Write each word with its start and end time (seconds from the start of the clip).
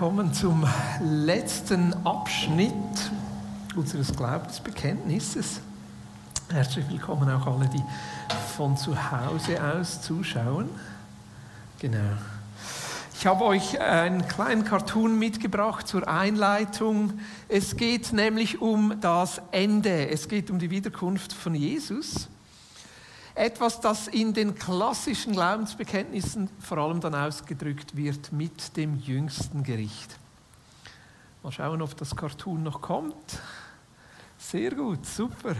willkommen 0.00 0.32
zum 0.32 0.64
letzten 1.02 1.92
Abschnitt 2.06 2.72
unseres 3.74 4.14
Glaubensbekenntnisses. 4.14 5.60
Herzlich 6.52 6.88
willkommen 6.88 7.28
auch 7.28 7.44
alle, 7.48 7.68
die 7.68 7.82
von 8.54 8.76
zu 8.76 8.94
Hause 9.10 9.60
aus 9.60 10.00
zuschauen. 10.00 10.68
Genau. 11.80 12.12
Ich 13.18 13.26
habe 13.26 13.44
euch 13.44 13.80
einen 13.80 14.28
kleinen 14.28 14.62
Cartoon 14.62 15.18
mitgebracht 15.18 15.88
zur 15.88 16.06
Einleitung. 16.06 17.14
Es 17.48 17.76
geht 17.76 18.12
nämlich 18.12 18.62
um 18.62 19.00
das 19.00 19.42
Ende. 19.50 20.10
Es 20.10 20.28
geht 20.28 20.48
um 20.48 20.60
die 20.60 20.70
Wiederkunft 20.70 21.32
von 21.32 21.56
Jesus. 21.56 22.28
Etwas, 23.38 23.80
das 23.80 24.08
in 24.08 24.34
den 24.34 24.56
klassischen 24.56 25.32
Glaubensbekenntnissen 25.32 26.50
vor 26.58 26.78
allem 26.78 27.00
dann 27.00 27.14
ausgedrückt 27.14 27.96
wird 27.96 28.32
mit 28.32 28.76
dem 28.76 28.98
jüngsten 28.98 29.62
Gericht. 29.62 30.18
Mal 31.44 31.52
schauen, 31.52 31.80
ob 31.80 31.96
das 31.96 32.16
Cartoon 32.16 32.64
noch 32.64 32.80
kommt. 32.80 33.40
Sehr 34.38 34.74
gut, 34.74 35.06
super. 35.06 35.54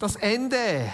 Das 0.00 0.16
Ende. 0.16 0.90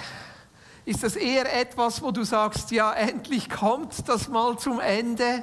Ist 0.85 1.03
das 1.03 1.17
eher 1.17 1.59
etwas, 1.59 2.03
wo 2.03 2.11
du 2.11 2.23
sagst, 2.25 2.71
ja, 2.71 2.93
endlich 2.93 3.49
kommt 3.49 4.07
das 4.07 4.29
mal 4.29 4.59
zum 4.59 4.79
Ende? 4.79 5.43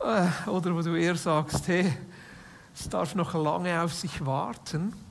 Äh, 0.00 0.48
oder 0.48 0.74
wo 0.74 0.80
du 0.80 0.94
eher 0.94 1.16
sagst, 1.16 1.68
hey, 1.68 1.92
es 2.74 2.88
darf 2.88 3.14
noch 3.14 3.34
lange 3.34 3.82
auf 3.82 3.92
sich 3.92 4.24
warten? 4.24 5.03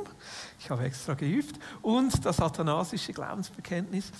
ich 0.59 0.69
habe 0.69 0.83
extra 0.83 1.13
geübt, 1.13 1.57
und 1.81 2.25
das 2.25 2.41
athanasische 2.41 3.13
Glaubensbekenntnis. 3.13 4.11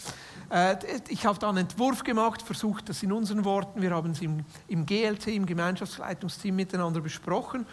Äh, 0.50 0.78
ich 1.10 1.26
habe 1.26 1.38
da 1.38 1.50
einen 1.50 1.58
Entwurf 1.58 2.06
gemacht, 2.06 2.42
versucht 2.42 2.88
das 2.88 3.04
in 3.04 3.12
unseren 3.12 3.44
Worten, 3.44 3.82
wir 3.82 3.92
haben 3.92 4.12
es 4.12 4.22
im, 4.22 4.46
im 4.70 4.86
GLT, 4.86 5.28
im 5.28 5.46
Gemeinschaftsleitungsteam 5.46 6.56
miteinander 6.56 7.02
besprochen 7.02 7.66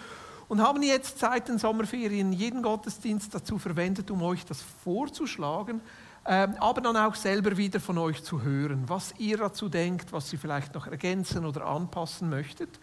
und 0.49 0.63
haben 0.63 0.83
jetzt 0.83 1.19
seit 1.19 1.49
den 1.49 1.59
Sommerferien 1.59 2.33
jeden 2.33 2.63
Gottesdienst 2.63 3.35
dazu 3.35 3.59
verwendet, 3.59 4.11
um 4.11 4.23
euch 4.23 4.45
das 4.45 4.63
vorzuschlagen, 4.85 5.81
ähm, 6.27 6.55
aber 6.59 6.81
dann 6.81 6.97
auch 6.97 7.15
selber 7.15 7.57
wieder 7.57 7.81
von 7.81 7.99
euch 7.99 8.23
zu 8.23 8.43
hören, 8.43 8.85
was 8.87 9.15
ihr 9.19 9.37
dazu 9.37 9.69
denkt, 9.69 10.13
was 10.13 10.33
ihr 10.33 10.39
vielleicht 10.39 10.75
noch 10.75 10.87
ergänzen 10.87 11.45
oder 11.45 11.67
anpassen 11.67 12.29
möchtet. 12.29 12.81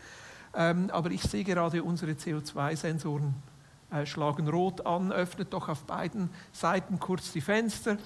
Ähm, 0.56 0.90
aber 0.92 1.12
ich 1.12 1.24
sehe 1.24 1.44
gerade, 1.44 1.84
unsere 1.84 2.12
CO2-Sensoren 2.12 3.34
äh, 3.92 4.06
schlagen 4.06 4.48
rot 4.48 4.86
an. 4.86 5.12
Öffnet 5.12 5.54
doch 5.54 5.68
auf 5.68 5.84
beiden 5.84 6.30
Seiten 6.52 7.00
kurz 7.00 7.32
die 7.32 7.42
Fenster. 7.42 7.98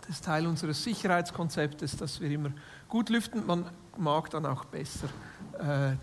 Das 0.00 0.10
ist 0.10 0.24
Teil 0.24 0.46
unseres 0.46 0.82
Sicherheitskonzeptes, 0.84 1.96
dass 1.96 2.20
wir 2.20 2.30
immer 2.30 2.50
gut 2.88 3.08
lüften. 3.08 3.46
Man 3.46 3.66
mag 3.96 4.30
dann 4.30 4.46
auch 4.46 4.64
besser 4.64 5.08
äh, 5.58 5.96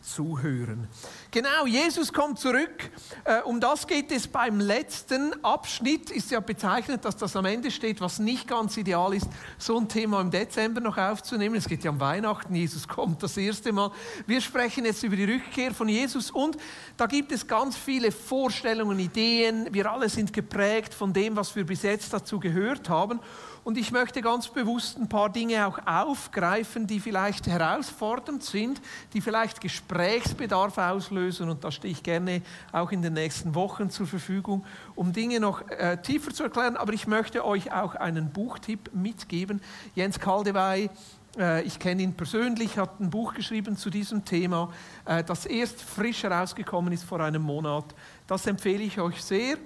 zuhören. 0.00 0.88
Genau, 1.30 1.66
Jesus 1.66 2.12
kommt 2.12 2.38
zurück. 2.38 2.90
Äh, 3.24 3.42
um 3.42 3.60
das 3.60 3.86
geht 3.86 4.10
es 4.10 4.26
beim 4.26 4.60
letzten 4.60 5.32
Abschnitt. 5.44 6.10
Ist 6.10 6.30
ja 6.30 6.40
bezeichnet, 6.40 7.04
dass 7.04 7.16
das 7.16 7.36
am 7.36 7.44
Ende 7.44 7.70
steht, 7.70 8.00
was 8.00 8.18
nicht 8.18 8.48
ganz 8.48 8.76
ideal 8.76 9.14
ist, 9.14 9.28
so 9.58 9.78
ein 9.78 9.88
Thema 9.88 10.20
im 10.20 10.30
Dezember 10.30 10.80
noch 10.80 10.96
aufzunehmen. 10.96 11.56
Es 11.56 11.68
geht 11.68 11.84
ja 11.84 11.90
um 11.90 12.00
Weihnachten. 12.00 12.54
Jesus 12.54 12.86
kommt 12.88 13.22
das 13.22 13.36
erste 13.36 13.72
Mal. 13.72 13.90
Wir 14.26 14.40
sprechen 14.40 14.84
jetzt 14.84 15.02
über 15.02 15.16
die 15.16 15.24
Rückkehr 15.24 15.74
von 15.74 15.88
Jesus 15.88 16.30
und 16.30 16.56
da 16.96 17.06
gibt 17.06 17.32
es 17.32 17.46
ganz 17.46 17.76
viele 17.76 18.12
Vorstellungen, 18.12 18.98
Ideen. 18.98 19.68
Wir 19.72 19.90
alle 19.90 20.08
sind 20.08 20.32
geprägt 20.32 20.94
von 20.94 21.12
dem, 21.12 21.36
was 21.36 21.54
wir 21.54 21.66
bis 21.66 21.82
jetzt 21.82 22.12
dazu 22.12 22.40
gehört 22.40 22.88
haben. 22.88 23.20
Und 23.68 23.76
ich 23.76 23.92
möchte 23.92 24.22
ganz 24.22 24.48
bewusst 24.48 24.96
ein 24.96 25.10
paar 25.10 25.28
Dinge 25.28 25.66
auch 25.66 25.78
aufgreifen, 25.84 26.86
die 26.86 27.00
vielleicht 27.00 27.46
herausfordernd 27.46 28.42
sind, 28.42 28.80
die 29.12 29.20
vielleicht 29.20 29.60
Gesprächsbedarf 29.60 30.78
auslösen. 30.78 31.50
Und 31.50 31.64
da 31.64 31.70
stehe 31.70 31.92
ich 31.92 32.02
gerne 32.02 32.40
auch 32.72 32.92
in 32.92 33.02
den 33.02 33.12
nächsten 33.12 33.54
Wochen 33.54 33.90
zur 33.90 34.06
Verfügung, 34.06 34.64
um 34.94 35.12
Dinge 35.12 35.38
noch 35.38 35.68
äh, 35.68 36.00
tiefer 36.00 36.32
zu 36.32 36.44
erklären. 36.44 36.78
Aber 36.78 36.94
ich 36.94 37.06
möchte 37.06 37.44
euch 37.44 37.70
auch 37.70 37.94
einen 37.94 38.30
Buchtipp 38.32 38.88
mitgeben. 38.94 39.60
Jens 39.94 40.18
Kaldewey, 40.18 40.88
äh, 41.36 41.62
ich 41.64 41.78
kenne 41.78 42.00
ihn 42.00 42.14
persönlich, 42.14 42.78
hat 42.78 42.98
ein 43.00 43.10
Buch 43.10 43.34
geschrieben 43.34 43.76
zu 43.76 43.90
diesem 43.90 44.24
Thema, 44.24 44.72
äh, 45.04 45.22
das 45.22 45.44
erst 45.44 45.82
frisch 45.82 46.22
herausgekommen 46.22 46.90
ist 46.94 47.04
vor 47.04 47.20
einem 47.20 47.42
Monat. 47.42 47.84
Das 48.26 48.46
empfehle 48.46 48.82
ich 48.84 48.98
euch 48.98 49.22
sehr. 49.22 49.58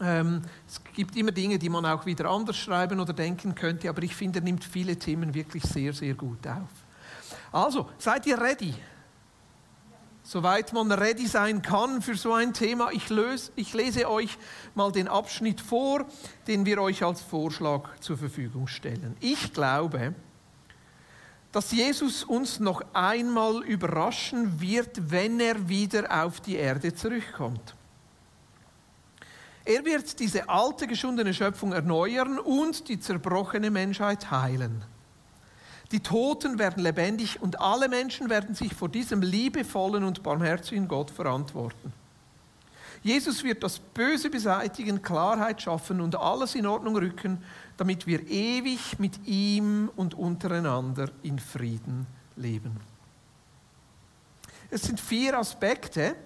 Ähm, 0.00 0.42
es 0.66 0.80
gibt 0.94 1.16
immer 1.16 1.30
Dinge, 1.30 1.58
die 1.58 1.68
man 1.68 1.86
auch 1.86 2.04
wieder 2.04 2.28
anders 2.28 2.56
schreiben 2.56 2.98
oder 2.98 3.12
denken 3.12 3.54
könnte, 3.54 3.88
aber 3.88 4.02
ich 4.02 4.14
finde, 4.14 4.40
er 4.40 4.42
nimmt 4.42 4.64
viele 4.64 4.96
Themen 4.96 5.34
wirklich 5.34 5.62
sehr, 5.62 5.92
sehr 5.92 6.14
gut 6.14 6.46
auf. 6.46 6.68
Also, 7.52 7.88
seid 7.98 8.26
ihr 8.26 8.40
ready? 8.40 8.74
Soweit 10.24 10.72
man 10.72 10.90
ready 10.90 11.26
sein 11.26 11.60
kann 11.60 12.00
für 12.00 12.16
so 12.16 12.32
ein 12.32 12.54
Thema. 12.54 12.90
Ich, 12.92 13.10
löse, 13.10 13.52
ich 13.56 13.74
lese 13.74 14.10
euch 14.10 14.38
mal 14.74 14.90
den 14.90 15.06
Abschnitt 15.06 15.60
vor, 15.60 16.06
den 16.46 16.64
wir 16.64 16.80
euch 16.80 17.04
als 17.04 17.20
Vorschlag 17.20 18.00
zur 18.00 18.16
Verfügung 18.16 18.66
stellen. 18.66 19.16
Ich 19.20 19.52
glaube, 19.52 20.14
dass 21.52 21.70
Jesus 21.70 22.24
uns 22.24 22.58
noch 22.58 22.82
einmal 22.94 23.62
überraschen 23.62 24.60
wird, 24.60 25.10
wenn 25.12 25.38
er 25.38 25.68
wieder 25.68 26.24
auf 26.24 26.40
die 26.40 26.56
Erde 26.56 26.94
zurückkommt. 26.94 27.76
Er 29.64 29.84
wird 29.84 30.18
diese 30.20 30.48
alte, 30.48 30.86
geschundene 30.86 31.32
Schöpfung 31.32 31.72
erneuern 31.72 32.38
und 32.38 32.88
die 32.88 33.00
zerbrochene 33.00 33.70
Menschheit 33.70 34.30
heilen. 34.30 34.84
Die 35.90 36.00
Toten 36.00 36.58
werden 36.58 36.82
lebendig 36.82 37.40
und 37.40 37.60
alle 37.60 37.88
Menschen 37.88 38.28
werden 38.28 38.54
sich 38.54 38.74
vor 38.74 38.88
diesem 38.88 39.22
liebevollen 39.22 40.04
und 40.04 40.22
barmherzigen 40.22 40.88
Gott 40.88 41.10
verantworten. 41.10 41.92
Jesus 43.02 43.44
wird 43.44 43.62
das 43.62 43.78
Böse 43.78 44.30
beseitigen, 44.30 45.02
Klarheit 45.02 45.60
schaffen 45.60 46.00
und 46.00 46.16
alles 46.16 46.54
in 46.54 46.66
Ordnung 46.66 46.96
rücken, 46.96 47.42
damit 47.76 48.06
wir 48.06 48.26
ewig 48.28 48.98
mit 48.98 49.26
ihm 49.26 49.90
und 49.94 50.14
untereinander 50.14 51.10
in 51.22 51.38
Frieden 51.38 52.06
leben. 52.36 52.80
Es 54.70 54.82
sind 54.82 54.98
vier 54.98 55.38
Aspekte, 55.38 56.16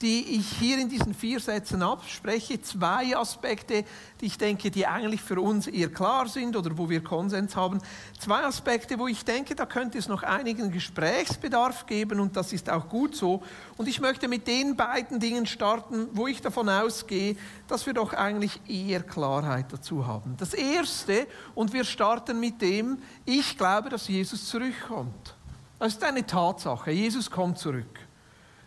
die 0.00 0.36
ich 0.36 0.48
hier 0.58 0.78
in 0.78 0.88
diesen 0.88 1.12
vier 1.12 1.40
Sätzen 1.40 1.82
abspreche. 1.82 2.60
Zwei 2.62 3.16
Aspekte, 3.16 3.84
die 4.20 4.26
ich 4.26 4.38
denke, 4.38 4.70
die 4.70 4.86
eigentlich 4.86 5.20
für 5.20 5.40
uns 5.40 5.66
eher 5.66 5.88
klar 5.88 6.28
sind 6.28 6.56
oder 6.56 6.78
wo 6.78 6.88
wir 6.88 7.02
Konsens 7.02 7.56
haben. 7.56 7.80
Zwei 8.18 8.44
Aspekte, 8.44 8.98
wo 8.98 9.08
ich 9.08 9.24
denke, 9.24 9.54
da 9.54 9.66
könnte 9.66 9.98
es 9.98 10.08
noch 10.08 10.22
einigen 10.22 10.70
Gesprächsbedarf 10.70 11.86
geben 11.86 12.20
und 12.20 12.36
das 12.36 12.52
ist 12.52 12.70
auch 12.70 12.88
gut 12.88 13.16
so. 13.16 13.42
Und 13.76 13.88
ich 13.88 14.00
möchte 14.00 14.28
mit 14.28 14.46
den 14.46 14.76
beiden 14.76 15.18
Dingen 15.18 15.46
starten, 15.46 16.08
wo 16.12 16.28
ich 16.28 16.40
davon 16.40 16.68
ausgehe, 16.68 17.36
dass 17.66 17.86
wir 17.86 17.94
doch 17.94 18.12
eigentlich 18.12 18.60
eher 18.68 19.02
Klarheit 19.02 19.66
dazu 19.72 20.06
haben. 20.06 20.36
Das 20.36 20.54
Erste, 20.54 21.26
und 21.54 21.72
wir 21.72 21.84
starten 21.84 22.38
mit 22.38 22.62
dem, 22.62 22.98
ich 23.24 23.58
glaube, 23.58 23.88
dass 23.88 24.06
Jesus 24.06 24.46
zurückkommt. 24.46 25.34
Das 25.80 25.94
ist 25.94 26.04
eine 26.04 26.26
Tatsache. 26.26 26.90
Jesus 26.90 27.30
kommt 27.30 27.58
zurück. 27.58 28.07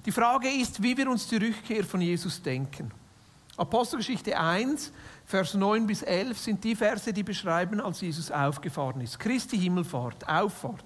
Die 0.06 0.12
Frage 0.12 0.50
ist, 0.50 0.82
wie 0.82 0.98
wir 0.98 1.10
uns 1.10 1.28
die 1.28 1.38
Rückkehr 1.38 1.84
von 1.84 2.02
Jesus 2.02 2.42
denken. 2.42 2.92
Apostelgeschichte 3.58 4.40
1, 4.40 4.92
Vers 5.26 5.54
9 5.54 5.86
bis 5.86 6.02
11 6.02 6.40
sind 6.40 6.64
die 6.64 6.76
Verse, 6.76 7.14
die 7.14 7.22
beschreiben, 7.22 7.80
als 7.80 8.02
Jesus 8.02 8.32
aufgefahren 8.32 9.02
ist. 9.02 9.20
Christi 9.20 9.60
Himmelfahrt, 9.60 10.28
Auffahrt. 10.28 10.86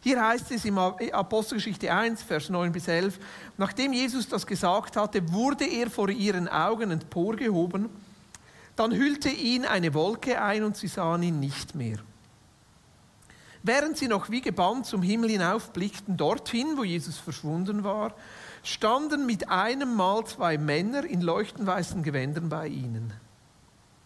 Hier 0.00 0.24
heißt 0.24 0.52
es 0.52 0.64
in 0.64 0.78
Apostelgeschichte 0.78 1.92
1, 1.92 2.22
Vers 2.22 2.48
9 2.48 2.70
bis 2.70 2.86
11, 2.86 3.18
nachdem 3.56 3.92
Jesus 3.92 4.28
das 4.28 4.46
gesagt 4.46 4.96
hatte, 4.96 5.32
wurde 5.32 5.64
er 5.64 5.90
vor 5.90 6.08
ihren 6.08 6.46
Augen 6.46 6.92
emporgehoben, 6.92 7.88
dann 8.76 8.92
hüllte 8.92 9.30
ihn 9.30 9.64
eine 9.64 9.92
Wolke 9.94 10.40
ein 10.40 10.62
und 10.62 10.76
sie 10.76 10.86
sahen 10.86 11.24
ihn 11.24 11.40
nicht 11.40 11.74
mehr. 11.74 11.98
Während 13.66 13.96
sie 13.96 14.06
noch 14.06 14.30
wie 14.30 14.42
gebannt 14.42 14.86
zum 14.86 15.02
Himmel 15.02 15.30
hinaufblickten, 15.30 16.16
dorthin, 16.16 16.76
wo 16.76 16.84
Jesus 16.84 17.18
verschwunden 17.18 17.82
war, 17.82 18.14
standen 18.62 19.26
mit 19.26 19.48
einem 19.50 19.96
Mal 19.96 20.24
zwei 20.24 20.56
Männer 20.56 21.04
in 21.04 21.20
leuchtend 21.20 21.66
weißen 21.66 22.04
Gewändern 22.04 22.48
bei 22.48 22.68
ihnen. 22.68 23.12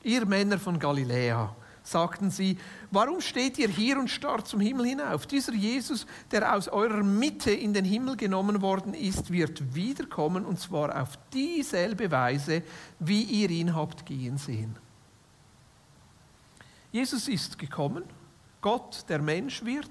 Ihr 0.03 0.25
Männer 0.25 0.59
von 0.59 0.79
Galiläa, 0.79 1.55
sagten 1.83 2.31
sie, 2.31 2.57
warum 2.91 3.21
steht 3.21 3.59
ihr 3.59 3.69
hier 3.69 3.99
und 3.99 4.09
starrt 4.09 4.49
zum 4.49 4.61
Himmel 4.61 4.87
hinauf? 4.87 5.27
Dieser 5.27 5.53
Jesus, 5.53 6.07
der 6.31 6.57
aus 6.57 6.67
eurer 6.69 7.03
Mitte 7.03 7.51
in 7.51 7.75
den 7.75 7.85
Himmel 7.85 8.17
genommen 8.17 8.63
worden 8.63 8.95
ist, 8.95 9.31
wird 9.31 9.75
wiederkommen 9.75 10.47
und 10.47 10.59
zwar 10.59 11.03
auf 11.03 11.19
dieselbe 11.35 12.11
Weise, 12.11 12.63
wie 12.99 13.25
ihr 13.25 13.51
ihn 13.51 13.75
habt 13.75 14.07
gehen 14.07 14.39
sehen. 14.39 14.75
Jesus 16.93 17.29
ist 17.29 17.59
gekommen 17.59 18.05
Gott, 18.61 19.05
der 19.09 19.21
Mensch 19.21 19.65
wird, 19.65 19.91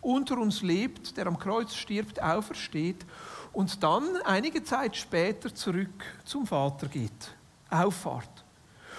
unter 0.00 0.38
uns 0.38 0.62
lebt, 0.62 1.16
der 1.16 1.26
am 1.26 1.38
Kreuz 1.38 1.74
stirbt, 1.74 2.22
aufersteht 2.22 3.04
und 3.52 3.82
dann 3.82 4.16
einige 4.24 4.64
Zeit 4.64 4.96
später 4.96 5.54
zurück 5.54 6.04
zum 6.24 6.46
Vater 6.46 6.88
geht. 6.88 7.34
Auffahrt. 7.70 8.44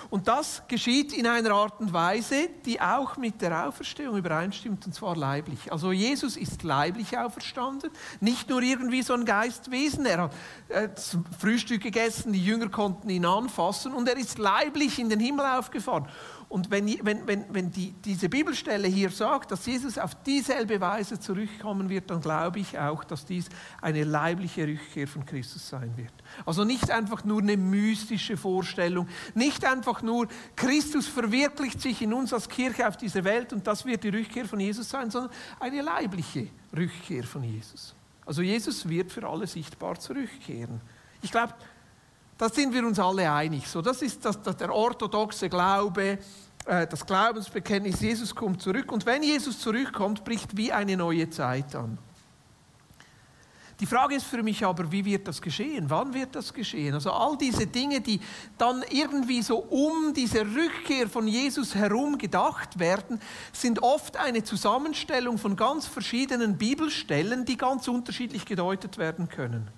Und 0.10 0.28
das 0.28 0.62
geschieht 0.68 1.12
in 1.14 1.26
einer 1.26 1.52
Art 1.52 1.80
und 1.80 1.92
Weise, 1.92 2.50
die 2.66 2.80
auch 2.80 3.18
mit 3.18 3.42
der 3.42 3.68
Auferstehung 3.68 4.18
übereinstimmt, 4.18 4.86
und 4.86 4.94
zwar 4.94 5.16
leiblich. 5.16 5.72
Also 5.72 5.92
Jesus 5.92 6.38
ist 6.38 6.62
leiblich 6.62 7.18
auferstanden, 7.18 7.90
nicht 8.20 8.50
nur 8.50 8.62
irgendwie 8.62 9.02
so 9.02 9.14
ein 9.14 9.26
Geistwesen. 9.26 10.06
Er 10.06 10.24
hat 10.24 10.34
äh, 10.70 10.90
Frühstück 11.40 11.82
gegessen, 11.82 12.34
die 12.34 12.46
Jünger 12.46 12.70
konnten 12.70 13.10
ihn 13.10 13.26
anfassen 13.26 13.94
und 13.94 14.08
er 14.08 14.18
ist 14.18 14.38
leiblich 14.38 15.00
in 15.00 15.10
den 15.10 15.20
Himmel 15.20 15.46
aufgefahren. 15.46 16.08
Und 16.54 16.70
wenn, 16.70 16.86
wenn, 17.04 17.26
wenn, 17.26 17.46
wenn 17.50 17.72
die, 17.72 17.96
diese 18.06 18.30
Bibelstelle 18.30 18.88
hier 18.88 19.10
sagt, 19.10 19.50
dass 19.50 19.66
Jesus 19.66 19.98
auf 19.98 20.14
dieselbe 20.22 20.80
Weise 20.80 21.20
zurückkommen 21.20 21.90
wird, 21.90 22.12
dann 22.12 22.22
glaube 22.22 22.60
ich 22.60 22.78
auch, 22.78 23.04
dass 23.04 23.26
dies 23.26 23.50
eine 23.82 24.04
leibliche 24.04 24.68
Rückkehr 24.68 25.08
von 25.08 25.26
Christus 25.26 25.68
sein 25.68 25.92
wird. 25.98 26.14
Also 26.46 26.64
nicht 26.64 26.92
einfach 26.92 27.24
nur 27.24 27.42
eine 27.42 27.58
mystische 27.58 28.38
Vorstellung, 28.38 29.08
nicht 29.34 29.66
einfach 29.66 30.04
nur 30.04 30.28
Christus 30.56 31.08
verwirklicht 31.08 31.82
sich 31.82 32.04
in 32.04 32.14
uns 32.14 32.32
als 32.32 32.48
Kirche 32.48 32.88
auf 32.88 32.98
dieser 32.98 33.24
Welt 33.24 33.52
und 33.52 33.66
das 33.66 33.84
wird 33.84 34.04
die 34.04 34.10
Rückkehr 34.10 34.46
von 34.46 34.60
Jesus 34.60 34.88
sein, 34.88 35.10
sondern 35.10 35.32
eine 35.60 35.82
leibliche 35.82 36.50
Rückkehr 36.78 37.24
von 37.24 37.44
Jesus. 37.44 37.96
Also 38.28 38.44
Jesus 38.44 38.88
wird 38.88 39.12
für 39.12 39.28
alle 39.28 39.48
sichtbar 39.48 40.00
zurückkehren. 40.00 40.82
Ich 41.24 41.32
glaube, 41.32 41.56
da 42.44 42.50
sind 42.50 42.74
wir 42.74 42.86
uns 42.86 43.00
alle 43.00 43.32
einig. 43.32 43.70
So, 43.70 43.82
das 43.82 44.02
ist 44.02 44.26
das, 44.26 44.42
das 44.42 44.58
der 44.58 44.70
orthodoxe 44.70 45.48
Glaube, 45.48 46.20
äh, 46.66 46.86
das 46.88 47.06
Glaubensbekenntnis, 47.06 48.02
Jesus 48.02 48.36
kommt 48.36 48.62
zurück. 48.62 48.92
Und 48.92 49.06
wenn 49.06 49.24
Jesus 49.24 49.60
zurückkommt, 49.60 50.26
bricht 50.26 50.58
wie 50.58 50.70
eine 50.70 50.98
neue 50.98 51.30
Zeit 51.30 51.74
an. 51.74 51.98
Die 53.80 53.86
Frage 53.86 54.16
ist 54.16 54.26
für 54.26 54.44
mich 54.44 54.66
aber, 54.66 54.92
wie 54.92 55.06
wird 55.06 55.26
das 55.26 55.42
geschehen? 55.42 55.90
Wann 55.90 56.14
wird 56.14 56.36
das 56.36 56.54
geschehen? 56.54 56.94
Also 56.94 57.12
all 57.14 57.38
diese 57.38 57.66
Dinge, 57.66 58.02
die 58.02 58.20
dann 58.58 58.84
irgendwie 58.90 59.42
so 59.42 59.60
um 59.60 60.14
diese 60.14 60.42
Rückkehr 60.42 61.08
von 61.08 61.30
Jesus 61.30 61.76
herum 61.76 62.18
gedacht 62.18 62.78
werden, 62.78 63.22
sind 63.54 63.82
oft 63.82 64.18
eine 64.18 64.44
Zusammenstellung 64.44 65.38
von 65.38 65.56
ganz 65.56 65.88
verschiedenen 65.88 66.58
Bibelstellen, 66.58 67.46
die 67.46 67.56
ganz 67.56 67.88
unterschiedlich 67.88 68.46
gedeutet 68.46 68.98
werden 68.98 69.30
können. 69.30 69.72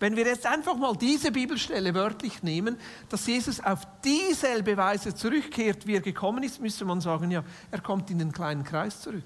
Wenn 0.00 0.16
wir 0.16 0.26
jetzt 0.26 0.46
einfach 0.46 0.76
mal 0.76 0.96
diese 0.96 1.32
Bibelstelle 1.32 1.94
wörtlich 1.94 2.42
nehmen, 2.42 2.76
dass 3.08 3.26
Jesus 3.26 3.60
auf 3.60 3.86
dieselbe 4.04 4.76
Weise 4.76 5.14
zurückkehrt, 5.14 5.86
wie 5.86 5.96
er 5.96 6.00
gekommen 6.00 6.42
ist, 6.42 6.60
müsste 6.60 6.84
man 6.84 7.00
sagen, 7.00 7.30
ja, 7.30 7.44
er 7.70 7.80
kommt 7.80 8.10
in 8.10 8.18
den 8.18 8.32
kleinen 8.32 8.64
Kreis 8.64 9.00
zurück. 9.00 9.22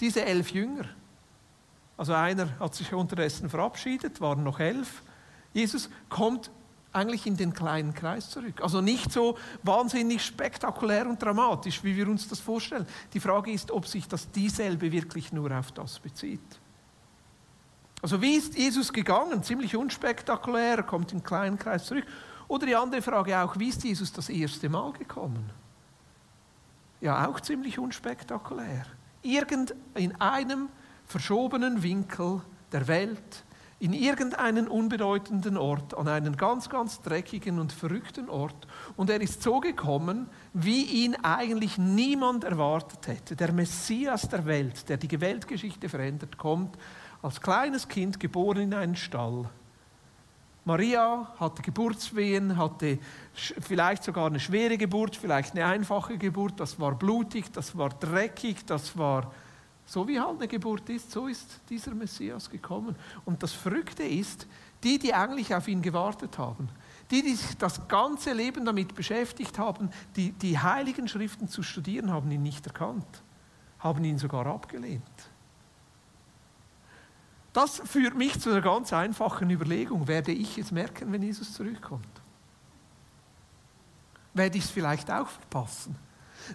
Diese 0.00 0.24
elf 0.24 0.50
Jünger, 0.50 0.86
also 1.96 2.14
einer 2.14 2.58
hat 2.58 2.74
sich 2.74 2.92
unterdessen 2.94 3.50
verabschiedet, 3.50 4.20
waren 4.20 4.42
noch 4.42 4.58
elf. 4.58 5.02
Jesus 5.52 5.90
kommt 6.08 6.50
eigentlich 6.92 7.26
in 7.26 7.36
den 7.36 7.52
kleinen 7.52 7.94
Kreis 7.94 8.30
zurück. 8.30 8.60
Also 8.62 8.80
nicht 8.80 9.12
so 9.12 9.38
wahnsinnig 9.62 10.24
spektakulär 10.24 11.06
und 11.06 11.22
dramatisch, 11.22 11.84
wie 11.84 11.96
wir 11.96 12.08
uns 12.08 12.28
das 12.28 12.40
vorstellen. 12.40 12.86
Die 13.12 13.20
Frage 13.20 13.52
ist, 13.52 13.70
ob 13.70 13.86
sich 13.86 14.08
das 14.08 14.30
dieselbe 14.30 14.90
wirklich 14.90 15.32
nur 15.32 15.56
auf 15.56 15.72
das 15.72 15.98
bezieht. 15.98 16.40
Also 18.02 18.20
wie 18.22 18.36
ist 18.36 18.56
Jesus 18.56 18.92
gegangen? 18.92 19.42
Ziemlich 19.42 19.76
unspektakulär, 19.76 20.78
er 20.78 20.82
kommt 20.82 21.12
im 21.12 21.22
kleinen 21.22 21.58
Kreis 21.58 21.86
zurück. 21.86 22.06
Oder 22.48 22.66
die 22.66 22.76
andere 22.76 23.02
Frage 23.02 23.38
auch, 23.38 23.58
wie 23.58 23.68
ist 23.68 23.84
Jesus 23.84 24.12
das 24.12 24.28
erste 24.28 24.68
Mal 24.68 24.92
gekommen? 24.92 25.50
Ja, 27.00 27.28
auch 27.28 27.40
ziemlich 27.40 27.78
unspektakulär. 27.78 28.84
Irgend 29.22 29.74
in 29.94 30.20
einem 30.20 30.68
verschobenen 31.06 31.82
Winkel 31.82 32.40
der 32.72 32.88
Welt, 32.88 33.44
in 33.78 33.92
irgendeinen 33.94 34.68
unbedeutenden 34.68 35.56
Ort, 35.56 35.96
an 35.96 36.08
einen 36.08 36.36
ganz, 36.36 36.68
ganz 36.68 37.00
dreckigen 37.00 37.58
und 37.58 37.72
verrückten 37.72 38.28
Ort. 38.28 38.66
Und 38.96 39.08
er 39.08 39.20
ist 39.20 39.42
so 39.42 39.60
gekommen, 39.60 40.28
wie 40.52 40.82
ihn 40.82 41.16
eigentlich 41.22 41.78
niemand 41.78 42.44
erwartet 42.44 43.06
hätte. 43.08 43.36
Der 43.36 43.52
Messias 43.52 44.28
der 44.28 44.44
Welt, 44.44 44.88
der 44.88 44.98
die 44.98 45.20
Weltgeschichte 45.20 45.88
verändert, 45.88 46.36
kommt 46.36 46.76
als 47.22 47.40
kleines 47.40 47.86
Kind 47.88 48.18
geboren 48.18 48.60
in 48.60 48.74
einen 48.74 48.96
Stall. 48.96 49.48
Maria 50.64 51.32
hatte 51.38 51.62
Geburtswehen, 51.62 52.56
hatte 52.56 52.98
vielleicht 53.34 54.04
sogar 54.04 54.26
eine 54.26 54.40
schwere 54.40 54.76
Geburt, 54.76 55.16
vielleicht 55.16 55.52
eine 55.52 55.64
einfache 55.64 56.18
Geburt. 56.18 56.60
Das 56.60 56.78
war 56.78 56.94
blutig, 56.94 57.50
das 57.52 57.76
war 57.76 57.88
dreckig, 57.88 58.66
das 58.66 58.96
war 58.96 59.32
so 59.86 60.06
wie 60.06 60.20
halt 60.20 60.36
eine 60.36 60.46
Geburt 60.46 60.88
ist, 60.88 61.10
so 61.10 61.26
ist 61.26 61.60
dieser 61.68 61.94
Messias 61.94 62.48
gekommen. 62.48 62.94
Und 63.24 63.42
das 63.42 63.52
Verrückte 63.52 64.04
ist, 64.04 64.46
die, 64.84 65.00
die 65.00 65.12
eigentlich 65.12 65.52
auf 65.52 65.66
ihn 65.66 65.82
gewartet 65.82 66.38
haben, 66.38 66.68
die, 67.10 67.22
die 67.22 67.34
sich 67.34 67.56
das 67.56 67.88
ganze 67.88 68.32
Leben 68.32 68.64
damit 68.64 68.94
beschäftigt 68.94 69.58
haben, 69.58 69.90
die, 70.14 70.30
die 70.30 70.56
heiligen 70.56 71.08
Schriften 71.08 71.48
zu 71.48 71.64
studieren, 71.64 72.12
haben 72.12 72.30
ihn 72.30 72.42
nicht 72.42 72.64
erkannt, 72.66 73.22
haben 73.80 74.04
ihn 74.04 74.18
sogar 74.18 74.46
abgelehnt. 74.46 75.02
Das 77.52 77.82
führt 77.84 78.16
mich 78.16 78.38
zu 78.40 78.50
einer 78.50 78.60
ganz 78.60 78.92
einfachen 78.92 79.50
Überlegung. 79.50 80.06
Werde 80.06 80.32
ich 80.32 80.56
es 80.58 80.70
merken, 80.70 81.12
wenn 81.12 81.22
Jesus 81.22 81.52
zurückkommt? 81.54 82.06
Werde 84.34 84.58
ich 84.58 84.64
es 84.64 84.70
vielleicht 84.70 85.10
auch 85.10 85.26
verpassen? 85.26 85.96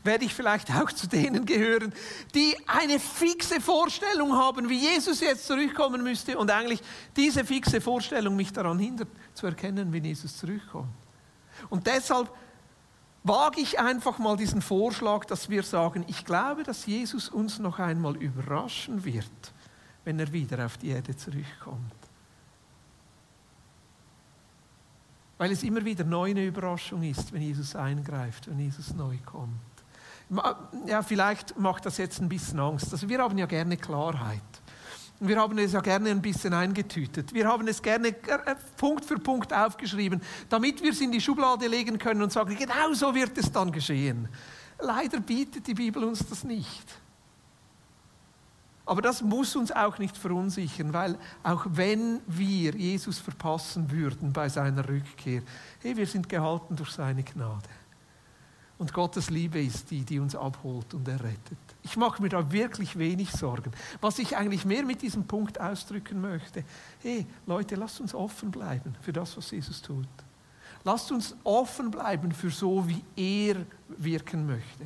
Werde 0.03 0.25
ich 0.25 0.33
vielleicht 0.33 0.71
auch 0.71 0.91
zu 0.91 1.07
denen 1.07 1.45
gehören, 1.45 1.93
die 2.33 2.55
eine 2.67 2.99
fixe 2.99 3.61
Vorstellung 3.61 4.33
haben, 4.33 4.67
wie 4.69 4.79
Jesus 4.79 5.19
jetzt 5.19 5.45
zurückkommen 5.45 6.01
müsste 6.01 6.37
und 6.37 6.49
eigentlich 6.49 6.81
diese 7.15 7.45
fixe 7.45 7.79
Vorstellung 7.81 8.35
mich 8.35 8.51
daran 8.51 8.79
hindert, 8.79 9.09
zu 9.33 9.45
erkennen, 9.45 9.93
wie 9.93 9.99
Jesus 9.99 10.37
zurückkommt? 10.37 10.89
Und 11.69 11.85
deshalb 11.87 12.31
wage 13.23 13.61
ich 13.61 13.79
einfach 13.79 14.17
mal 14.17 14.37
diesen 14.37 14.61
Vorschlag, 14.61 15.25
dass 15.25 15.49
wir 15.49 15.63
sagen, 15.63 16.05
ich 16.07 16.25
glaube, 16.25 16.63
dass 16.63 16.85
Jesus 16.85 17.29
uns 17.29 17.59
noch 17.59 17.79
einmal 17.79 18.15
überraschen 18.15 19.03
wird 19.05 19.25
wenn 20.05 20.19
er 20.19 20.31
wieder 20.31 20.65
auf 20.65 20.77
die 20.77 20.89
Erde 20.89 21.15
zurückkommt. 21.15 21.93
Weil 25.37 25.51
es 25.51 25.63
immer 25.63 25.83
wieder 25.83 26.05
neu 26.05 26.29
eine 26.29 26.45
Überraschung 26.45 27.03
ist, 27.03 27.33
wenn 27.33 27.41
Jesus 27.41 27.75
eingreift, 27.75 28.47
wenn 28.47 28.59
Jesus 28.59 28.93
neu 28.93 29.17
kommt. 29.25 29.59
Ja, 30.87 31.03
vielleicht 31.03 31.57
macht 31.59 31.85
das 31.85 31.97
jetzt 31.97 32.21
ein 32.21 32.29
bisschen 32.29 32.59
Angst. 32.59 32.91
Also 32.91 33.09
wir 33.09 33.19
haben 33.19 33.37
ja 33.37 33.45
gerne 33.45 33.77
Klarheit. 33.77 34.41
Wir 35.19 35.37
haben 35.39 35.57
es 35.57 35.73
ja 35.73 35.81
gerne 35.81 36.09
ein 36.09 36.21
bisschen 36.21 36.53
eingetütet. 36.53 37.33
Wir 37.33 37.47
haben 37.47 37.67
es 37.67 37.81
gerne 37.81 38.09
äh, 38.09 38.55
Punkt 38.77 39.05
für 39.05 39.17
Punkt 39.17 39.53
aufgeschrieben, 39.53 40.21
damit 40.49 40.81
wir 40.81 40.91
es 40.91 40.99
in 40.99 41.11
die 41.11 41.21
Schublade 41.21 41.67
legen 41.67 41.97
können 41.97 42.21
und 42.21 42.33
sagen, 42.33 42.55
genau 42.57 42.93
so 42.93 43.13
wird 43.15 43.37
es 43.37 43.51
dann 43.51 43.71
geschehen. 43.71 44.27
Leider 44.79 45.19
bietet 45.21 45.67
die 45.67 45.73
Bibel 45.73 46.03
uns 46.03 46.27
das 46.27 46.43
nicht. 46.43 46.83
Aber 48.85 49.01
das 49.01 49.21
muss 49.21 49.55
uns 49.55 49.71
auch 49.71 49.97
nicht 49.97 50.15
verunsichern, 50.15 50.93
weil 50.93 51.17
auch 51.43 51.65
wenn 51.69 52.21
wir 52.27 52.75
Jesus 52.75 53.17
verpassen 53.17 53.89
würden 53.89 54.31
bei 54.31 54.47
seiner 54.47 54.87
Rückkehr, 54.87 55.41
hey, 55.81 55.97
wir 55.97 56.05
sind 56.05 56.29
gehalten 56.29 56.75
durch 56.75 56.91
seine 56.91 57.23
Gnade. 57.23 57.69
Und 58.77 58.93
Gottes 58.93 59.29
Liebe 59.29 59.61
ist 59.61 59.89
die, 59.89 60.03
die 60.03 60.19
uns 60.19 60.35
abholt 60.35 60.93
und 60.93 61.07
errettet. 61.07 61.57
Ich 61.81 61.95
mache 61.95 62.21
mir 62.21 62.29
da 62.29 62.51
wirklich 62.51 62.97
wenig 62.97 63.31
Sorgen. 63.31 63.71
Was 64.01 64.19
ich 64.19 64.35
eigentlich 64.35 64.65
mehr 64.65 64.83
mit 64.83 65.01
diesem 65.01 65.25
Punkt 65.25 65.61
ausdrücken 65.61 66.19
möchte, 66.19 66.63
hey 67.01 67.25
Leute, 67.45 67.75
lasst 67.75 68.01
uns 68.01 68.13
offen 68.13 68.51
bleiben 68.51 68.95
für 69.01 69.13
das, 69.13 69.37
was 69.37 69.51
Jesus 69.51 69.81
tut. 69.81 70.07
Lasst 70.83 71.11
uns 71.11 71.35
offen 71.43 71.89
bleiben 71.89 72.31
für 72.31 72.49
so, 72.49 72.87
wie 72.87 73.03
er 73.15 73.65
wirken 73.87 74.45
möchte. 74.45 74.85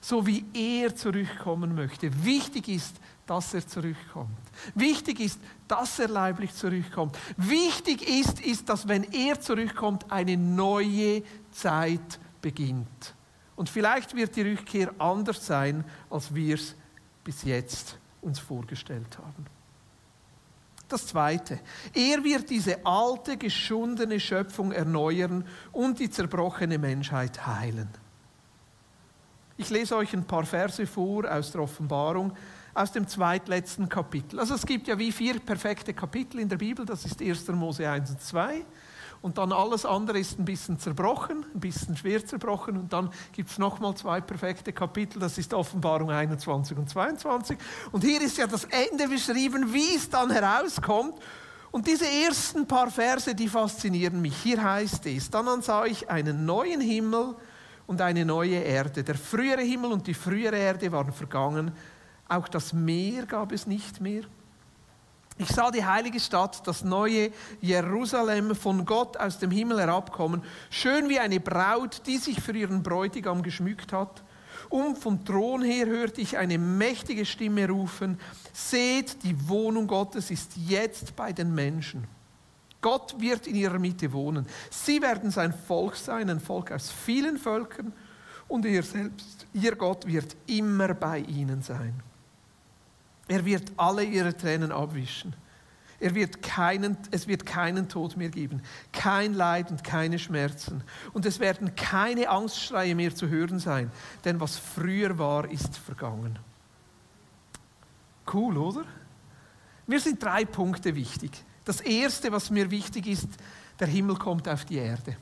So 0.00 0.26
wie 0.26 0.44
er 0.52 0.94
zurückkommen 0.94 1.74
möchte. 1.74 2.24
Wichtig 2.24 2.68
ist, 2.68 2.96
dass 3.26 3.54
er 3.54 3.66
zurückkommt. 3.66 4.36
Wichtig 4.74 5.20
ist, 5.20 5.40
dass 5.66 5.98
er 5.98 6.08
leiblich 6.08 6.54
zurückkommt. 6.54 7.18
Wichtig 7.36 8.06
ist, 8.08 8.40
ist, 8.40 8.68
dass 8.68 8.86
wenn 8.86 9.04
er 9.12 9.40
zurückkommt, 9.40 10.10
eine 10.10 10.36
neue 10.36 11.22
Zeit 11.50 12.20
beginnt. 12.42 13.14
Und 13.56 13.68
vielleicht 13.68 14.14
wird 14.14 14.36
die 14.36 14.42
Rückkehr 14.42 14.92
anders 14.98 15.46
sein, 15.46 15.84
als 16.10 16.34
wir 16.34 16.56
es 16.56 16.74
bis 17.22 17.44
jetzt 17.44 17.98
uns 18.20 18.38
vorgestellt 18.38 19.18
haben. 19.18 19.46
Das 20.88 21.06
Zweite, 21.06 21.60
er 21.94 22.22
wird 22.22 22.50
diese 22.50 22.84
alte, 22.84 23.36
geschundene 23.36 24.20
Schöpfung 24.20 24.70
erneuern 24.70 25.46
und 25.72 25.98
die 25.98 26.10
zerbrochene 26.10 26.78
Menschheit 26.78 27.46
heilen. 27.46 27.88
Ich 29.56 29.70
lese 29.70 29.96
euch 29.96 30.12
ein 30.12 30.24
paar 30.24 30.44
Verse 30.44 30.86
vor 30.86 31.30
aus 31.30 31.52
der 31.52 31.62
Offenbarung, 31.62 32.36
aus 32.74 32.92
dem 32.92 33.06
zweitletzten 33.06 33.88
Kapitel. 33.88 34.40
Also 34.40 34.54
es 34.54 34.66
gibt 34.66 34.88
ja 34.88 34.98
wie 34.98 35.12
vier 35.12 35.38
perfekte 35.38 35.94
Kapitel 35.94 36.40
in 36.40 36.48
der 36.48 36.56
Bibel, 36.56 36.84
das 36.84 37.04
ist 37.04 37.22
1. 37.22 37.48
Mose 37.48 37.88
1 37.88 38.10
und 38.10 38.20
2. 38.20 38.64
und 39.22 39.38
dann 39.38 39.52
alles 39.52 39.86
andere 39.86 40.18
ist 40.18 40.38
ein 40.38 40.44
bisschen 40.44 40.78
zerbrochen, 40.78 41.46
ein 41.54 41.60
bisschen 41.60 41.96
schwer 41.96 42.24
zerbrochen 42.26 42.76
und 42.76 42.92
dann 42.92 43.10
gibt 43.32 43.50
es 43.50 43.58
nochmal 43.58 43.94
zwei 43.94 44.20
perfekte 44.20 44.72
Kapitel, 44.72 45.18
das 45.20 45.38
ist 45.38 45.54
Offenbarung 45.54 46.10
21 46.10 46.76
und 46.76 46.90
22 46.90 47.56
und 47.92 48.02
hier 48.02 48.20
ist 48.20 48.36
ja 48.36 48.46
das 48.46 48.64
Ende 48.64 49.08
beschrieben, 49.08 49.72
wie 49.72 49.94
es 49.96 50.10
dann 50.10 50.30
herauskommt 50.30 51.14
und 51.74 51.88
diese 51.88 52.06
ersten 52.06 52.68
paar 52.68 52.88
Verse, 52.88 53.34
die 53.34 53.48
faszinieren 53.48 54.22
mich. 54.22 54.36
Hier 54.36 54.62
heißt 54.62 55.06
es, 55.06 55.28
dann 55.28 55.60
sah 55.60 55.84
ich 55.84 56.08
einen 56.08 56.44
neuen 56.44 56.80
Himmel 56.80 57.34
und 57.88 58.00
eine 58.00 58.24
neue 58.24 58.60
Erde. 58.60 59.02
Der 59.02 59.16
frühere 59.16 59.62
Himmel 59.62 59.90
und 59.90 60.06
die 60.06 60.14
frühere 60.14 60.56
Erde 60.56 60.92
waren 60.92 61.12
vergangen. 61.12 61.72
Auch 62.28 62.48
das 62.48 62.72
Meer 62.72 63.26
gab 63.26 63.52
es 63.52 63.66
nicht 63.66 64.00
mehr. 64.00 64.22
Ich 65.36 65.48
sah 65.48 65.70
die 65.70 65.84
heilige 65.84 66.20
Stadt, 66.20 66.64
das 66.66 66.84
neue 66.84 67.32
Jerusalem, 67.60 68.54
von 68.54 68.84
Gott 68.84 69.16
aus 69.16 69.40
dem 69.40 69.50
Himmel 69.50 69.80
herabkommen, 69.80 70.42
schön 70.70 71.08
wie 71.08 71.18
eine 71.18 71.40
Braut, 71.40 72.02
die 72.06 72.18
sich 72.18 72.40
für 72.40 72.56
ihren 72.56 72.84
Bräutigam 72.84 73.42
geschmückt 73.42 73.92
hat. 73.92 74.22
Und 74.68 74.96
vom 74.96 75.24
Thron 75.24 75.62
her 75.62 75.86
hörte 75.86 76.20
ich 76.20 76.38
eine 76.38 76.56
mächtige 76.56 77.26
Stimme 77.26 77.68
rufen, 77.68 78.18
seht, 78.52 79.24
die 79.24 79.48
Wohnung 79.48 79.88
Gottes 79.88 80.30
ist 80.30 80.52
jetzt 80.56 81.16
bei 81.16 81.32
den 81.32 81.52
Menschen. 81.52 82.06
Gott 82.80 83.16
wird 83.18 83.46
in 83.48 83.56
ihrer 83.56 83.78
Mitte 83.78 84.12
wohnen. 84.12 84.46
Sie 84.70 85.02
werden 85.02 85.30
sein 85.32 85.52
Volk 85.52 85.96
sein, 85.96 86.30
ein 86.30 86.40
Volk 86.40 86.70
aus 86.70 86.90
vielen 86.90 87.38
Völkern, 87.38 87.92
und 88.46 88.66
er 88.66 88.82
selbst, 88.82 89.46
ihr 89.54 89.74
Gott, 89.74 90.06
wird 90.06 90.36
immer 90.46 90.92
bei 90.94 91.18
ihnen 91.20 91.62
sein. 91.62 91.94
Er 93.28 93.44
wird 93.44 93.72
alle 93.76 94.04
ihre 94.04 94.36
Tränen 94.36 94.72
abwischen. 94.72 95.34
Er 96.00 96.14
wird 96.14 96.42
keinen, 96.42 96.98
es 97.12 97.28
wird 97.28 97.46
keinen 97.46 97.88
Tod 97.88 98.16
mehr 98.16 98.28
geben, 98.28 98.62
kein 98.92 99.32
Leid 99.32 99.70
und 99.70 99.84
keine 99.84 100.18
Schmerzen. 100.18 100.82
Und 101.12 101.24
es 101.24 101.40
werden 101.40 101.74
keine 101.76 102.28
Angstschreie 102.28 102.94
mehr 102.94 103.14
zu 103.14 103.28
hören 103.28 103.58
sein, 103.58 103.90
denn 104.24 104.40
was 104.40 104.56
früher 104.58 105.18
war, 105.18 105.50
ist 105.50 105.78
vergangen. 105.78 106.38
Cool, 108.30 108.58
oder? 108.58 108.84
Mir 109.86 110.00
sind 110.00 110.22
drei 110.22 110.44
Punkte 110.44 110.94
wichtig. 110.94 111.30
Das 111.64 111.80
erste, 111.80 112.32
was 112.32 112.50
mir 112.50 112.70
wichtig 112.70 113.06
ist, 113.06 113.28
der 113.78 113.86
Himmel 113.86 114.16
kommt 114.16 114.48
auf 114.48 114.64
die 114.64 114.76
Erde. 114.76 115.16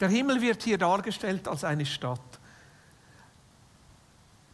Der 0.00 0.08
Himmel 0.08 0.40
wird 0.40 0.62
hier 0.62 0.78
dargestellt 0.78 1.48
als 1.48 1.64
eine 1.64 1.86
Stadt 1.86 2.37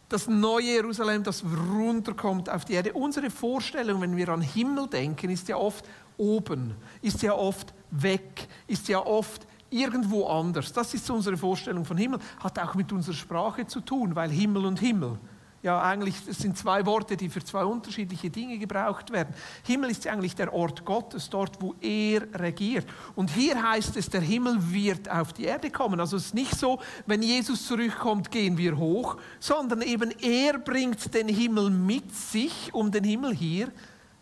das 0.09 0.27
neue 0.27 0.65
Jerusalem, 0.65 1.23
das 1.23 1.43
runterkommt 1.43 2.49
auf 2.49 2.65
die 2.65 2.73
Erde. 2.73 2.93
Unsere 2.93 3.29
Vorstellung, 3.29 4.01
wenn 4.01 4.15
wir 4.15 4.29
an 4.29 4.41
Himmel 4.41 4.87
denken, 4.87 5.29
ist 5.29 5.47
ja 5.47 5.57
oft 5.57 5.85
oben, 6.17 6.75
ist 7.01 7.21
ja 7.21 7.33
oft 7.33 7.73
weg, 7.91 8.47
ist 8.67 8.87
ja 8.87 8.99
oft 8.99 9.47
irgendwo 9.69 10.27
anders. 10.27 10.71
Das 10.71 10.93
ist 10.93 11.09
unsere 11.09 11.37
Vorstellung 11.37 11.85
von 11.85 11.97
Himmel. 11.97 12.19
Hat 12.39 12.59
auch 12.59 12.75
mit 12.75 12.91
unserer 12.91 13.15
Sprache 13.15 13.65
zu 13.65 13.81
tun, 13.81 14.15
weil 14.15 14.29
Himmel 14.29 14.65
und 14.65 14.79
Himmel 14.79 15.17
ja 15.65 15.81
eigentlich, 15.81 16.15
es 16.27 16.37
sind 16.37 16.57
zwei 16.57 16.85
Worte, 16.85 17.17
die 17.17 17.27
für 17.27 17.43
zwei 17.43 17.65
unterschiedliche 17.65 18.29
Dinge 18.29 18.57
gebraucht 18.57 19.11
werden. 19.11 19.33
Himmel 19.63 19.89
ist 19.89 20.07
eigentlich 20.07 20.35
der 20.35 20.53
Ort 20.53 20.85
Gottes, 20.85 21.29
dort, 21.29 21.61
wo 21.61 21.75
er 21.81 22.21
regiert. 22.39 22.85
Und 23.15 23.31
hier 23.31 23.61
heißt 23.61 23.97
es, 23.97 24.09
der 24.09 24.21
Himmel 24.21 24.71
wird 24.71 25.09
auf 25.09 25.33
die 25.33 25.45
Erde 25.45 25.71
kommen. 25.71 25.99
Also 25.99 26.17
es 26.17 26.27
ist 26.27 26.35
nicht 26.35 26.55
so, 26.57 26.79
wenn 27.07 27.21
Jesus 27.21 27.67
zurückkommt, 27.67 28.31
gehen 28.31 28.57
wir 28.57 28.77
hoch, 28.77 29.17
sondern 29.39 29.81
eben 29.81 30.11
er 30.21 30.59
bringt 30.59 31.13
den 31.13 31.27
Himmel 31.27 31.71
mit 31.71 32.15
sich, 32.15 32.73
um 32.73 32.91
den 32.91 33.03
Himmel 33.03 33.33
hier 33.33 33.71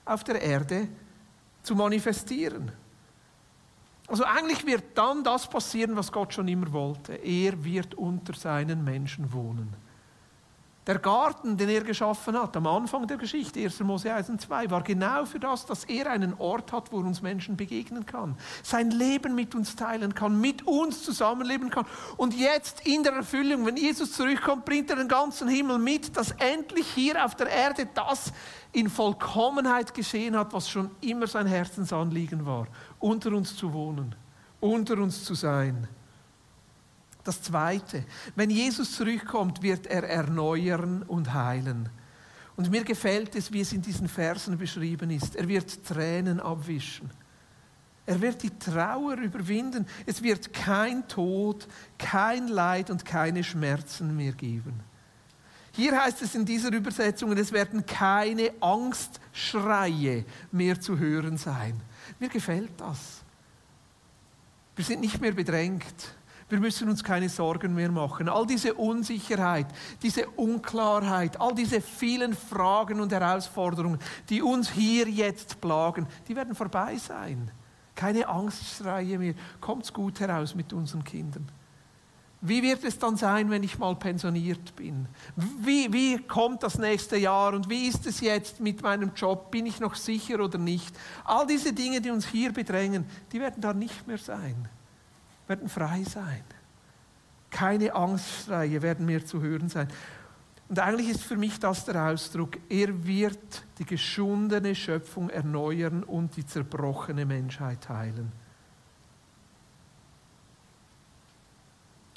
auf 0.06 0.24
der 0.24 0.42
Erde 0.42 0.88
zu 1.62 1.76
manifestieren. 1.76 2.72
Also 4.08 4.24
eigentlich 4.24 4.66
wird 4.66 4.98
dann 4.98 5.24
das 5.24 5.50
passieren, 5.50 5.96
was 5.96 6.12
Gott 6.12 6.34
schon 6.34 6.48
immer 6.48 6.72
wollte. 6.72 7.14
Er 7.14 7.62
wird 7.64 7.96
unter 7.96 8.34
seinen 8.34 8.84
Menschen 8.84 9.32
wohnen. 9.32 9.83
Der 10.86 11.00
Garten, 11.00 11.56
den 11.56 11.70
er 11.70 11.82
geschaffen 11.82 12.38
hat, 12.38 12.58
am 12.58 12.68
Anfang 12.68 13.08
der 13.08 13.16
Geschichte, 13.16 13.62
1. 13.62 13.80
Mose 13.80 14.14
1 14.14 14.30
und 14.30 14.42
2, 14.42 14.70
war 14.70 14.84
genau 14.84 15.26
für 15.26 15.40
das, 15.40 15.66
dass 15.66 15.86
er 15.86 16.12
einen 16.12 16.34
Ort 16.40 16.74
hat, 16.74 16.92
wo 16.92 16.98
uns 16.98 17.22
Menschen 17.22 17.56
begegnen 17.56 18.06
kann, 18.06 18.36
sein 18.64 18.92
Leben 18.92 19.34
mit 19.34 19.56
uns 19.56 19.78
teilen 19.78 20.14
kann, 20.14 20.42
mit 20.42 20.68
uns 20.68 21.02
zusammenleben 21.04 21.70
kann. 21.70 21.86
Und 22.18 22.34
jetzt 22.34 22.86
in 22.86 23.02
der 23.04 23.14
Erfüllung, 23.14 23.66
wenn 23.66 23.78
Jesus 23.78 24.12
zurückkommt, 24.12 24.66
bringt 24.66 24.90
er 24.90 24.98
den 24.98 25.08
ganzen 25.08 25.48
Himmel 25.48 25.80
mit, 25.80 26.18
dass 26.18 26.32
endlich 26.32 26.88
hier 26.88 27.24
auf 27.24 27.36
der 27.36 27.48
Erde 27.48 27.88
das 27.94 28.34
in 28.74 28.90
Vollkommenheit 28.90 29.94
geschehen 29.94 30.38
hat, 30.38 30.52
was 30.52 30.70
schon 30.70 30.92
immer 31.00 31.28
sein 31.28 31.48
Herzensanliegen 31.48 32.46
war, 32.46 32.68
unter 33.00 33.32
uns 33.32 33.56
zu 33.56 33.72
wohnen, 33.72 34.16
unter 34.60 34.98
uns 34.98 35.24
zu 35.24 35.34
sein. 35.34 35.88
Das 37.24 37.42
Zweite, 37.42 38.04
wenn 38.36 38.50
Jesus 38.50 38.96
zurückkommt, 38.96 39.62
wird 39.62 39.88
er 39.88 40.04
erneuern 40.04 41.04
und 41.04 41.34
heilen. 41.34 41.90
Und 42.56 42.70
mir 42.70 42.84
gefällt 42.84 43.36
es, 43.36 43.52
wie 43.52 43.62
es 43.62 43.74
in 43.74 43.82
diesen 43.82 44.08
Versen 44.08 44.58
beschrieben 44.58 45.10
ist. 45.10 45.36
Er 45.36 45.48
wird 45.48 45.86
Tränen 45.86 46.40
abwischen. 46.40 47.10
Er 48.06 48.20
wird 48.20 48.44
die 48.44 48.52
Trauer 48.52 49.16
überwinden. 49.16 49.88
Es 50.06 50.22
wird 50.22 50.54
kein 50.54 51.08
Tod, 51.08 51.68
kein 51.98 52.50
Leid 52.50 52.90
und 52.90 53.06
keine 53.06 53.44
Schmerzen 53.44 54.16
mehr 54.16 54.34
geben. 54.34 54.82
Hier 55.72 56.00
heißt 56.00 56.22
es 56.22 56.36
in 56.36 56.46
dieser 56.46 56.72
Übersetzung, 56.72 57.36
es 57.36 57.52
werden 57.52 57.86
keine 57.86 58.52
Angstschreie 58.60 60.24
mehr 60.52 60.80
zu 60.80 61.00
hören 61.00 61.38
sein. 61.38 61.80
Mir 62.20 62.30
gefällt 62.30 62.74
das. 62.78 63.24
Wir 64.76 64.86
sind 64.86 65.02
nicht 65.02 65.20
mehr 65.20 65.32
bedrängt. 65.32 66.14
Wir 66.54 66.60
müssen 66.60 66.88
uns 66.88 67.04
keine 67.04 67.30
Sorgen 67.30 67.74
mehr 67.74 67.90
machen. 67.92 68.30
All 68.30 68.46
diese 68.46 68.76
Unsicherheit, 68.76 69.66
diese 70.04 70.30
Unklarheit, 70.30 71.42
all 71.42 71.56
diese 71.56 71.82
vielen 71.82 72.36
Fragen 72.36 73.02
und 73.02 73.12
Herausforderungen, 73.12 73.98
die 74.30 74.40
uns 74.44 74.70
hier 74.70 75.10
jetzt 75.10 75.60
plagen, 75.60 76.06
die 76.28 76.36
werden 76.36 76.54
vorbei 76.54 76.96
sein. 76.98 77.50
Keine 77.96 78.28
Angstschreie 78.28 79.18
mehr. 79.18 79.34
Kommt's 79.62 79.92
gut 79.92 80.20
heraus 80.20 80.54
mit 80.54 80.72
unseren 80.74 81.04
Kindern. 81.04 81.52
Wie 82.40 82.62
wird 82.62 82.84
es 82.84 83.00
dann 83.00 83.18
sein, 83.18 83.50
wenn 83.50 83.64
ich 83.64 83.80
mal 83.80 83.96
pensioniert 83.96 84.76
bin? 84.76 85.08
Wie, 85.36 85.92
wie 85.92 86.20
kommt 86.20 86.62
das 86.62 86.78
nächste 86.78 87.18
Jahr 87.18 87.56
und 87.56 87.68
wie 87.68 87.88
ist 87.88 88.06
es 88.06 88.22
jetzt 88.22 88.60
mit 88.60 88.84
meinem 88.84 89.12
Job? 89.16 89.50
Bin 89.50 89.66
ich 89.66 89.80
noch 89.80 89.96
sicher 89.96 90.40
oder 90.40 90.60
nicht? 90.60 90.96
All 91.24 91.48
diese 91.48 91.74
Dinge, 91.74 92.00
die 92.00 92.12
uns 92.12 92.28
hier 92.28 92.54
bedrängen, 92.54 93.06
die 93.32 93.40
werden 93.40 93.60
da 93.60 93.74
nicht 93.74 94.06
mehr 94.06 94.20
sein 94.20 94.70
werden 95.48 95.70
frei 95.70 96.04
sein. 96.04 96.44
Keine 97.50 97.94
Angstschreie 97.94 98.82
werden 98.82 99.06
mehr 99.06 99.26
zu 99.26 99.42
hören 99.42 99.70
sein. 99.70 99.88
Und 100.70 100.80
eigentlich 100.80 101.10
ist 101.10 101.24
für 101.24 101.38
mich 101.38 101.60
das 101.60 101.86
der 101.86 102.02
Ausdruck, 102.10 102.58
er 102.70 103.06
wird 103.06 103.64
die 103.78 103.86
geschundene 103.86 104.74
Schöpfung 104.74 105.30
erneuern 105.30 106.04
und 106.04 106.36
die 106.36 106.46
zerbrochene 106.46 107.26
Menschheit 107.26 107.88
heilen. 107.90 108.32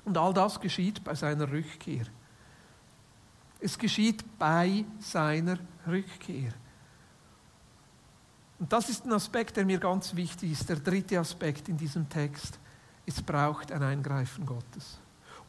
Und 0.04 0.16
all 0.16 0.32
das 0.32 0.60
geschieht 0.60 1.02
bei 1.02 1.14
seiner 1.14 1.50
Rückkehr. 1.50 2.06
Es 3.60 3.76
geschieht 3.76 4.24
bei 4.38 4.84
seiner 5.00 5.58
Rückkehr. 5.86 6.52
Und 8.58 8.72
das 8.72 8.88
ist 8.88 9.04
ein 9.04 9.12
Aspekt, 9.12 9.56
der 9.56 9.66
mir 9.66 9.78
ganz 9.78 10.14
wichtig 10.14 10.52
ist, 10.52 10.68
der 10.68 10.76
dritte 10.76 11.18
Aspekt 11.18 11.68
in 11.68 11.76
diesem 11.76 12.08
Text. 12.08 12.58
Es 13.06 13.22
braucht 13.22 13.70
ein 13.70 13.82
Eingreifen 13.82 14.44
Gottes. 14.44 14.98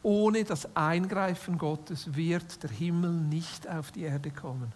Ohne 0.02 0.44
das 0.44 0.76
Eingreifen 0.76 1.58
Gottes 1.58 2.14
wird 2.14 2.62
der 2.62 2.70
Himmel 2.70 3.10
nicht 3.10 3.68
auf 3.68 3.90
die 3.90 4.02
Erde 4.02 4.30
kommen. 4.30 4.72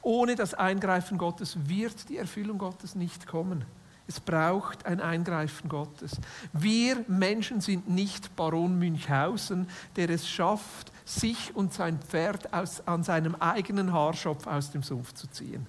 Ohne 0.00 0.36
das 0.36 0.54
Eingreifen 0.54 1.18
Gottes 1.18 1.56
wird 1.68 2.08
die 2.08 2.18
Erfüllung 2.18 2.58
Gottes 2.58 2.94
nicht 2.94 3.26
kommen. 3.26 3.64
Es 4.06 4.20
braucht 4.20 4.86
ein 4.86 5.00
Eingreifen 5.00 5.68
Gottes. 5.68 6.20
Wir 6.52 7.04
Menschen 7.08 7.60
sind 7.60 7.88
nicht 7.88 8.34
Baron 8.36 8.78
Münchhausen, 8.78 9.68
der 9.96 10.10
es 10.10 10.28
schafft, 10.28 10.92
sich 11.04 11.54
und 11.54 11.74
sein 11.74 11.98
Pferd 12.00 12.52
aus, 12.52 12.86
an 12.86 13.02
seinem 13.02 13.34
eigenen 13.36 13.92
Haarschopf 13.92 14.46
aus 14.46 14.70
dem 14.70 14.82
Sumpf 14.82 15.12
zu 15.14 15.26
ziehen 15.28 15.66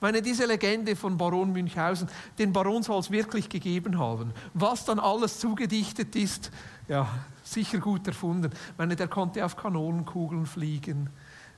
meine, 0.00 0.22
diese 0.22 0.46
Legende 0.46 0.96
von 0.96 1.16
Baron 1.16 1.52
Münchhausen, 1.52 2.08
den 2.38 2.52
Baron 2.52 2.82
soll 2.82 3.00
es 3.00 3.10
wirklich 3.10 3.48
gegeben 3.48 3.98
haben. 3.98 4.32
Was 4.52 4.84
dann 4.84 4.98
alles 4.98 5.38
zugedichtet 5.38 6.16
ist, 6.16 6.50
ja, 6.88 7.08
sicher 7.42 7.78
gut 7.78 8.06
erfunden. 8.06 8.50
Ich 8.52 8.78
meine, 8.78 8.96
der 8.96 9.08
konnte 9.08 9.44
auf 9.44 9.56
Kanonenkugeln 9.56 10.46
fliegen. 10.46 11.10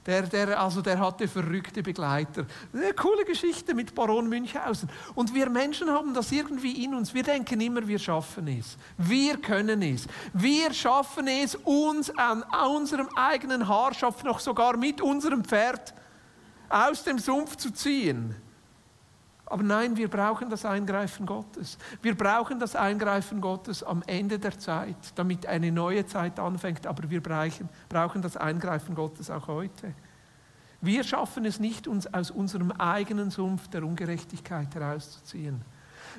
Der, 0.06 0.22
der, 0.22 0.60
also 0.60 0.82
der 0.82 1.00
hatte 1.00 1.26
verrückte 1.26 1.82
Begleiter. 1.82 2.46
Eine 2.72 2.92
coole 2.94 3.24
Geschichte 3.24 3.74
mit 3.74 3.92
Baron 3.92 4.28
Münchhausen. 4.28 4.88
Und 5.16 5.34
wir 5.34 5.50
Menschen 5.50 5.90
haben 5.90 6.14
das 6.14 6.30
irgendwie 6.30 6.84
in 6.84 6.94
uns. 6.94 7.12
Wir 7.12 7.24
denken 7.24 7.60
immer, 7.60 7.86
wir 7.88 7.98
schaffen 7.98 8.46
es. 8.46 8.78
Wir 8.96 9.36
können 9.38 9.82
es. 9.82 10.06
Wir 10.32 10.72
schaffen 10.72 11.26
es, 11.26 11.56
uns 11.56 12.16
an 12.16 12.44
unserem 12.72 13.08
eigenen 13.16 13.66
Haarschopf 13.66 14.22
noch 14.22 14.38
sogar 14.38 14.76
mit 14.76 15.00
unserem 15.00 15.44
Pferd 15.44 15.92
aus 16.68 17.02
dem 17.04 17.18
Sumpf 17.18 17.56
zu 17.56 17.72
ziehen. 17.72 18.34
Aber 19.48 19.62
nein, 19.62 19.96
wir 19.96 20.08
brauchen 20.08 20.50
das 20.50 20.64
Eingreifen 20.64 21.24
Gottes. 21.24 21.78
Wir 22.02 22.16
brauchen 22.16 22.58
das 22.58 22.74
Eingreifen 22.74 23.40
Gottes 23.40 23.84
am 23.84 24.02
Ende 24.06 24.40
der 24.40 24.58
Zeit, 24.58 24.96
damit 25.14 25.46
eine 25.46 25.70
neue 25.70 26.04
Zeit 26.04 26.40
anfängt. 26.40 26.84
Aber 26.86 27.08
wir 27.08 27.22
brauchen, 27.22 28.22
das 28.22 28.36
Eingreifen 28.36 28.96
Gottes 28.96 29.30
auch 29.30 29.46
heute. 29.46 29.94
Wir 30.80 31.04
schaffen 31.04 31.44
es 31.44 31.60
nicht, 31.60 31.86
uns 31.86 32.12
aus 32.12 32.32
unserem 32.32 32.72
eigenen 32.72 33.30
Sumpf 33.30 33.68
der 33.68 33.84
Ungerechtigkeit 33.84 34.74
herauszuziehen. 34.74 35.62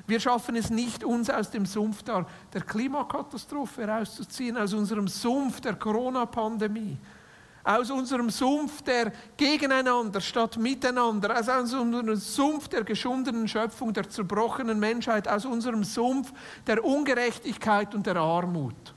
Wir 0.06 0.20
schaffen 0.20 0.56
es 0.56 0.70
nicht, 0.70 1.04
uns 1.04 1.28
aus 1.28 1.50
dem 1.50 1.66
Sumpf 1.66 2.02
der 2.02 2.62
Klimakatastrophe 2.62 3.86
herauszuziehen, 3.86 4.56
aus 4.56 4.72
unserem 4.72 5.06
Sumpf 5.06 5.60
der 5.60 5.74
Corona-Pandemie, 5.74 6.96
aus 7.64 7.90
unserem 7.90 8.30
Sumpf 8.30 8.82
der 8.82 9.12
Gegeneinander 9.36 10.20
statt 10.20 10.56
Miteinander, 10.56 11.38
aus 11.38 11.48
unserem 11.48 12.16
Sumpf 12.16 12.68
der 12.68 12.84
geschundenen 12.84 13.46
Schöpfung, 13.48 13.92
der 13.92 14.08
zerbrochenen 14.08 14.78
Menschheit, 14.78 15.28
aus 15.28 15.44
unserem 15.44 15.84
Sumpf 15.84 16.32
der 16.66 16.84
Ungerechtigkeit 16.84 17.94
und 17.94 18.06
der 18.06 18.16
Armut. 18.16 18.94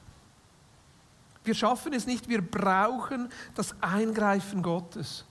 Wir 1.43 1.55
schaffen 1.55 1.93
es 1.93 2.05
nicht, 2.05 2.29
wir 2.29 2.41
brauchen 2.41 3.29
das 3.55 3.75
Eingreifen 3.81 4.61
Gottes. 4.61 5.25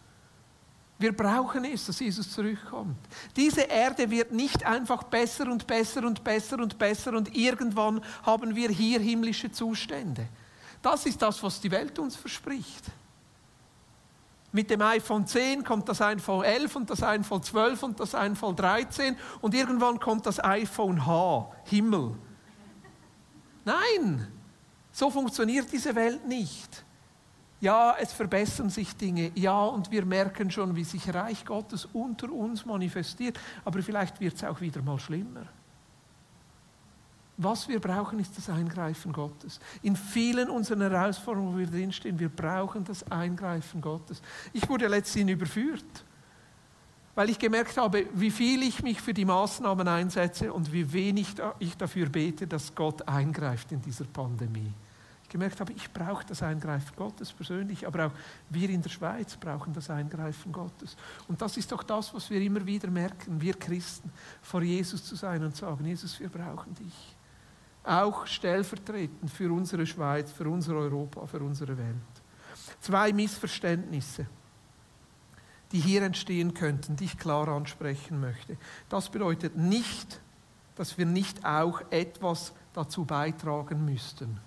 Wir 0.99 1.17
brauchen 1.17 1.65
es, 1.65 1.87
dass 1.87 1.99
Jesus 1.99 2.31
zurückkommt. 2.31 2.99
Diese 3.35 3.63
Erde 3.63 4.11
wird 4.11 4.33
nicht 4.33 4.67
einfach 4.67 5.05
besser 5.05 5.51
und 5.51 5.67
besser 5.67 6.05
und 6.05 6.23
besser 6.23 6.59
und 6.59 6.79
besser 6.79 7.15
und 7.15 7.35
irgendwann 7.35 8.03
haben 8.23 8.55
wir 8.55 8.69
hier 8.69 9.01
himmlische 9.01 9.51
Zustände. 9.51 10.29
Das 10.83 11.07
ist 11.07 11.23
das, 11.23 11.43
was 11.43 11.59
die 11.59 11.71
Welt 11.71 11.99
uns 11.99 12.17
verspricht. 12.17 12.85
Mit 14.53 14.69
dem 14.71 14.83
iPhone 14.83 15.27
10 15.27 15.63
kommt 15.63 15.89
das 15.89 16.01
iPhone 16.01 16.45
11 16.45 16.77
und 16.77 16.91
das 16.91 17.03
iPhone 17.03 17.43
12 17.43 17.83
und 17.85 18.01
das 18.01 18.15
iPhone 18.15 18.57
13 18.57 19.17
und 19.41 19.55
irgendwann 19.55 20.01
kommt 20.01 20.27
das 20.27 20.43
iPhone 20.43 21.07
H, 21.07 21.53
Himmel. 21.65 22.17
Nein, 23.65 24.27
so 24.91 25.11
funktioniert 25.11 25.71
diese 25.73 25.95
Welt 25.95 26.27
nicht. 26.27 26.85
Ja, 27.61 27.95
es 28.01 28.13
verbessern 28.13 28.71
sich 28.71 28.97
Dinge. 28.97 29.33
Ja, 29.35 29.65
und 29.65 29.91
wir 29.91 30.05
merken 30.07 30.51
schon, 30.51 30.75
wie 30.75 30.85
sich 30.85 31.13
Reich 31.13 31.45
Gottes 31.45 31.87
unter 31.93 32.33
uns 32.33 32.65
manifestiert. 32.65 33.39
Aber 33.65 33.83
vielleicht 33.83 34.19
wird 34.19 34.35
es 34.35 34.45
auch 34.45 34.61
wieder 34.63 34.81
mal 34.81 34.99
schlimmer. 34.99 35.47
Was 37.43 37.67
wir 37.69 37.81
brauchen, 37.81 38.19
ist 38.19 38.37
das 38.37 38.51
Eingreifen 38.51 39.15
Gottes. 39.15 39.61
In 39.83 39.97
vielen 39.97 40.51
unserer 40.51 40.91
Herausforderungen, 40.91 41.55
wo 41.55 41.59
wir 41.59 41.67
drinstehen, 41.67 42.19
wir 42.19 42.29
brauchen 42.29 42.85
das 42.85 43.11
Eingreifen 43.11 43.81
Gottes. 43.81 44.21
Ich 44.53 44.69
wurde 44.69 44.87
letztens 44.89 45.31
überführt, 45.31 46.05
weil 47.15 47.31
ich 47.31 47.39
gemerkt 47.39 47.79
habe, 47.79 48.05
wie 48.13 48.31
viel 48.31 48.63
ich 48.63 48.83
mich 48.83 49.01
für 49.01 49.15
die 49.15 49.25
Maßnahmen 49.25 49.89
einsetze 49.89 50.53
und 50.53 50.71
wie 50.71 50.93
wenig 50.93 51.29
ich 51.61 51.75
dafür 51.79 52.11
bete, 52.11 52.47
dass 52.47 52.75
Gott 52.75 53.09
eingreift 53.09 53.73
in 53.73 53.81
dieser 53.81 54.05
Pandemie. 54.05 54.75
Ich 55.23 55.31
gemerkt 55.31 55.61
habe, 55.61 55.73
ich 55.73 55.91
brauche 55.91 56.27
das 56.27 56.43
Eingreifen 56.43 56.95
Gottes 56.95 57.33
persönlich, 57.33 57.87
aber 57.87 58.09
auch 58.09 58.13
wir 58.51 58.69
in 58.69 58.83
der 58.83 58.91
Schweiz 58.91 59.35
brauchen 59.39 59.73
das 59.73 59.89
Eingreifen 59.89 60.53
Gottes. 60.53 60.95
Und 61.27 61.41
das 61.41 61.57
ist 61.57 61.73
doch 61.73 61.85
das, 61.85 62.13
was 62.13 62.29
wir 62.29 62.43
immer 62.43 62.67
wieder 62.67 62.91
merken, 62.91 63.41
wir 63.41 63.55
Christen, 63.55 64.13
vor 64.43 64.61
Jesus 64.61 65.03
zu 65.03 65.17
sein 65.17 65.43
und 65.43 65.57
sagen, 65.57 65.87
Jesus, 65.87 66.21
wir 66.21 66.29
brauchen 66.29 66.75
dich 66.75 67.17
auch 67.91 68.27
stellvertretend 68.27 69.31
für 69.31 69.53
unsere 69.53 69.87
Schweiz, 69.87 70.31
für 70.31 70.49
unser 70.49 70.75
Europa, 70.75 71.27
für 71.27 71.41
unsere 71.41 71.77
Welt. 71.77 71.97
Zwei 72.81 73.13
Missverständnisse, 73.13 74.27
die 75.73 75.81
hier 75.81 76.03
entstehen 76.03 76.55
könnten, 76.55 76.97
die 76.97 77.05
ich 77.05 77.19
klar 77.19 77.49
ansprechen 77.49 78.21
möchte. 78.21 78.57
Das 78.89 79.09
bedeutet 79.09 79.57
nicht, 79.57 80.21
dass 80.77 80.97
wir 80.99 81.07
nicht 81.07 81.45
auch 81.45 81.83
etwas 81.91 82.53
dazu 82.73 83.05
beitragen 83.05 83.85
müssten. 83.85 84.41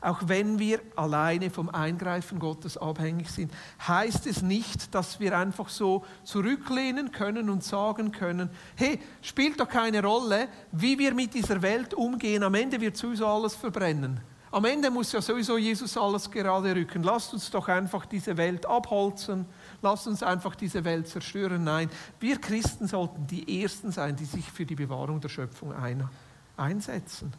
Auch 0.00 0.20
wenn 0.26 0.58
wir 0.58 0.80
alleine 0.96 1.50
vom 1.50 1.68
Eingreifen 1.68 2.38
Gottes 2.38 2.76
abhängig 2.76 3.30
sind, 3.30 3.52
heißt 3.86 4.26
es 4.26 4.42
nicht, 4.42 4.94
dass 4.94 5.18
wir 5.20 5.36
einfach 5.36 5.68
so 5.68 6.04
zurücklehnen 6.24 7.10
können 7.12 7.50
und 7.50 7.64
sagen 7.64 8.12
können, 8.12 8.50
hey, 8.76 9.00
spielt 9.22 9.58
doch 9.58 9.68
keine 9.68 10.02
Rolle, 10.02 10.48
wie 10.72 10.98
wir 10.98 11.14
mit 11.14 11.34
dieser 11.34 11.62
Welt 11.62 11.94
umgehen, 11.94 12.42
am 12.42 12.54
Ende 12.54 12.80
wird 12.80 12.96
sowieso 12.96 13.26
alles 13.26 13.54
verbrennen. 13.54 14.20
Am 14.50 14.64
Ende 14.64 14.90
muss 14.90 15.12
ja 15.12 15.20
sowieso 15.20 15.58
Jesus 15.58 15.96
alles 15.98 16.30
gerade 16.30 16.74
rücken. 16.74 17.02
Lasst 17.02 17.34
uns 17.34 17.50
doch 17.50 17.68
einfach 17.68 18.06
diese 18.06 18.36
Welt 18.38 18.64
abholzen, 18.64 19.44
lasst 19.82 20.06
uns 20.06 20.22
einfach 20.22 20.54
diese 20.54 20.84
Welt 20.84 21.06
zerstören. 21.06 21.64
Nein, 21.64 21.90
wir 22.18 22.40
Christen 22.40 22.86
sollten 22.86 23.26
die 23.26 23.62
Ersten 23.62 23.92
sein, 23.92 24.16
die 24.16 24.24
sich 24.24 24.50
für 24.50 24.64
die 24.64 24.74
Bewahrung 24.74 25.20
der 25.20 25.28
Schöpfung 25.28 25.74
ein 25.74 26.08
einsetzen. 26.56 27.32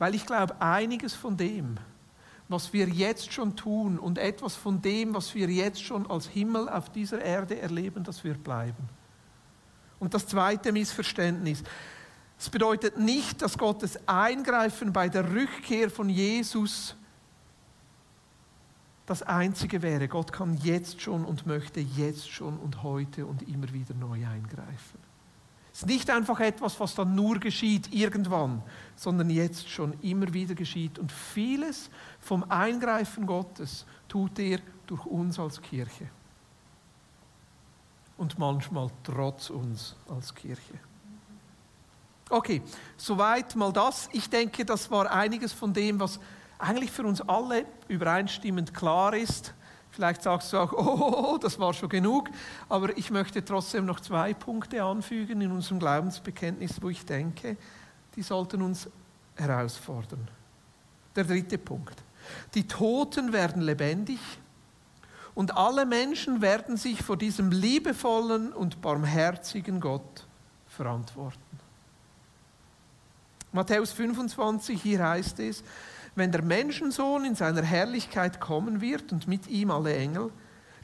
Weil 0.00 0.14
ich 0.14 0.24
glaube, 0.24 0.58
einiges 0.62 1.12
von 1.12 1.36
dem, 1.36 1.76
was 2.48 2.72
wir 2.72 2.88
jetzt 2.88 3.34
schon 3.34 3.54
tun 3.54 3.98
und 3.98 4.16
etwas 4.16 4.56
von 4.56 4.80
dem, 4.80 5.14
was 5.14 5.34
wir 5.34 5.48
jetzt 5.50 5.84
schon 5.84 6.10
als 6.10 6.26
Himmel 6.26 6.70
auf 6.70 6.88
dieser 6.90 7.20
Erde 7.20 7.60
erleben, 7.60 8.02
das 8.02 8.24
wird 8.24 8.42
bleiben. 8.42 8.88
Und 9.98 10.14
das 10.14 10.26
zweite 10.26 10.72
Missverständnis. 10.72 11.62
Es 12.38 12.48
bedeutet 12.48 12.96
nicht, 12.96 13.42
dass 13.42 13.58
Gottes 13.58 14.08
Eingreifen 14.08 14.94
bei 14.94 15.10
der 15.10 15.30
Rückkehr 15.30 15.90
von 15.90 16.08
Jesus 16.08 16.96
das 19.04 19.22
Einzige 19.22 19.82
wäre. 19.82 20.08
Gott 20.08 20.32
kann 20.32 20.56
jetzt 20.56 21.02
schon 21.02 21.26
und 21.26 21.46
möchte 21.46 21.80
jetzt 21.80 22.30
schon 22.30 22.56
und 22.56 22.82
heute 22.82 23.26
und 23.26 23.46
immer 23.46 23.70
wieder 23.74 23.94
neu 23.94 24.26
eingreifen. 24.26 25.09
Ist 25.80 25.86
nicht 25.86 26.10
einfach 26.10 26.38
etwas, 26.40 26.78
was 26.78 26.94
dann 26.94 27.14
nur 27.14 27.38
geschieht 27.38 27.90
irgendwann, 27.90 28.62
sondern 28.96 29.30
jetzt 29.30 29.66
schon 29.66 29.94
immer 30.02 30.30
wieder 30.34 30.54
geschieht. 30.54 30.98
Und 30.98 31.10
vieles 31.10 31.88
vom 32.20 32.44
Eingreifen 32.50 33.24
Gottes 33.24 33.86
tut 34.06 34.38
er 34.38 34.58
durch 34.86 35.06
uns 35.06 35.38
als 35.38 35.62
Kirche. 35.62 36.06
Und 38.18 38.38
manchmal 38.38 38.90
trotz 39.02 39.48
uns 39.48 39.96
als 40.06 40.34
Kirche. 40.34 40.74
Okay, 42.28 42.60
soweit 42.98 43.56
mal 43.56 43.72
das. 43.72 44.10
Ich 44.12 44.28
denke, 44.28 44.66
das 44.66 44.90
war 44.90 45.10
einiges 45.10 45.54
von 45.54 45.72
dem, 45.72 45.98
was 45.98 46.20
eigentlich 46.58 46.90
für 46.90 47.06
uns 47.06 47.22
alle 47.22 47.64
übereinstimmend 47.88 48.74
klar 48.74 49.14
ist. 49.16 49.54
Vielleicht 49.90 50.22
sagst 50.22 50.52
du 50.52 50.58
auch, 50.58 50.72
oh, 50.76 51.38
das 51.38 51.58
war 51.58 51.74
schon 51.74 51.88
genug, 51.88 52.30
aber 52.68 52.96
ich 52.96 53.10
möchte 53.10 53.44
trotzdem 53.44 53.86
noch 53.86 54.00
zwei 54.00 54.34
Punkte 54.34 54.82
anfügen 54.82 55.40
in 55.40 55.52
unserem 55.52 55.80
Glaubensbekenntnis, 55.80 56.80
wo 56.80 56.88
ich 56.88 57.04
denke, 57.04 57.56
die 58.16 58.22
sollten 58.22 58.62
uns 58.62 58.88
herausfordern. 59.36 60.28
Der 61.16 61.24
dritte 61.24 61.58
Punkt. 61.58 62.02
Die 62.54 62.66
Toten 62.66 63.32
werden 63.32 63.62
lebendig 63.62 64.20
und 65.34 65.56
alle 65.56 65.86
Menschen 65.86 66.40
werden 66.40 66.76
sich 66.76 67.02
vor 67.02 67.16
diesem 67.16 67.50
liebevollen 67.50 68.52
und 68.52 68.80
barmherzigen 68.80 69.80
Gott 69.80 70.26
verantworten. 70.68 71.40
Matthäus 73.52 73.90
25, 73.92 74.80
hier 74.80 75.02
heißt 75.02 75.40
es, 75.40 75.64
wenn 76.14 76.32
der 76.32 76.42
Menschensohn 76.42 77.24
in 77.24 77.34
seiner 77.34 77.62
Herrlichkeit 77.62 78.40
kommen 78.40 78.80
wird 78.80 79.12
und 79.12 79.28
mit 79.28 79.48
ihm 79.48 79.70
alle 79.70 79.94
Engel, 79.96 80.30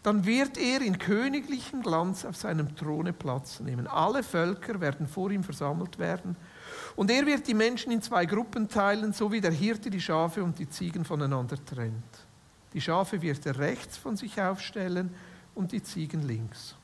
dann 0.02 0.24
wird 0.24 0.56
er 0.56 0.82
in 0.82 0.98
königlichem 0.98 1.82
Glanz 1.82 2.24
auf 2.24 2.36
seinem 2.36 2.76
Throne 2.76 3.12
Platz 3.12 3.58
nehmen. 3.58 3.88
Alle 3.88 4.22
Völker 4.22 4.80
werden 4.80 5.08
vor 5.08 5.32
ihm 5.32 5.42
versammelt 5.42 5.98
werden. 5.98 6.36
Und 6.94 7.10
er 7.10 7.26
wird 7.26 7.48
die 7.48 7.54
Menschen 7.54 7.90
in 7.90 8.00
zwei 8.00 8.24
Gruppen 8.24 8.68
teilen, 8.68 9.12
so 9.12 9.32
wie 9.32 9.40
der 9.40 9.50
Hirte 9.50 9.90
die 9.90 10.00
Schafe 10.00 10.44
und 10.44 10.58
die 10.60 10.68
Ziegen 10.68 11.04
voneinander 11.04 11.56
trennt. 11.64 12.04
Die 12.72 12.80
Schafe 12.80 13.20
wird 13.20 13.44
er 13.46 13.58
rechts 13.58 13.96
von 13.96 14.16
sich 14.16 14.40
aufstellen 14.40 15.12
und 15.56 15.72
die 15.72 15.82
Ziegen 15.82 16.22
links. 16.22 16.76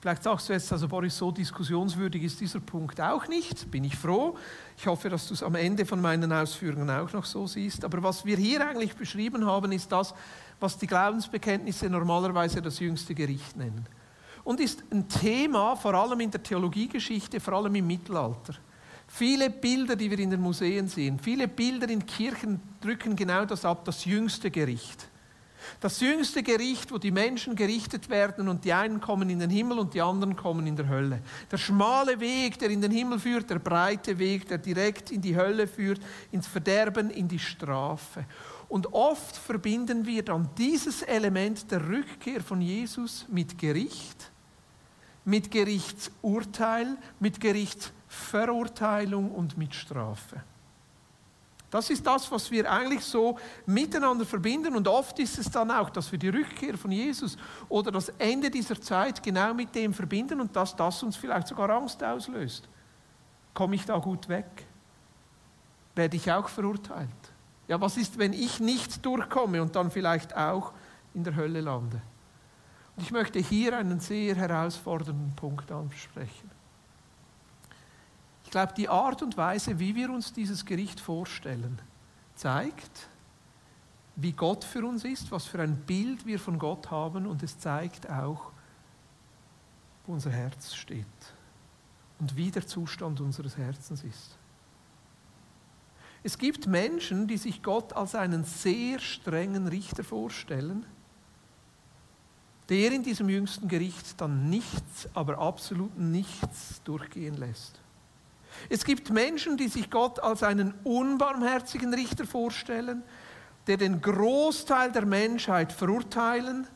Vielleicht 0.00 0.22
sagst 0.22 0.48
du 0.48 0.54
jetzt, 0.54 0.72
also 0.72 0.88
Boris, 0.88 1.18
so 1.18 1.30
diskussionswürdig 1.30 2.22
ist 2.22 2.40
dieser 2.40 2.60
Punkt 2.60 2.98
auch 3.02 3.28
nicht. 3.28 3.70
Bin 3.70 3.84
ich 3.84 3.96
froh. 3.96 4.34
Ich 4.78 4.86
hoffe, 4.86 5.10
dass 5.10 5.28
du 5.28 5.34
es 5.34 5.42
am 5.42 5.54
Ende 5.54 5.84
von 5.84 6.00
meinen 6.00 6.32
Ausführungen 6.32 6.88
auch 6.88 7.12
noch 7.12 7.26
so 7.26 7.46
siehst. 7.46 7.84
Aber 7.84 8.02
was 8.02 8.24
wir 8.24 8.38
hier 8.38 8.66
eigentlich 8.66 8.96
beschrieben 8.96 9.44
haben, 9.44 9.72
ist 9.72 9.92
das, 9.92 10.14
was 10.58 10.78
die 10.78 10.86
Glaubensbekenntnisse 10.86 11.90
normalerweise 11.90 12.62
das 12.62 12.78
jüngste 12.78 13.14
Gericht 13.14 13.56
nennen. 13.56 13.84
Und 14.42 14.60
ist 14.60 14.82
ein 14.90 15.06
Thema, 15.06 15.76
vor 15.76 15.92
allem 15.92 16.20
in 16.20 16.30
der 16.30 16.42
Theologiegeschichte, 16.42 17.38
vor 17.38 17.54
allem 17.54 17.74
im 17.74 17.86
Mittelalter. 17.86 18.54
Viele 19.06 19.50
Bilder, 19.50 19.96
die 19.96 20.10
wir 20.10 20.18
in 20.18 20.30
den 20.30 20.40
Museen 20.40 20.88
sehen, 20.88 21.18
viele 21.18 21.46
Bilder 21.46 21.90
in 21.90 22.06
Kirchen 22.06 22.58
drücken 22.80 23.16
genau 23.16 23.44
das 23.44 23.66
ab, 23.66 23.84
das 23.84 24.06
jüngste 24.06 24.50
Gericht. 24.50 25.10
Das 25.80 26.00
jüngste 26.00 26.42
Gericht, 26.42 26.92
wo 26.92 26.98
die 26.98 27.10
Menschen 27.10 27.56
gerichtet 27.56 28.08
werden 28.08 28.48
und 28.48 28.64
die 28.64 28.72
einen 28.72 29.00
kommen 29.00 29.30
in 29.30 29.38
den 29.38 29.50
Himmel 29.50 29.78
und 29.78 29.94
die 29.94 30.02
anderen 30.02 30.36
kommen 30.36 30.66
in 30.66 30.76
der 30.76 30.88
Hölle. 30.88 31.22
Der 31.50 31.58
schmale 31.58 32.20
Weg, 32.20 32.58
der 32.58 32.70
in 32.70 32.80
den 32.80 32.92
Himmel 32.92 33.18
führt, 33.18 33.50
der 33.50 33.58
breite 33.58 34.18
Weg, 34.18 34.48
der 34.48 34.58
direkt 34.58 35.10
in 35.10 35.20
die 35.20 35.36
Hölle 35.36 35.66
führt, 35.66 36.00
ins 36.32 36.46
Verderben, 36.46 37.10
in 37.10 37.28
die 37.28 37.38
Strafe. 37.38 38.24
Und 38.68 38.92
oft 38.92 39.36
verbinden 39.36 40.06
wir 40.06 40.24
dann 40.24 40.48
dieses 40.56 41.02
Element 41.02 41.70
der 41.70 41.88
Rückkehr 41.88 42.40
von 42.40 42.60
Jesus 42.60 43.26
mit 43.28 43.58
Gericht 43.58 44.30
mit 45.24 45.50
Gerichtsurteil, 45.50 46.96
mit 47.18 47.40
Gerichtsverurteilung 47.40 49.30
und 49.30 49.56
mit 49.56 49.74
Strafe. 49.74 50.42
Das 51.70 51.88
ist 51.88 52.04
das, 52.04 52.30
was 52.32 52.50
wir 52.50 52.70
eigentlich 52.70 53.04
so 53.04 53.38
miteinander 53.64 54.26
verbinden. 54.26 54.74
Und 54.74 54.88
oft 54.88 55.18
ist 55.20 55.38
es 55.38 55.50
dann 55.50 55.70
auch, 55.70 55.88
dass 55.90 56.10
wir 56.10 56.18
die 56.18 56.28
Rückkehr 56.28 56.76
von 56.76 56.90
Jesus 56.90 57.36
oder 57.68 57.92
das 57.92 58.08
Ende 58.18 58.50
dieser 58.50 58.80
Zeit 58.80 59.22
genau 59.22 59.54
mit 59.54 59.74
dem 59.74 59.94
verbinden 59.94 60.40
und 60.40 60.54
dass 60.54 60.74
das 60.74 61.02
uns 61.02 61.16
vielleicht 61.16 61.46
sogar 61.46 61.70
Angst 61.70 62.02
auslöst. 62.02 62.68
Komme 63.54 63.76
ich 63.76 63.84
da 63.84 63.98
gut 63.98 64.28
weg? 64.28 64.66
Werde 65.94 66.16
ich 66.16 66.30
auch 66.30 66.48
verurteilt? 66.48 67.08
Ja, 67.68 67.80
was 67.80 67.96
ist, 67.96 68.18
wenn 68.18 68.32
ich 68.32 68.58
nicht 68.58 69.04
durchkomme 69.06 69.62
und 69.62 69.76
dann 69.76 69.92
vielleicht 69.92 70.36
auch 70.36 70.72
in 71.14 71.22
der 71.22 71.36
Hölle 71.36 71.60
lande? 71.60 72.02
Und 72.96 73.04
ich 73.04 73.12
möchte 73.12 73.38
hier 73.38 73.76
einen 73.76 74.00
sehr 74.00 74.34
herausfordernden 74.34 75.34
Punkt 75.36 75.70
ansprechen. 75.70 76.50
Ich 78.50 78.52
glaube, 78.52 78.72
die 78.76 78.88
Art 78.88 79.22
und 79.22 79.36
Weise, 79.36 79.78
wie 79.78 79.94
wir 79.94 80.10
uns 80.10 80.32
dieses 80.32 80.64
Gericht 80.64 80.98
vorstellen, 80.98 81.78
zeigt, 82.34 83.08
wie 84.16 84.32
Gott 84.32 84.64
für 84.64 84.84
uns 84.84 85.04
ist, 85.04 85.30
was 85.30 85.46
für 85.46 85.62
ein 85.62 85.76
Bild 85.76 86.26
wir 86.26 86.40
von 86.40 86.58
Gott 86.58 86.90
haben 86.90 87.28
und 87.28 87.44
es 87.44 87.60
zeigt 87.60 88.10
auch, 88.10 88.50
wo 90.04 90.14
unser 90.14 90.32
Herz 90.32 90.74
steht 90.74 91.06
und 92.18 92.34
wie 92.34 92.50
der 92.50 92.66
Zustand 92.66 93.20
unseres 93.20 93.56
Herzens 93.56 94.02
ist. 94.02 94.36
Es 96.24 96.36
gibt 96.36 96.66
Menschen, 96.66 97.28
die 97.28 97.36
sich 97.36 97.62
Gott 97.62 97.92
als 97.92 98.16
einen 98.16 98.42
sehr 98.42 98.98
strengen 98.98 99.68
Richter 99.68 100.02
vorstellen, 100.02 100.84
der 102.68 102.90
in 102.90 103.04
diesem 103.04 103.28
jüngsten 103.28 103.68
Gericht 103.68 104.20
dann 104.20 104.50
nichts, 104.50 105.08
aber 105.14 105.38
absolut 105.38 105.96
nichts 105.96 106.82
durchgehen 106.82 107.36
lässt. 107.36 107.80
Es 108.68 108.84
gibt 108.84 109.10
Menschen, 109.10 109.56
die 109.56 109.68
sich 109.68 109.90
Gott 109.90 110.20
als 110.20 110.42
einen 110.42 110.74
unbarmherzigen 110.84 111.92
Richter 111.94 112.26
vorstellen, 112.26 113.02
der 113.66 113.76
den 113.76 114.00
Großteil 114.00 114.92
der 114.92 115.06
Menschheit 115.06 115.72
verurteilen, 115.72 116.66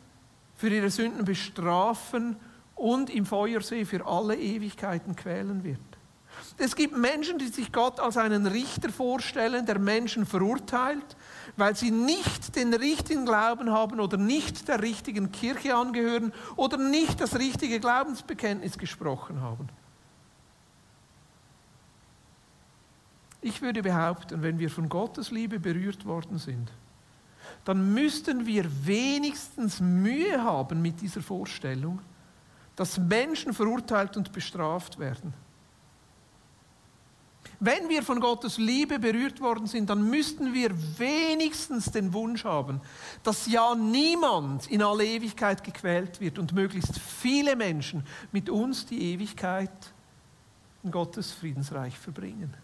für 0.56 0.68
ihre 0.68 0.90
Sünden 0.90 1.24
bestrafen 1.24 2.37
und 2.74 3.10
im 3.10 3.26
Feuersee 3.26 3.84
für 3.84 4.06
alle 4.06 4.37
Ewigkeiten 4.37 5.16
quälen 5.16 5.64
wird. 5.64 5.80
Es 6.58 6.76
gibt 6.76 6.96
Menschen, 6.96 7.38
die 7.38 7.48
sich 7.48 7.72
Gott 7.72 8.00
als 8.00 8.16
einen 8.16 8.46
Richter 8.46 8.90
vorstellen, 8.90 9.66
der 9.66 9.78
Menschen 9.78 10.26
verurteilt, 10.26 11.16
weil 11.56 11.74
sie 11.76 11.90
nicht 11.90 12.56
den 12.56 12.74
richtigen 12.74 13.24
Glauben 13.24 13.70
haben 13.70 14.00
oder 14.00 14.16
nicht 14.16 14.68
der 14.68 14.82
richtigen 14.82 15.32
Kirche 15.32 15.74
angehören 15.74 16.32
oder 16.56 16.76
nicht 16.76 17.20
das 17.20 17.38
richtige 17.38 17.80
Glaubensbekenntnis 17.80 18.78
gesprochen 18.78 19.40
haben. 19.40 19.68
Ich 23.44 23.61
würde 23.61 23.83
behaupten, 23.83 24.42
wenn 24.42 24.59
wir 24.59 24.70
von 24.70 24.88
Gottes 24.88 25.30
Liebe 25.30 25.61
berührt 25.61 26.07
worden 26.07 26.38
sind, 26.38 26.72
dann 27.66 27.92
müssten 27.92 28.46
wir 28.46 28.64
wenigstens 28.87 29.80
Mühe 29.80 30.42
haben 30.42 30.80
mit 30.80 31.02
dieser 31.02 31.20
Vorstellung, 31.20 32.00
dass 32.74 32.96
Menschen 32.96 33.52
verurteilt 33.52 34.16
und 34.16 34.33
bestraft 34.33 34.98
werden. 34.98 35.35
Wenn 37.61 37.90
wir 37.90 38.02
von 38.02 38.18
Gottes 38.18 38.57
Liebe 38.57 38.98
berührt 38.98 39.42
worden 39.42 39.66
sind, 39.66 39.90
dann 39.90 40.09
müssten 40.09 40.54
wir 40.54 40.70
wenigstens 40.98 41.92
den 41.92 42.14
Wunsch 42.14 42.44
haben, 42.44 42.80
dass 43.22 43.46
ja 43.46 43.74
niemand 43.74 44.68
in 44.68 44.83
alle 44.83 45.04
Ewigkeit 45.04 45.62
gequält 45.62 46.18
wird 46.18 46.38
und 46.38 46.54
möglichst 46.54 46.98
viele 46.98 47.57
Menschen 47.57 48.07
mit 48.33 48.48
uns 48.48 48.87
die 48.87 49.12
Ewigkeit 49.12 49.92
in 50.83 50.90
Gottes 50.90 51.30
Friedensreich 51.30 51.98
verbringen. 51.98 52.54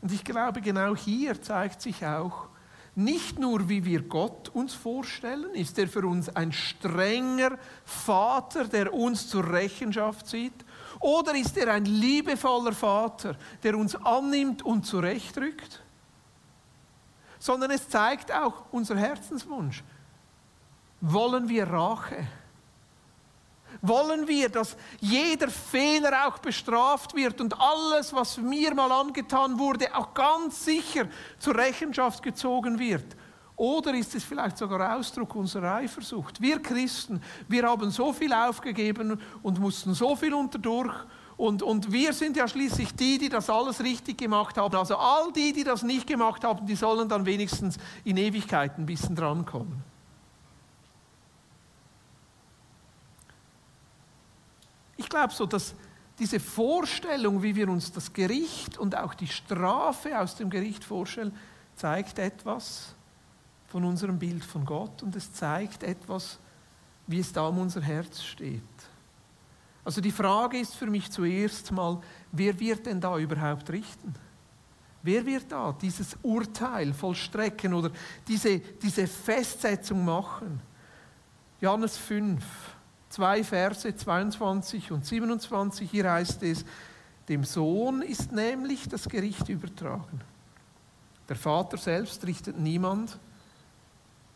Und 0.00 0.12
ich 0.12 0.24
glaube, 0.24 0.60
genau 0.60 0.96
hier 0.96 1.40
zeigt 1.40 1.82
sich 1.82 2.04
auch, 2.04 2.48
nicht 2.96 3.38
nur, 3.38 3.68
wie 3.68 3.84
wir 3.84 4.02
Gott 4.02 4.48
uns 4.50 4.74
vorstellen, 4.74 5.54
ist 5.54 5.78
er 5.78 5.88
für 5.88 6.06
uns 6.06 6.28
ein 6.28 6.52
strenger 6.52 7.56
Vater, 7.84 8.64
der 8.64 8.92
uns 8.92 9.28
zur 9.28 9.50
Rechenschaft 9.50 10.26
zieht, 10.26 10.64
oder 10.98 11.34
ist 11.34 11.56
er 11.56 11.72
ein 11.72 11.84
liebevoller 11.84 12.72
Vater, 12.72 13.36
der 13.62 13.76
uns 13.76 13.94
annimmt 13.94 14.62
und 14.62 14.84
zurechtrückt, 14.84 15.82
sondern 17.38 17.70
es 17.70 17.88
zeigt 17.88 18.32
auch 18.32 18.64
unser 18.70 18.96
Herzenswunsch. 18.96 19.82
Wollen 21.00 21.48
wir 21.48 21.66
Rache? 21.70 22.26
Wollen 23.82 24.28
wir, 24.28 24.48
dass 24.48 24.76
jeder 25.00 25.48
Fehler 25.48 26.26
auch 26.26 26.38
bestraft 26.38 27.14
wird 27.14 27.40
und 27.40 27.54
alles, 27.58 28.12
was 28.12 28.38
mir 28.38 28.74
mal 28.74 28.92
angetan 28.92 29.58
wurde, 29.58 29.94
auch 29.94 30.14
ganz 30.14 30.64
sicher 30.64 31.06
zur 31.38 31.56
Rechenschaft 31.56 32.22
gezogen 32.22 32.78
wird? 32.78 33.16
Oder 33.56 33.92
ist 33.92 34.14
es 34.14 34.24
vielleicht 34.24 34.56
sogar 34.56 34.96
Ausdruck 34.96 35.34
unserer 35.34 35.74
Eifersucht? 35.74 36.40
Wir 36.40 36.62
Christen, 36.62 37.20
wir 37.46 37.64
haben 37.64 37.90
so 37.90 38.10
viel 38.10 38.32
aufgegeben 38.32 39.20
und 39.42 39.60
mussten 39.60 39.92
so 39.92 40.16
viel 40.16 40.32
unterdurch. 40.32 40.94
Und, 41.36 41.62
und 41.62 41.92
wir 41.92 42.14
sind 42.14 42.38
ja 42.38 42.48
schließlich 42.48 42.94
die, 42.94 43.18
die 43.18 43.28
das 43.28 43.50
alles 43.50 43.82
richtig 43.82 44.16
gemacht 44.16 44.56
haben. 44.56 44.74
Also 44.76 44.96
all 44.96 45.30
die, 45.32 45.52
die 45.52 45.64
das 45.64 45.82
nicht 45.82 46.06
gemacht 46.06 46.42
haben, 46.42 46.66
die 46.66 46.74
sollen 46.74 47.08
dann 47.08 47.26
wenigstens 47.26 47.76
in 48.04 48.16
Ewigkeit 48.16 48.78
ein 48.78 48.86
bisschen 48.86 49.14
drankommen. 49.14 49.89
Ich 55.00 55.08
glaube 55.08 55.32
so, 55.32 55.46
dass 55.46 55.74
diese 56.18 56.38
Vorstellung, 56.38 57.42
wie 57.42 57.56
wir 57.56 57.70
uns 57.70 57.90
das 57.90 58.12
Gericht 58.12 58.76
und 58.76 58.94
auch 58.94 59.14
die 59.14 59.26
Strafe 59.26 60.20
aus 60.20 60.36
dem 60.36 60.50
Gericht 60.50 60.84
vorstellen, 60.84 61.34
zeigt 61.74 62.18
etwas 62.18 62.94
von 63.68 63.82
unserem 63.84 64.18
Bild 64.18 64.44
von 64.44 64.66
Gott 64.66 65.02
und 65.02 65.16
es 65.16 65.32
zeigt 65.32 65.84
etwas, 65.84 66.38
wie 67.06 67.18
es 67.18 67.32
da 67.32 67.48
um 67.48 67.60
unser 67.60 67.80
Herz 67.80 68.22
steht. 68.22 68.60
Also 69.86 70.02
die 70.02 70.10
Frage 70.10 70.58
ist 70.58 70.74
für 70.74 70.86
mich 70.86 71.10
zuerst 71.10 71.72
mal, 71.72 71.98
wer 72.30 72.60
wird 72.60 72.84
denn 72.84 73.00
da 73.00 73.16
überhaupt 73.16 73.70
richten? 73.70 74.14
Wer 75.02 75.24
wird 75.24 75.50
da 75.50 75.74
dieses 75.80 76.14
Urteil 76.22 76.92
vollstrecken 76.92 77.72
oder 77.72 77.90
diese, 78.28 78.58
diese 78.58 79.06
Festsetzung 79.06 80.04
machen? 80.04 80.60
Johannes 81.58 81.96
5, 81.96 82.44
zwei 83.10 83.44
Verse 83.44 83.94
22 83.94 84.90
und 84.92 85.04
27. 85.04 85.90
Hier 85.90 86.10
heißt 86.10 86.42
es, 86.44 86.64
dem 87.28 87.44
Sohn 87.44 88.00
ist 88.02 88.32
nämlich 88.32 88.88
das 88.88 89.08
Gericht 89.08 89.48
übertragen. 89.48 90.20
Der 91.28 91.36
Vater 91.36 91.76
selbst 91.76 92.26
richtet 92.26 92.58
niemand. 92.58 93.18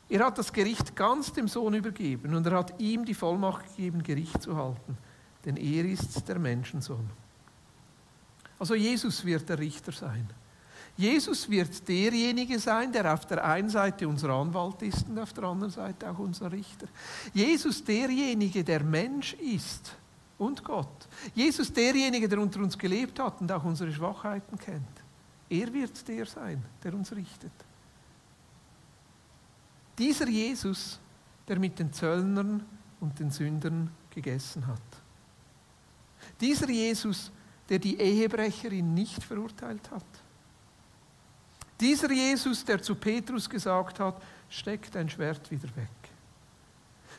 Er 0.09 0.27
hat 0.27 0.39
das 0.39 0.53
Gericht 0.53 0.95
ganz 0.95 1.33
dem 1.33 1.49
Sohn 1.49 1.75
übergeben 1.75 2.35
und 2.35 2.47
er 2.47 2.59
hat 2.59 2.79
ihm 2.79 3.05
die 3.05 3.15
Vollmacht 3.15 3.65
gegeben, 3.75 4.03
Gericht 4.03 4.43
zu 4.43 4.57
halten, 4.57 4.99
denn 5.45 5.57
er 5.57 5.85
ist 5.87 6.29
der 6.29 6.39
Menschensohn. 6.39 7.09
Also 8.59 8.75
Jesus 8.75 9.25
wird 9.25 9.49
der 9.49 9.59
Richter 9.59 9.93
sein. 9.93 10.29
Jesus 10.97 11.51
wird 11.51 11.87
derjenige 11.89 12.59
sein, 12.59 12.93
der 12.93 13.13
auf 13.13 13.27
der 13.27 13.45
einen 13.45 13.69
Seite 13.69 14.07
unser 14.07 14.31
Anwalt 14.31 14.81
ist 14.83 15.09
und 15.09 15.19
auf 15.19 15.33
der 15.33 15.45
anderen 15.45 15.73
Seite 15.73 16.09
auch 16.09 16.19
unser 16.19 16.53
Richter. 16.53 16.87
Jesus 17.33 17.83
derjenige, 17.83 18.63
der 18.63 18.85
Mensch 18.85 19.35
ist 19.35 19.97
und 20.39 20.63
Gott. 20.63 21.09
Jesus 21.35 21.73
derjenige, 21.73 22.29
der 22.29 22.39
unter 22.39 22.61
uns 22.61 22.79
gelebt 22.79 23.19
hat 23.19 23.41
und 23.41 23.51
auch 23.51 23.65
unsere 23.65 23.93
Schwachheiten 23.93 24.57
kennt. 24.57 25.03
Er 25.51 25.73
wird 25.73 26.07
der 26.07 26.27
sein, 26.27 26.63
der 26.83 26.95
uns 26.95 27.11
richtet. 27.13 27.53
Dieser 29.99 30.29
Jesus, 30.29 31.01
der 31.49 31.59
mit 31.59 31.77
den 31.79 31.93
Zöllnern 31.93 32.65
und 33.01 33.19
den 33.19 33.33
Sündern 33.33 33.91
gegessen 34.11 34.65
hat. 34.67 34.81
Dieser 36.41 36.71
Jesus, 36.71 37.33
der 37.69 37.81
die 37.81 37.99
Ehebrecherin 37.99 38.95
nicht 38.95 39.23
verurteilt 39.23 39.91
hat 39.91 40.05
dieser 41.81 42.11
Jesus, 42.11 42.65
der 42.65 42.81
zu 42.81 42.95
Petrus 42.95 43.49
gesagt 43.49 44.01
hat, 44.01 44.23
steck 44.49 44.91
dein 44.93 45.09
Schwert 45.09 45.51
wieder 45.51 45.69
weg. 45.77 45.89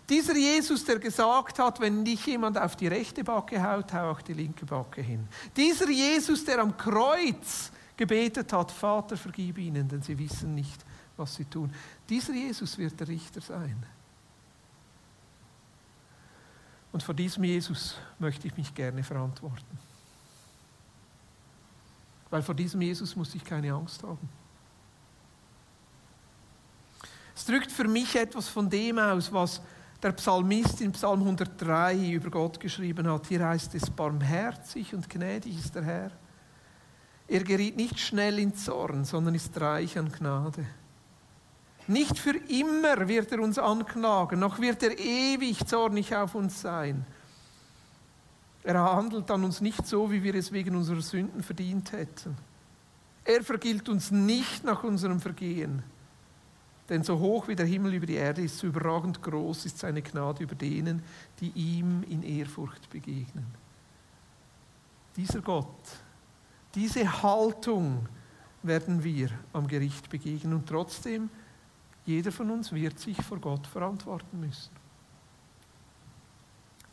Dieser 0.08 0.36
Jesus, 0.36 0.86
der 0.86 1.00
gesagt 1.00 1.58
hat, 1.58 1.80
wenn 1.80 2.06
dich 2.06 2.26
jemand 2.28 2.58
auf 2.58 2.76
die 2.76 2.88
rechte 2.88 3.24
Backe 3.24 3.62
haut, 3.62 3.92
hau 3.92 4.12
auch 4.12 4.22
die 4.22 4.34
linke 4.34 4.66
Backe 4.66 5.02
hin. 5.02 5.28
Dieser 5.56 5.90
Jesus, 5.90 6.46
der 6.46 6.60
am 6.60 6.78
Kreuz 6.78 7.72
gebetet 7.98 8.54
hat, 8.54 8.72
Vater, 8.72 9.18
vergib 9.18 9.58
ihnen, 9.58 9.88
denn 9.88 10.04
sie 10.04 10.18
wissen 10.18 10.54
nicht, 10.54 10.86
was 11.18 11.36
sie 11.36 11.46
tun. 11.46 11.74
Dieser 12.08 12.34
Jesus 12.34 12.78
wird 12.78 13.00
der 13.00 13.08
Richter 13.08 13.42
sein. 13.42 13.84
Und 16.92 17.02
vor 17.02 17.16
diesem 17.16 17.44
Jesus 17.44 17.98
möchte 18.20 18.48
ich 18.48 18.56
mich 18.56 18.74
gerne 18.74 19.04
verantworten. 19.04 19.80
Weil 22.30 22.44
vor 22.44 22.56
diesem 22.56 22.82
Jesus 22.82 23.16
muss 23.16 23.34
ich 23.34 23.44
keine 23.44 23.74
Angst 23.74 24.04
haben. 24.04 24.30
Es 27.36 27.46
drückt 27.46 27.72
für 27.72 27.88
mich 27.88 28.16
etwas 28.16 28.48
von 28.48 28.70
dem 28.70 28.98
aus, 28.98 29.32
was 29.32 29.62
der 30.02 30.14
Psalmist 30.14 30.80
in 30.80 30.94
Psalm 30.94 31.20
103 31.20 32.12
über 32.12 32.30
Gott 32.30 32.60
geschrieben 32.60 33.12
hat. 33.12 33.28
Hier 33.28 33.46
heißt 33.46 33.76
es, 33.76 33.90
barmherzig 33.90 34.94
und 34.96 35.10
gnädig 35.10 35.58
ist 35.58 35.76
der 35.76 35.84
Herr. 35.84 36.12
Er 37.28 37.44
geriet 37.44 37.76
nicht 37.76 38.00
schnell 38.00 38.40
in 38.40 38.56
Zorn, 38.56 39.04
sondern 39.04 39.36
ist 39.36 39.60
reich 39.60 39.98
an 39.98 40.12
Gnade. 40.12 40.66
Nicht 41.88 42.18
für 42.18 42.36
immer 42.36 43.08
wird 43.08 43.32
er 43.32 43.42
uns 43.42 43.60
anklagen, 43.60 44.40
noch 44.40 44.60
wird 44.60 44.82
er 44.84 44.98
ewig 44.98 45.68
zornig 45.68 46.16
auf 46.16 46.36
uns 46.36 46.62
sein. 46.62 47.06
Er 48.64 48.82
handelt 48.82 49.30
an 49.30 49.44
uns 49.44 49.60
nicht 49.60 49.86
so, 49.86 50.10
wie 50.10 50.24
wir 50.24 50.36
es 50.36 50.52
wegen 50.52 50.76
unserer 50.76 51.02
Sünden 51.02 51.44
verdient 51.44 51.92
hätten. 51.92 52.36
Er 53.24 53.44
vergilt 53.44 53.90
uns 53.90 54.10
nicht 54.10 54.64
nach 54.64 54.84
unserem 54.84 55.20
Vergehen 55.20 55.84
denn 56.90 57.04
so 57.04 57.20
hoch 57.20 57.48
wie 57.48 57.56
der 57.56 57.66
Himmel 57.66 57.96
über 57.96 58.06
die 58.06 58.16
Erde 58.16 58.44
ist, 58.44 58.58
so 58.58 58.68
überragend 58.68 59.22
groß 59.22 59.66
ist 59.66 59.80
seine 59.80 60.02
Gnade 60.02 60.44
über 60.44 60.56
denen, 60.56 61.02
die 61.40 61.50
ihm 61.50 62.04
in 62.04 62.22
Ehrfurcht 62.24 62.90
begegnen. 62.90 63.46
Dieser 65.16 65.42
Gott, 65.42 66.00
diese 66.76 67.24
Haltung 67.24 68.08
werden 68.62 69.04
wir 69.04 69.30
am 69.54 69.68
Gericht 69.68 70.10
begegnen 70.10 70.54
und 70.54 70.68
trotzdem, 70.68 71.30
jeder 72.06 72.32
von 72.32 72.52
uns 72.52 72.72
wird 72.72 73.00
sich 73.00 73.20
vor 73.22 73.40
Gott 73.40 73.66
verantworten 73.66 74.40
müssen. 74.40 74.85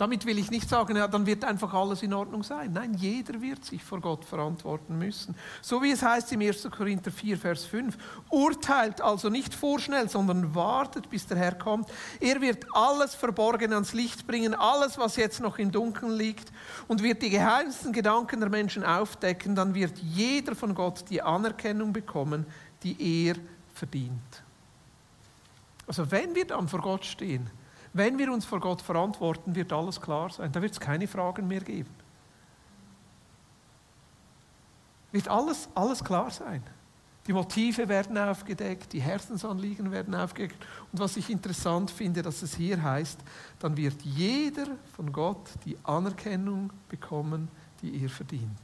Damit 0.03 0.27
will 0.27 0.37
ich 0.37 0.51
nicht 0.51 0.69
sagen, 0.69 0.97
ja, 0.97 1.07
dann 1.07 1.27
wird 1.27 1.45
einfach 1.45 1.73
alles 1.73 2.03
in 2.03 2.13
Ordnung 2.13 2.43
sein. 2.43 2.73
Nein, 2.73 2.95
jeder 2.95 3.41
wird 3.41 3.65
sich 3.65 3.85
vor 3.85 4.01
Gott 4.01 4.25
verantworten 4.25 4.99
müssen. 4.99 5.37
So 5.61 5.81
wie 5.81 5.93
es 5.93 6.03
heißt 6.03 6.33
im 6.33 6.41
1. 6.41 6.69
Korinther 6.77 7.13
4, 7.13 7.39
Vers 7.39 7.67
5. 7.67 7.97
Urteilt 8.29 9.01
also 9.01 9.29
nicht 9.29 9.55
vorschnell, 9.55 10.09
sondern 10.09 10.57
wartet, 10.57 11.09
bis 11.09 11.29
der 11.29 11.37
Herr 11.37 11.55
kommt. 11.55 11.89
Er 12.19 12.41
wird 12.41 12.67
alles 12.73 13.15
Verborgene 13.15 13.75
ans 13.75 13.93
Licht 13.93 14.27
bringen, 14.27 14.57
alles, 14.57 14.99
was 14.99 15.15
jetzt 15.15 15.39
noch 15.39 15.59
im 15.59 15.71
Dunkeln 15.71 16.17
liegt, 16.17 16.51
und 16.89 17.01
wird 17.05 17.23
die 17.23 17.31
geheimsten 17.31 17.93
Gedanken 17.93 18.41
der 18.41 18.51
Menschen 18.51 18.83
aufdecken. 18.83 19.55
Dann 19.55 19.73
wird 19.73 19.97
jeder 19.99 20.57
von 20.57 20.75
Gott 20.75 21.05
die 21.11 21.23
Anerkennung 21.23 21.93
bekommen, 21.93 22.45
die 22.83 23.29
er 23.29 23.37
verdient. 23.73 24.43
Also 25.87 26.11
wenn 26.11 26.35
wir 26.35 26.49
dann 26.49 26.67
vor 26.67 26.81
Gott 26.81 27.05
stehen, 27.05 27.49
wenn 27.93 28.19
wir 28.19 28.33
uns 28.33 28.45
vor 28.45 28.61
Gott 28.61 28.81
verantworten, 28.81 29.55
wird 29.55 29.73
alles 29.73 30.01
klar 30.01 30.31
sein. 30.31 30.51
Da 30.51 30.63
wird 30.63 30.73
es 30.73 30.81
keine 30.81 31.07
Fragen 31.07 31.47
mehr 31.47 31.61
geben. 31.61 31.91
Wird 35.11 35.29
alles, 35.29 35.69
alles 35.75 36.03
klar 36.03 36.31
sein. 36.31 36.63
Die 37.27 37.33
Motive 37.33 37.89
werden 37.89 38.19
aufgedeckt, 38.19 38.93
die 38.93 39.01
Herzensanliegen 39.01 39.93
werden 39.93 40.15
aufgedeckt. 40.15 40.57
Und 40.91 40.99
was 40.99 41.17
ich 41.17 41.31
interessant 41.31 41.91
finde, 41.91 42.23
dass 42.23 42.43
es 42.43 42.57
hier 42.57 42.83
heißt, 42.83 43.21
dann 43.61 43.77
wird 43.77 44.03
jeder 44.03 44.67
von 44.97 45.13
Gott 45.13 45.51
die 45.65 45.77
Anerkennung 45.85 46.73
bekommen, 46.89 47.49
die 47.81 48.03
er 48.03 48.09
verdient. 48.09 48.59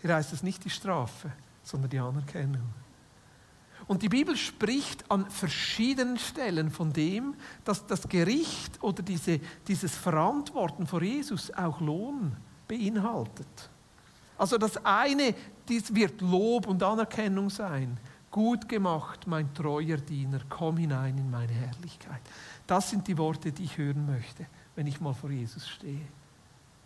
Hier 0.00 0.14
heißt 0.14 0.32
es 0.32 0.42
nicht 0.42 0.64
die 0.64 0.70
Strafe, 0.70 1.30
sondern 1.62 1.90
die 1.90 1.98
Anerkennung. 1.98 2.85
Und 3.88 4.02
die 4.02 4.08
Bibel 4.08 4.36
spricht 4.36 5.08
an 5.10 5.30
verschiedenen 5.30 6.18
Stellen 6.18 6.70
von 6.70 6.92
dem, 6.92 7.34
dass 7.64 7.86
das 7.86 8.08
Gericht 8.08 8.82
oder 8.82 9.02
diese, 9.02 9.40
dieses 9.68 9.94
Verantworten 9.94 10.86
vor 10.86 11.02
Jesus 11.02 11.52
auch 11.52 11.80
Lohn 11.80 12.36
beinhaltet. 12.66 13.70
Also 14.38 14.58
das 14.58 14.84
eine, 14.84 15.34
dies 15.68 15.94
wird 15.94 16.20
Lob 16.20 16.66
und 16.66 16.82
Anerkennung 16.82 17.48
sein. 17.48 17.96
Gut 18.30 18.68
gemacht, 18.68 19.26
mein 19.26 19.54
treuer 19.54 19.96
Diener, 19.96 20.40
komm 20.48 20.76
hinein 20.76 21.16
in 21.16 21.30
meine 21.30 21.52
Herrlichkeit. 21.52 22.20
Das 22.66 22.90
sind 22.90 23.06
die 23.06 23.16
Worte, 23.16 23.52
die 23.52 23.64
ich 23.64 23.78
hören 23.78 24.04
möchte, 24.04 24.46
wenn 24.74 24.86
ich 24.86 25.00
mal 25.00 25.14
vor 25.14 25.30
Jesus 25.30 25.66
stehe. 25.68 26.06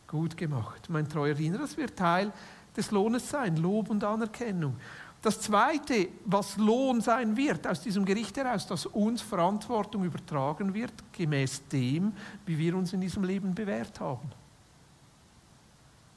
Gut 0.07 0.37
gemacht, 0.37 0.89
mein 0.91 1.09
treuer 1.09 1.35
Diener. 1.35 1.59
Das 1.59 1.77
wird 1.77 1.97
Teil 1.97 2.33
des 2.77 2.91
Lohnes 2.91 3.29
sein, 3.29 3.57
Lob 3.57 3.91
und 3.91 4.05
Anerkennung. 4.05 4.77
Das 5.23 5.41
Zweite, 5.41 6.09
was 6.25 6.57
Lohn 6.57 7.03
sein 7.03 7.37
wird 7.37 7.67
aus 7.67 7.83
diesem 7.83 8.07
Gericht 8.07 8.37
heraus, 8.39 8.67
dass 8.67 8.87
uns 8.87 9.21
Verantwortung 9.21 10.05
übertragen 10.05 10.73
wird, 10.73 10.95
gemäß 11.13 11.69
dem, 11.69 12.13
wie 12.47 12.57
wir 12.57 12.75
uns 12.75 12.95
in 12.95 13.03
diesem 13.03 13.25
Leben 13.25 13.55
bewährt 13.55 14.01
haben. 14.01 14.31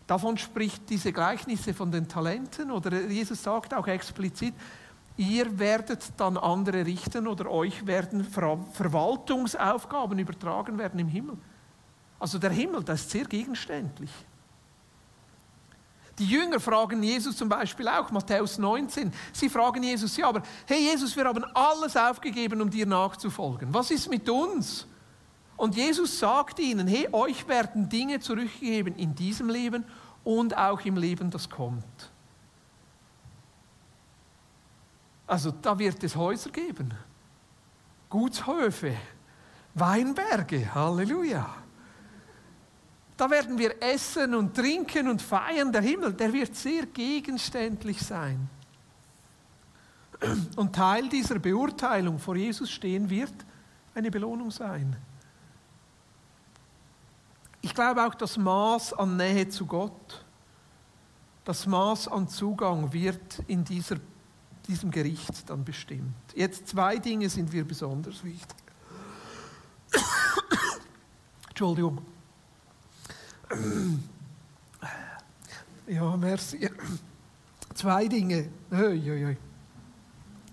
Davon 0.07 0.37
spricht 0.37 0.89
diese 0.89 1.11
Gleichnisse 1.11 1.73
von 1.73 1.91
den 1.91 2.07
Talenten 2.07 2.71
oder 2.71 3.01
Jesus 3.01 3.43
sagt 3.43 3.73
auch 3.73 3.87
explizit, 3.87 4.53
ihr 5.17 5.59
werdet 5.59 6.13
dann 6.17 6.37
andere 6.37 6.85
richten 6.85 7.27
oder 7.27 7.49
euch 7.49 7.85
werden 7.85 8.23
Verwaltungsaufgaben 8.23 10.17
übertragen 10.17 10.77
werden 10.77 10.99
im 10.99 11.07
Himmel. 11.09 11.37
Also 12.19 12.37
der 12.37 12.51
Himmel, 12.51 12.83
das 12.83 13.01
ist 13.01 13.11
sehr 13.11 13.25
gegenständlich. 13.25 14.11
Die 16.19 16.27
Jünger 16.27 16.59
fragen 16.59 17.01
Jesus 17.01 17.35
zum 17.35 17.49
Beispiel 17.49 17.87
auch, 17.87 18.11
Matthäus 18.11 18.59
19. 18.59 19.11
Sie 19.31 19.49
fragen 19.49 19.81
Jesus, 19.81 20.15
ja, 20.15 20.29
aber 20.29 20.43
hey 20.67 20.79
Jesus, 20.79 21.15
wir 21.15 21.25
haben 21.25 21.43
alles 21.55 21.97
aufgegeben, 21.97 22.61
um 22.61 22.69
dir 22.69 22.85
nachzufolgen. 22.85 23.73
Was 23.73 23.89
ist 23.89 24.09
mit 24.09 24.29
uns? 24.29 24.85
Und 25.57 25.75
Jesus 25.75 26.19
sagt 26.19 26.59
ihnen, 26.59 26.87
hey, 26.87 27.07
euch 27.11 27.47
werden 27.47 27.89
Dinge 27.89 28.19
zurückgegeben 28.19 28.95
in 28.95 29.15
diesem 29.15 29.49
Leben 29.49 29.85
und 30.23 30.55
auch 30.55 30.81
im 30.81 30.97
Leben, 30.97 31.31
das 31.31 31.49
kommt. 31.49 32.11
Also 35.25 35.51
da 35.51 35.77
wird 35.79 36.03
es 36.03 36.15
Häuser 36.15 36.51
geben, 36.51 36.93
Gutshöfe, 38.09 38.95
Weinberge, 39.73 40.73
Halleluja. 40.75 41.62
Da 43.15 43.29
werden 43.29 43.57
wir 43.57 43.81
essen 43.81 44.33
und 44.33 44.55
trinken 44.55 45.07
und 45.07 45.21
feiern. 45.21 45.71
Der 45.71 45.81
Himmel, 45.81 46.13
der 46.13 46.33
wird 46.33 46.55
sehr 46.55 46.87
gegenständlich 46.87 48.01
sein. 48.01 48.49
Und 50.55 50.73
Teil 50.73 51.09
dieser 51.09 51.37
Beurteilung 51.37 52.17
vor 52.17 52.35
Jesus 52.35 52.71
stehen 52.71 53.09
wird 53.09 53.33
eine 53.93 54.09
Belohnung 54.09 54.51
sein. 54.51 54.95
Ich 57.61 57.73
glaube 57.73 58.05
auch, 58.05 58.15
das 58.15 58.37
Maß 58.37 58.93
an 58.93 59.15
Nähe 59.15 59.47
zu 59.47 59.65
Gott, 59.65 60.25
das 61.45 61.65
Maß 61.65 62.07
an 62.07 62.27
Zugang 62.27 62.91
wird 62.91 63.39
in 63.47 63.63
dieser, 63.63 63.97
diesem 64.67 64.91
Gericht 64.91 65.49
dann 65.49 65.63
bestimmt. 65.63 66.15
Jetzt 66.35 66.69
zwei 66.69 66.97
Dinge 66.97 67.29
sind 67.29 67.51
wir 67.51 67.65
besonders 67.65 68.23
wichtig. 68.23 68.57
Entschuldigung. 71.49 72.12
Ja, 75.87 76.15
merci. 76.17 76.69
Zwei 77.73 78.07
Dinge. 78.07 78.49
Ui, 78.71 79.11
ui, 79.11 79.25
ui. 79.25 79.37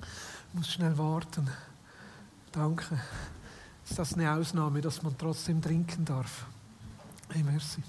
Ich 0.00 0.54
muss 0.54 0.72
schnell 0.72 0.96
warten. 0.98 1.48
Danke. 2.52 3.00
Ist 3.88 3.98
das 3.98 4.14
eine 4.14 4.32
Ausnahme, 4.32 4.80
dass 4.80 5.02
man 5.02 5.16
trotzdem 5.16 5.62
trinken 5.62 6.04
darf? 6.04 6.46
Hey, 7.28 7.42
merci. 7.42 7.82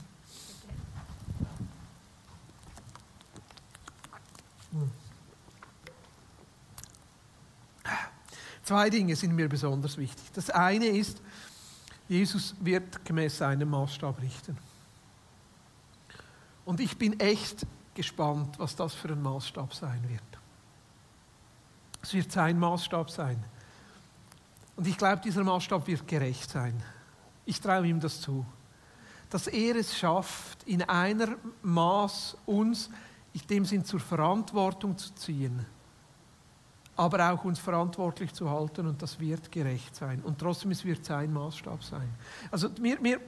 Hm. 4.71 4.91
Zwei 8.63 8.89
Dinge 8.89 9.15
sind 9.15 9.35
mir 9.35 9.49
besonders 9.49 9.97
wichtig. 9.97 10.23
Das 10.33 10.49
eine 10.49 10.85
ist, 10.85 11.21
Jesus 12.07 12.55
wird 12.59 13.03
gemäß 13.03 13.39
seinem 13.39 13.69
Maßstab 13.69 14.21
richten. 14.21 14.57
Und 16.71 16.79
ich 16.79 16.97
bin 16.97 17.19
echt 17.19 17.67
gespannt, 17.93 18.57
was 18.57 18.77
das 18.77 18.93
für 18.93 19.09
ein 19.09 19.21
Maßstab 19.21 19.73
sein 19.73 20.07
wird. 20.07 20.23
Es 22.01 22.13
wird 22.13 22.31
sein 22.31 22.57
Maßstab 22.57 23.09
sein. 23.11 23.43
Und 24.77 24.87
ich 24.87 24.97
glaube, 24.97 25.21
dieser 25.21 25.43
Maßstab 25.43 25.85
wird 25.85 26.07
gerecht 26.07 26.49
sein. 26.49 26.81
Ich 27.43 27.59
traue 27.59 27.85
ihm 27.85 27.99
das 27.99 28.21
zu. 28.21 28.45
Dass 29.29 29.47
er 29.47 29.75
es 29.75 29.97
schafft, 29.97 30.63
in 30.63 30.81
einer 30.83 31.35
Maß 31.61 32.37
uns 32.45 32.89
in 33.33 33.41
dem 33.49 33.65
Sinn 33.65 33.83
zur 33.83 33.99
Verantwortung 33.99 34.97
zu 34.97 35.13
ziehen, 35.15 35.65
aber 36.95 37.33
auch 37.33 37.43
uns 37.43 37.59
verantwortlich 37.59 38.31
zu 38.31 38.49
halten 38.49 38.87
und 38.87 39.01
das 39.01 39.19
wird 39.19 39.51
gerecht 39.51 39.93
sein. 39.93 40.21
Und 40.21 40.39
trotzdem, 40.39 40.71
es 40.71 40.85
wird 40.85 41.03
sein 41.03 41.33
Maßstab 41.33 41.83
sein. 41.83 42.07
Also 42.49 42.69
mir, 42.79 42.97
mir, 43.01 43.19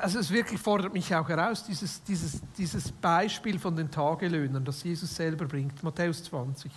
also 0.00 0.18
es 0.18 0.30
wirklich 0.30 0.60
fordert 0.60 0.92
mich 0.92 1.14
auch 1.14 1.28
heraus, 1.28 1.64
dieses, 1.64 2.02
dieses, 2.02 2.40
dieses 2.56 2.92
Beispiel 2.92 3.58
von 3.58 3.76
den 3.76 3.90
Tagelöhnern, 3.90 4.64
das 4.64 4.82
Jesus 4.82 5.14
selber 5.14 5.46
bringt, 5.46 5.82
Matthäus 5.82 6.22
20. 6.24 6.70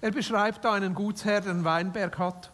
Er 0.00 0.10
beschreibt 0.10 0.64
da 0.64 0.72
einen 0.74 0.94
Gutsherr, 0.94 1.40
der 1.40 1.52
einen 1.52 1.64
Weinberg 1.64 2.18
hat, 2.18 2.50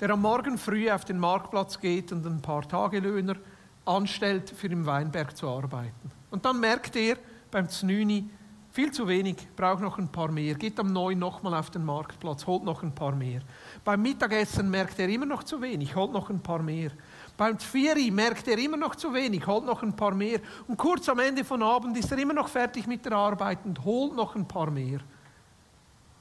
der 0.00 0.10
am 0.10 0.22
Morgen 0.22 0.58
früh 0.58 0.90
auf 0.90 1.04
den 1.04 1.18
Marktplatz 1.18 1.80
geht 1.80 2.12
und 2.12 2.26
ein 2.26 2.42
paar 2.42 2.66
Tagelöhner 2.68 3.36
anstellt, 3.84 4.50
für 4.50 4.68
im 4.68 4.86
Weinberg 4.86 5.36
zu 5.36 5.48
arbeiten. 5.48 6.10
Und 6.30 6.44
dann 6.44 6.60
merkt 6.60 6.96
er 6.96 7.16
beim 7.50 7.68
Znüni, 7.68 8.28
Viel 8.74 8.90
zu 8.90 9.06
wenig, 9.06 9.36
braucht 9.54 9.82
noch 9.82 9.98
ein 9.98 10.08
paar 10.08 10.32
mehr. 10.32 10.56
Geht 10.56 10.80
am 10.80 10.92
9 10.92 11.16
nochmal 11.16 11.54
auf 11.54 11.70
den 11.70 11.84
Marktplatz, 11.84 12.44
holt 12.44 12.64
noch 12.64 12.82
ein 12.82 12.92
paar 12.92 13.14
mehr. 13.14 13.40
Beim 13.84 14.02
Mittagessen 14.02 14.68
merkt 14.68 14.98
er 14.98 15.08
immer 15.08 15.26
noch 15.26 15.44
zu 15.44 15.62
wenig, 15.62 15.94
holt 15.94 16.12
noch 16.12 16.28
ein 16.28 16.40
paar 16.40 16.60
mehr. 16.60 16.90
Beim 17.36 17.58
Tfieri 17.58 18.10
merkt 18.10 18.46
er 18.46 18.58
immer 18.58 18.76
noch 18.76 18.94
zu 18.94 19.12
wenig, 19.12 19.46
holt 19.46 19.64
noch 19.64 19.82
ein 19.82 19.96
paar 19.96 20.14
mehr. 20.14 20.40
Und 20.68 20.76
kurz 20.76 21.08
am 21.08 21.18
Ende 21.18 21.44
von 21.44 21.62
Abend 21.62 21.96
ist 21.96 22.12
er 22.12 22.18
immer 22.18 22.34
noch 22.34 22.48
fertig 22.48 22.86
mit 22.86 23.04
der 23.04 23.12
Arbeit 23.12 23.58
und 23.64 23.84
holt 23.84 24.14
noch 24.14 24.36
ein 24.36 24.46
paar 24.46 24.70
mehr. 24.70 25.00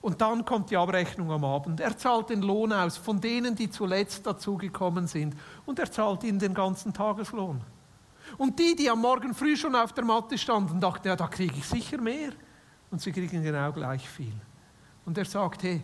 Und 0.02 0.19
dann 0.19 0.43
kommt 0.43 0.69
die 0.69 0.76
Abrechnung 0.76 1.32
am 1.32 1.45
Abend. 1.45 1.80
Er 1.80 1.97
zahlt 1.97 2.30
den 2.30 2.41
Lohn 2.41 2.73
aus 2.73 2.97
von 2.97 3.21
denen, 3.21 3.56
die 3.56 3.69
zuletzt 3.69 4.26
dazugekommen 4.26 5.08
sind. 5.08 5.36
Und 5.65 5.80
er 5.80 5.89
zahlt 5.89 6.23
ihnen 6.23 6.39
den 6.39 6.54
ganzen 6.54 6.93
Tageslohn. 6.93 7.62
Und 8.38 8.60
die, 8.60 8.76
die 8.76 8.89
am 8.89 8.99
Morgen 8.99 9.34
früh 9.34 9.56
schon 9.56 9.76
auf 9.76 9.93
der 9.93 10.04
Matte 10.04 10.38
standen, 10.38 10.80
dachten, 10.80 11.08
ja, 11.08 11.15
da 11.15 11.28
kriege 11.28 11.56
ich 11.56 11.65
sicher 11.65 12.02
mehr. 12.02 12.32
Und 12.91 13.02
sie 13.02 13.12
kriegen 13.12 13.43
genau 13.43 13.71
gleich 13.71 14.10
viel. 14.10 14.34
Und 15.06 15.17
er 15.17 15.26
sagt, 15.26 15.63
hey, 15.63 15.82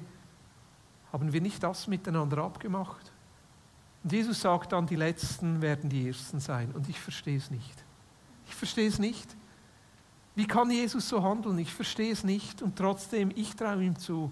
haben 1.13 1.31
wir 1.31 1.41
nicht 1.41 1.63
das 1.63 1.87
miteinander 1.87 2.39
abgemacht? 2.39 3.11
Und 4.03 4.11
Jesus 4.11 4.41
sagt 4.41 4.71
dann, 4.71 4.87
die 4.87 4.95
Letzten 4.95 5.61
werden 5.61 5.89
die 5.89 6.07
Ersten 6.07 6.39
sein. 6.39 6.71
Und 6.71 6.87
ich 6.87 6.99
verstehe 6.99 7.37
es 7.37 7.51
nicht. 7.51 7.83
Ich 8.47 8.55
verstehe 8.55 8.87
es 8.87 8.99
nicht. 8.99 9.35
Wie 10.35 10.47
kann 10.47 10.71
Jesus 10.71 11.09
so 11.09 11.21
handeln? 11.21 11.59
Ich 11.59 11.73
verstehe 11.73 12.11
es 12.11 12.23
nicht. 12.23 12.61
Und 12.61 12.77
trotzdem, 12.77 13.31
ich 13.35 13.55
traue 13.55 13.83
ihm 13.83 13.97
zu, 13.97 14.31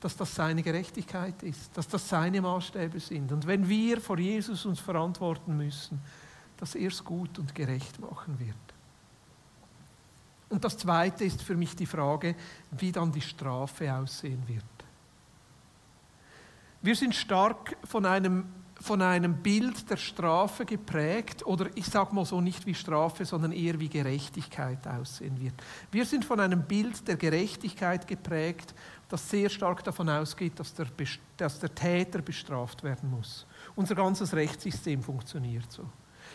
dass 0.00 0.16
das 0.16 0.34
seine 0.34 0.62
Gerechtigkeit 0.62 1.42
ist, 1.42 1.76
dass 1.76 1.88
das 1.88 2.08
seine 2.08 2.40
Maßstäbe 2.40 3.00
sind. 3.00 3.32
Und 3.32 3.46
wenn 3.46 3.68
wir 3.68 4.00
vor 4.00 4.18
Jesus 4.18 4.64
uns 4.66 4.78
verantworten 4.78 5.56
müssen, 5.56 6.00
dass 6.58 6.74
er 6.74 6.88
es 6.88 7.02
gut 7.02 7.38
und 7.38 7.54
gerecht 7.54 7.98
machen 8.00 8.38
wird. 8.38 8.56
Und 10.48 10.64
das 10.64 10.76
Zweite 10.76 11.24
ist 11.24 11.42
für 11.42 11.56
mich 11.56 11.76
die 11.76 11.86
Frage, 11.86 12.34
wie 12.70 12.92
dann 12.92 13.12
die 13.12 13.20
Strafe 13.20 13.92
aussehen 13.92 14.42
wird. 14.46 14.64
Wir 16.80 16.94
sind 16.94 17.14
stark 17.14 17.76
von 17.84 18.06
einem, 18.06 18.46
von 18.80 19.02
einem 19.02 19.42
Bild 19.42 19.90
der 19.90 19.96
Strafe 19.96 20.64
geprägt, 20.64 21.44
oder 21.44 21.68
ich 21.74 21.86
sage 21.86 22.14
mal 22.14 22.24
so 22.24 22.40
nicht 22.40 22.64
wie 22.66 22.74
Strafe, 22.74 23.24
sondern 23.24 23.52
eher 23.52 23.80
wie 23.80 23.88
Gerechtigkeit 23.88 24.86
aussehen 24.86 25.40
wird. 25.40 25.54
Wir 25.90 26.04
sind 26.04 26.24
von 26.24 26.38
einem 26.38 26.62
Bild 26.62 27.06
der 27.08 27.16
Gerechtigkeit 27.16 28.06
geprägt, 28.06 28.74
das 29.08 29.28
sehr 29.28 29.48
stark 29.48 29.82
davon 29.84 30.08
ausgeht, 30.08 30.60
dass 30.60 30.74
der, 30.74 30.86
dass 31.36 31.58
der 31.58 31.74
Täter 31.74 32.22
bestraft 32.22 32.82
werden 32.84 33.10
muss. 33.10 33.46
Unser 33.74 33.94
ganzes 33.94 34.32
Rechtssystem 34.34 35.02
funktioniert 35.02 35.70
so. 35.70 35.84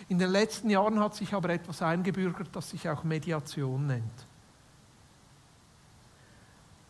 In 0.10 0.19
den 0.19 0.32
letzten 0.32 0.69
Jahren 0.69 0.99
hat 0.99 1.15
sich 1.15 1.34
aber 1.34 1.49
etwas 1.49 1.82
eingebürgert, 1.82 2.49
das 2.51 2.71
sich 2.71 2.89
auch 2.89 3.03
Mediation 3.03 3.88
nennt. 3.88 4.27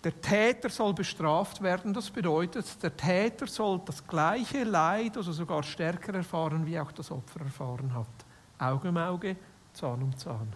Der 0.04 0.20
Täter 0.20 0.70
soll 0.70 0.94
bestraft 0.94 1.62
werden, 1.62 1.94
das 1.94 2.10
bedeutet, 2.10 2.82
der 2.84 2.96
Täter 2.96 3.48
soll 3.48 3.82
das 3.86 4.06
gleiche 4.06 4.66
Leid 4.66 5.16
oder 5.16 5.32
sogar 5.32 5.64
stärker 5.64 6.14
erfahren, 6.14 6.66
wie 6.66 6.78
auch 6.78 6.92
das 6.92 7.10
Opfer 7.10 7.40
erfahren 7.42 7.94
hat. 7.94 8.08
Auge 8.60 8.90
um 8.90 8.98
Auge, 8.98 9.38
Zahn 9.72 10.04
um 10.04 10.18
Zahn. 10.18 10.54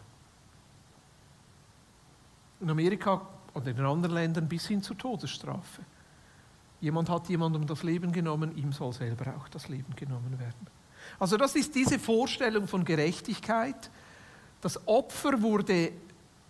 In 2.60 2.70
Amerika 2.70 3.22
oder 3.54 3.72
in 3.72 3.80
anderen 3.80 4.16
Ländern 4.16 4.50
bis 4.50 4.68
hin 4.68 4.84
zur 4.84 4.98
Todesstrafe. 4.98 5.82
Jemand 6.82 7.10
hat 7.10 7.30
jemandem 7.30 7.66
das 7.66 7.84
Leben 7.84 8.12
genommen, 8.12 8.56
ihm 8.58 8.74
soll 8.74 8.94
selber 8.94 9.34
auch 9.38 9.48
das 9.48 9.70
Leben 9.70 9.96
genommen 9.96 10.38
werden. 10.40 10.68
Also 11.20 11.38
das 11.38 11.56
ist 11.56 11.74
diese 11.74 12.00
Vorstellung 12.00 12.68
von 12.68 12.84
Gerechtigkeit. 12.84 13.90
Das 14.62 14.88
Opfer 14.88 15.42
wurde 15.42 15.92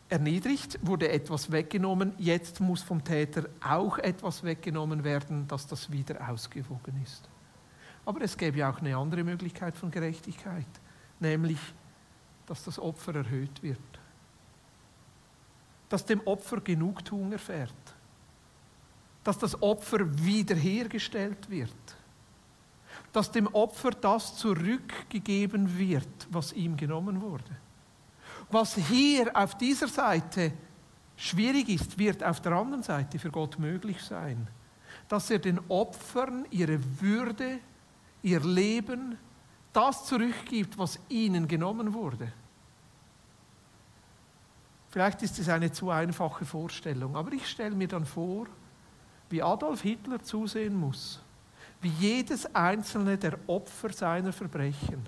erniedrigt, 0.09 0.79
wurde 0.81 1.09
etwas 1.09 1.51
weggenommen, 1.51 2.13
jetzt 2.17 2.59
muss 2.59 2.81
vom 2.81 3.03
Täter 3.03 3.49
auch 3.61 3.97
etwas 3.97 4.43
weggenommen 4.43 5.03
werden, 5.03 5.47
dass 5.47 5.67
das 5.67 5.91
wieder 5.91 6.29
ausgewogen 6.29 7.01
ist. 7.03 7.29
Aber 8.05 8.21
es 8.21 8.37
gäbe 8.37 8.59
ja 8.59 8.71
auch 8.71 8.79
eine 8.79 8.95
andere 8.95 9.23
Möglichkeit 9.23 9.75
von 9.75 9.91
Gerechtigkeit, 9.91 10.65
nämlich, 11.19 11.59
dass 12.45 12.63
das 12.63 12.79
Opfer 12.79 13.15
erhöht 13.15 13.61
wird, 13.61 13.79
dass 15.89 16.05
dem 16.05 16.21
Opfer 16.25 16.61
Genugtuung 16.61 17.31
erfährt, 17.33 17.73
dass 19.23 19.37
das 19.37 19.61
Opfer 19.61 19.99
wiederhergestellt 20.23 21.49
wird 21.49 21.97
dass 23.17 23.31
dem 23.31 23.47
Opfer 23.47 23.91
das 23.91 24.35
zurückgegeben 24.37 25.77
wird, 25.77 26.27
was 26.29 26.53
ihm 26.53 26.77
genommen 26.77 27.21
wurde. 27.21 27.55
Was 28.49 28.75
hier 28.75 29.35
auf 29.35 29.57
dieser 29.57 29.87
Seite 29.87 30.53
schwierig 31.17 31.69
ist, 31.69 31.97
wird 31.97 32.23
auf 32.23 32.41
der 32.41 32.53
anderen 32.53 32.83
Seite 32.83 33.19
für 33.19 33.29
Gott 33.29 33.59
möglich 33.59 34.01
sein. 34.01 34.47
Dass 35.09 35.29
er 35.29 35.39
den 35.39 35.59
Opfern 35.67 36.45
ihre 36.49 36.79
Würde, 37.01 37.59
ihr 38.21 38.39
Leben, 38.39 39.17
das 39.73 40.05
zurückgibt, 40.05 40.77
was 40.77 40.99
ihnen 41.09 41.47
genommen 41.47 41.93
wurde. 41.93 42.31
Vielleicht 44.89 45.21
ist 45.21 45.37
es 45.37 45.49
eine 45.49 45.71
zu 45.71 45.89
einfache 45.89 46.45
Vorstellung, 46.45 47.15
aber 47.15 47.33
ich 47.33 47.47
stelle 47.47 47.75
mir 47.75 47.87
dann 47.87 48.05
vor, 48.05 48.47
wie 49.29 49.43
Adolf 49.43 49.81
Hitler 49.81 50.23
zusehen 50.23 50.73
muss, 50.73 51.21
wie 51.81 51.89
jedes 51.89 52.55
einzelne 52.55 53.17
der 53.17 53.37
Opfer 53.47 53.91
seiner 53.91 54.31
Verbrechen 54.31 55.07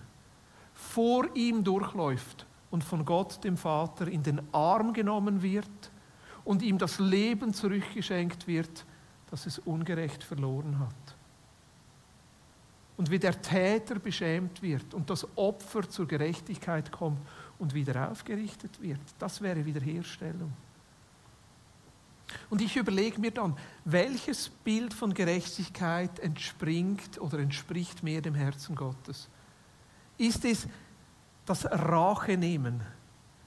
vor 0.74 1.34
ihm 1.36 1.64
durchläuft 1.64 2.46
und 2.72 2.84
von 2.84 3.06
Gott 3.06 3.44
dem 3.44 3.58
Vater 3.58 4.08
in 4.08 4.24
den 4.24 4.42
Arm 4.54 4.94
genommen 4.94 5.42
wird 5.42 5.92
und 6.44 6.62
ihm 6.62 6.78
das 6.78 7.00
Leben 7.00 7.54
zurückgeschenkt 7.54 8.48
wird, 8.48 8.86
das 9.30 9.46
es 9.46 9.60
ungerecht 9.60 10.24
verloren 10.24 10.80
hat. 10.80 11.16
Und 12.98 13.10
wie 13.12 13.20
der 13.20 13.42
Täter 13.42 13.96
beschämt 13.96 14.62
wird 14.62 14.94
und 14.94 15.10
das 15.10 15.26
Opfer 15.38 15.88
zur 15.90 16.08
Gerechtigkeit 16.08 16.92
kommt 16.92 17.20
und 17.58 17.74
wieder 17.74 18.12
aufgerichtet 18.12 18.82
wird. 18.82 19.00
Das 19.18 19.42
wäre 19.42 19.66
Wiederherstellung. 19.66 20.52
Und 22.50 22.62
ich 22.62 22.76
überlege 22.76 23.20
mir 23.20 23.32
dann, 23.32 23.56
welches 23.86 24.50
Bild 24.50 24.94
von 24.94 25.14
Gerechtigkeit 25.14 26.20
entspringt 26.20 27.20
oder 27.20 27.40
entspricht 27.40 28.04
mehr 28.04 28.22
dem 28.22 28.36
Herzen 28.36 28.76
Gottes? 28.76 29.30
Ist 30.18 30.46
es 30.46 30.68
das 31.50 31.66
Rache 31.66 32.38
nehmen, 32.38 32.82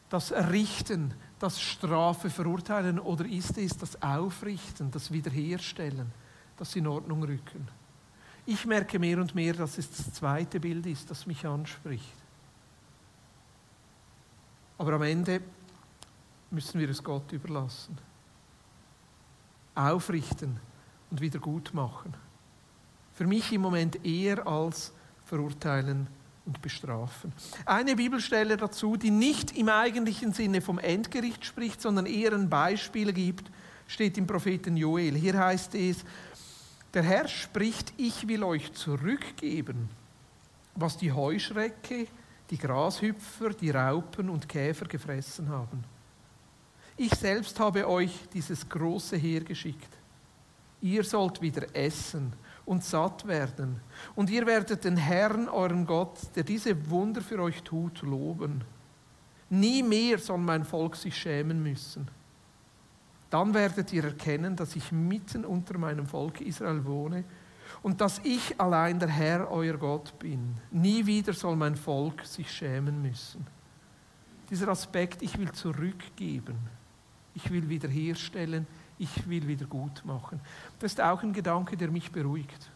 das 0.08 0.32
Richten, 0.32 1.14
das 1.38 1.60
Strafe 1.60 2.30
verurteilen 2.30 2.98
oder 2.98 3.24
ist 3.24 3.56
es 3.56 3.76
das 3.76 4.02
Aufrichten, 4.02 4.90
das 4.90 5.12
Wiederherstellen, 5.12 6.10
das 6.56 6.74
in 6.74 6.88
Ordnung 6.88 7.22
rücken? 7.22 7.68
Ich 8.44 8.66
merke 8.66 8.98
mehr 8.98 9.18
und 9.18 9.36
mehr, 9.36 9.54
dass 9.54 9.78
es 9.78 9.88
das 9.88 10.14
zweite 10.14 10.58
Bild 10.58 10.84
ist, 10.86 11.08
das 11.12 11.26
mich 11.26 11.46
anspricht. 11.46 12.12
Aber 14.78 14.94
am 14.94 15.02
Ende 15.02 15.40
müssen 16.50 16.80
wir 16.80 16.90
es 16.90 17.04
Gott 17.04 17.30
überlassen 17.30 17.96
aufrichten 19.74 20.60
und 21.10 21.20
wieder 21.20 21.38
gut 21.38 21.72
machen. 21.72 22.14
Für 23.14 23.26
mich 23.26 23.52
im 23.52 23.62
Moment 23.62 24.04
eher 24.04 24.46
als 24.46 24.92
verurteilen 25.24 26.08
und 26.44 26.60
bestrafen. 26.60 27.32
Eine 27.64 27.96
Bibelstelle 27.96 28.56
dazu, 28.56 28.96
die 28.96 29.10
nicht 29.10 29.56
im 29.56 29.68
eigentlichen 29.68 30.32
Sinne 30.32 30.60
vom 30.60 30.78
Endgericht 30.78 31.44
spricht, 31.44 31.80
sondern 31.80 32.06
eher 32.06 32.32
ein 32.32 32.50
Beispiel 32.50 33.12
gibt, 33.12 33.50
steht 33.86 34.18
im 34.18 34.26
Propheten 34.26 34.76
Joel. 34.76 35.14
Hier 35.14 35.38
heißt 35.38 35.74
es, 35.74 36.04
der 36.94 37.02
Herr 37.02 37.28
spricht, 37.28 37.92
ich 37.96 38.26
will 38.28 38.42
euch 38.42 38.72
zurückgeben, 38.72 39.88
was 40.74 40.96
die 40.96 41.12
Heuschrecke, 41.12 42.06
die 42.50 42.58
Grashüpfer, 42.58 43.50
die 43.50 43.70
Raupen 43.70 44.28
und 44.28 44.48
Käfer 44.48 44.86
gefressen 44.86 45.48
haben. 45.48 45.84
Ich 46.96 47.14
selbst 47.14 47.58
habe 47.58 47.88
euch 47.88 48.12
dieses 48.34 48.68
große 48.68 49.16
Heer 49.16 49.40
geschickt. 49.42 49.88
Ihr 50.82 51.04
sollt 51.04 51.40
wieder 51.40 51.74
essen 51.74 52.32
und 52.64 52.84
satt 52.84 53.26
werden. 53.26 53.80
Und 54.14 54.30
ihr 54.30 54.46
werdet 54.46 54.84
den 54.84 54.96
Herrn, 54.96 55.48
euren 55.48 55.86
Gott, 55.86 56.18
der 56.34 56.44
diese 56.44 56.90
Wunder 56.90 57.20
für 57.20 57.40
euch 57.40 57.62
tut, 57.62 58.02
loben. 58.02 58.62
Nie 59.50 59.82
mehr 59.82 60.18
soll 60.18 60.38
mein 60.38 60.64
Volk 60.64 60.96
sich 60.96 61.16
schämen 61.16 61.62
müssen. 61.62 62.08
Dann 63.30 63.52
werdet 63.54 63.92
ihr 63.92 64.04
erkennen, 64.04 64.56
dass 64.56 64.76
ich 64.76 64.92
mitten 64.92 65.44
unter 65.44 65.78
meinem 65.78 66.06
Volk 66.06 66.40
Israel 66.40 66.84
wohne 66.84 67.24
und 67.82 68.00
dass 68.00 68.20
ich 68.24 68.60
allein 68.60 68.98
der 68.98 69.08
Herr, 69.08 69.50
euer 69.50 69.76
Gott 69.76 70.18
bin. 70.18 70.54
Nie 70.70 71.04
wieder 71.04 71.32
soll 71.32 71.56
mein 71.56 71.76
Volk 71.76 72.24
sich 72.24 72.50
schämen 72.50 73.00
müssen. 73.02 73.46
Dieser 74.50 74.68
Aspekt, 74.68 75.22
ich 75.22 75.38
will 75.38 75.50
zurückgeben 75.52 76.58
ich 77.34 77.50
will 77.50 77.68
wiederherstellen, 77.68 78.66
ich 79.02 79.28
will 79.28 79.48
wieder 79.48 79.66
gut 79.66 80.04
machen. 80.04 80.40
Das 80.78 80.92
ist 80.92 81.00
auch 81.00 81.22
ein 81.22 81.32
Gedanke, 81.32 81.76
der 81.76 81.90
mich 81.90 82.12
beruhigt. 82.12 82.70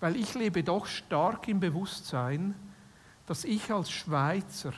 Weil 0.00 0.16
ich 0.16 0.34
lebe 0.34 0.62
doch 0.62 0.86
stark 0.86 1.48
im 1.48 1.60
Bewusstsein, 1.60 2.54
dass 3.26 3.44
ich 3.44 3.72
als 3.72 3.90
Schweizer 3.90 4.72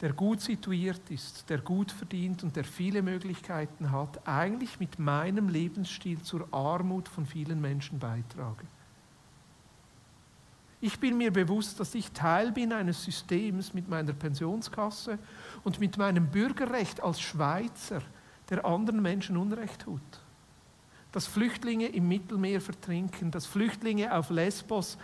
der 0.00 0.12
gut 0.12 0.40
situiert 0.40 1.10
ist, 1.10 1.50
der 1.50 1.58
gut 1.58 1.90
verdient 1.90 2.44
und 2.44 2.54
der 2.54 2.64
viele 2.64 3.02
Möglichkeiten 3.02 3.90
hat, 3.90 4.26
eigentlich 4.28 4.78
mit 4.78 4.98
meinem 4.98 5.48
Lebensstil 5.48 6.22
zur 6.22 6.46
Armut 6.52 7.08
von 7.08 7.26
vielen 7.26 7.60
Menschen 7.60 7.98
beitrage. 7.98 8.64
Ich 10.80 11.00
bin 11.00 11.16
mir 11.16 11.32
bewusst, 11.32 11.80
dass 11.80 11.96
ich 11.96 12.12
Teil 12.12 12.52
bin 12.52 12.72
eines 12.72 13.02
Systems 13.02 13.74
mit 13.74 13.88
meiner 13.88 14.12
Pensionskasse 14.12 15.18
und 15.64 15.80
mit 15.80 15.96
meinem 15.98 16.28
Bürgerrecht 16.28 17.02
als 17.02 17.20
Schweizer, 17.20 18.00
der 18.50 18.64
anderen 18.64 19.02
Menschen 19.02 19.36
Unrecht 19.36 19.82
tut. 19.82 20.00
Dass 21.12 21.26
Flüchtlinge 21.26 21.86
im 21.86 22.08
Mittelmeer 22.08 22.60
vertrinken, 22.60 23.30
dass 23.30 23.46
Flüchtlinge 23.46 24.14
auf 24.14 24.30
Lesbos 24.30 24.98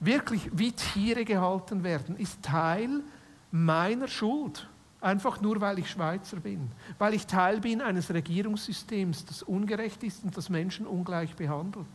wirklich 0.00 0.50
wie 0.52 0.72
Tiere 0.72 1.24
gehalten 1.24 1.84
werden, 1.84 2.16
ist 2.16 2.42
Teil 2.42 3.02
meiner 3.50 4.08
Schuld. 4.08 4.68
Einfach 5.00 5.40
nur, 5.40 5.60
weil 5.60 5.80
ich 5.80 5.90
Schweizer 5.90 6.36
bin. 6.38 6.70
Weil 6.98 7.14
ich 7.14 7.26
Teil 7.26 7.60
bin 7.60 7.80
eines 7.80 8.12
Regierungssystems, 8.12 9.24
das 9.24 9.42
ungerecht 9.42 10.02
ist 10.04 10.22
und 10.22 10.36
das 10.36 10.48
Menschen 10.48 10.86
ungleich 10.86 11.34
behandelt. 11.34 11.86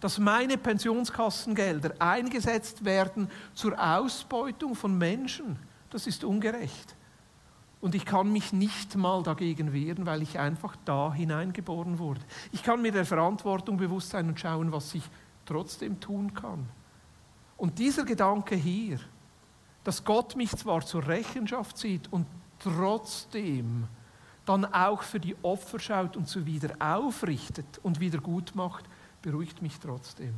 Dass 0.00 0.18
meine 0.18 0.56
Pensionskassengelder 0.56 1.92
eingesetzt 1.98 2.84
werden 2.86 3.28
zur 3.52 3.78
Ausbeutung 3.78 4.74
von 4.74 4.96
Menschen, 4.96 5.58
das 5.90 6.06
ist 6.06 6.24
ungerecht. 6.24 6.96
Und 7.80 7.94
ich 7.94 8.04
kann 8.04 8.30
mich 8.30 8.52
nicht 8.52 8.96
mal 8.96 9.22
dagegen 9.22 9.72
wehren, 9.72 10.04
weil 10.04 10.22
ich 10.22 10.38
einfach 10.38 10.76
da 10.84 11.12
hineingeboren 11.12 11.98
wurde. 11.98 12.20
Ich 12.52 12.62
kann 12.62 12.82
mir 12.82 12.92
der 12.92 13.06
Verantwortung 13.06 13.78
bewusst 13.78 14.10
sein 14.10 14.28
und 14.28 14.38
schauen, 14.38 14.70
was 14.70 14.94
ich 14.94 15.04
trotzdem 15.46 15.98
tun 15.98 16.34
kann. 16.34 16.68
Und 17.56 17.78
dieser 17.78 18.04
Gedanke 18.04 18.54
hier, 18.54 19.00
dass 19.84 20.04
Gott 20.04 20.36
mich 20.36 20.50
zwar 20.50 20.84
zur 20.84 21.06
Rechenschaft 21.06 21.78
zieht 21.78 22.12
und 22.12 22.26
trotzdem 22.58 23.86
dann 24.44 24.66
auch 24.66 25.02
für 25.02 25.20
die 25.20 25.36
Opfer 25.42 25.78
schaut 25.78 26.16
und 26.16 26.28
sie 26.28 26.44
wieder 26.44 26.74
aufrichtet 26.78 27.78
und 27.82 28.00
wieder 28.00 28.18
gut 28.18 28.54
macht, 28.54 28.84
beruhigt 29.22 29.62
mich 29.62 29.78
trotzdem. 29.78 30.34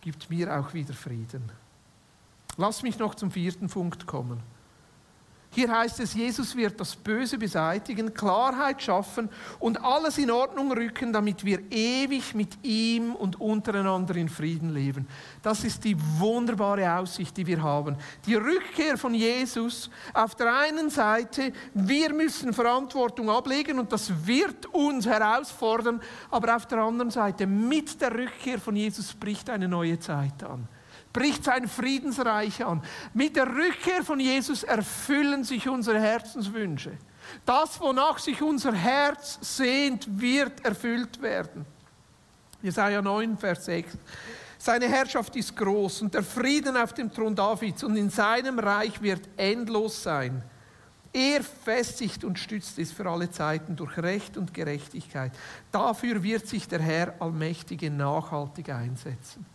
Gibt 0.00 0.30
mir 0.30 0.58
auch 0.58 0.74
wieder 0.74 0.94
Frieden. 0.94 1.50
Lass 2.56 2.82
mich 2.82 2.98
noch 2.98 3.14
zum 3.14 3.30
vierten 3.30 3.68
Punkt 3.68 4.06
kommen. 4.06 4.40
Hier 5.54 5.70
heißt 5.70 6.00
es, 6.00 6.14
Jesus 6.14 6.56
wird 6.56 6.80
das 6.80 6.96
Böse 6.96 7.38
beseitigen, 7.38 8.12
Klarheit 8.12 8.82
schaffen 8.82 9.28
und 9.60 9.84
alles 9.84 10.18
in 10.18 10.32
Ordnung 10.32 10.72
rücken, 10.72 11.12
damit 11.12 11.44
wir 11.44 11.60
ewig 11.70 12.34
mit 12.34 12.58
ihm 12.64 13.14
und 13.14 13.40
untereinander 13.40 14.16
in 14.16 14.28
Frieden 14.28 14.74
leben. 14.74 15.06
Das 15.42 15.62
ist 15.62 15.84
die 15.84 15.96
wunderbare 16.18 16.98
Aussicht, 16.98 17.36
die 17.36 17.46
wir 17.46 17.62
haben. 17.62 17.96
Die 18.26 18.34
Rückkehr 18.34 18.98
von 18.98 19.14
Jesus 19.14 19.90
auf 20.12 20.34
der 20.34 20.52
einen 20.52 20.90
Seite, 20.90 21.52
wir 21.72 22.12
müssen 22.12 22.52
Verantwortung 22.52 23.30
ablegen 23.30 23.78
und 23.78 23.92
das 23.92 24.26
wird 24.26 24.66
uns 24.74 25.06
herausfordern, 25.06 26.02
aber 26.32 26.56
auf 26.56 26.66
der 26.66 26.78
anderen 26.78 27.12
Seite, 27.12 27.46
mit 27.46 28.00
der 28.00 28.12
Rückkehr 28.12 28.58
von 28.58 28.74
Jesus 28.74 29.14
bricht 29.14 29.48
eine 29.48 29.68
neue 29.68 30.00
Zeit 30.00 30.42
an 30.42 30.66
bricht 31.14 31.44
sein 31.44 31.66
Friedensreich 31.66 32.62
an. 32.62 32.82
Mit 33.14 33.36
der 33.36 33.46
Rückkehr 33.46 34.02
von 34.04 34.20
Jesus 34.20 34.64
erfüllen 34.64 35.44
sich 35.44 35.66
unsere 35.66 35.98
Herzenswünsche. 35.98 36.98
Das, 37.46 37.80
wonach 37.80 38.18
sich 38.18 38.42
unser 38.42 38.74
Herz 38.74 39.38
sehnt, 39.40 40.20
wird 40.20 40.62
erfüllt 40.62 41.22
werden. 41.22 41.64
Jesaja 42.60 43.00
9, 43.00 43.38
Vers 43.38 43.64
6. 43.64 43.96
Seine 44.58 44.88
Herrschaft 44.88 45.36
ist 45.36 45.56
groß 45.56 46.02
und 46.02 46.14
der 46.14 46.22
Frieden 46.22 46.76
auf 46.76 46.92
dem 46.92 47.12
Thron 47.12 47.34
Davids 47.34 47.84
und 47.84 47.96
in 47.96 48.10
seinem 48.10 48.58
Reich 48.58 49.00
wird 49.00 49.28
endlos 49.36 50.02
sein. 50.02 50.42
Er 51.12 51.42
festigt 51.44 52.24
und 52.24 52.38
stützt 52.38 52.78
es 52.78 52.90
für 52.90 53.08
alle 53.08 53.30
Zeiten 53.30 53.76
durch 53.76 53.96
Recht 53.98 54.36
und 54.36 54.52
Gerechtigkeit. 54.52 55.32
Dafür 55.70 56.22
wird 56.22 56.48
sich 56.48 56.66
der 56.66 56.80
Herr 56.80 57.14
Allmächtige 57.20 57.90
nachhaltig 57.90 58.70
einsetzen. 58.70 59.46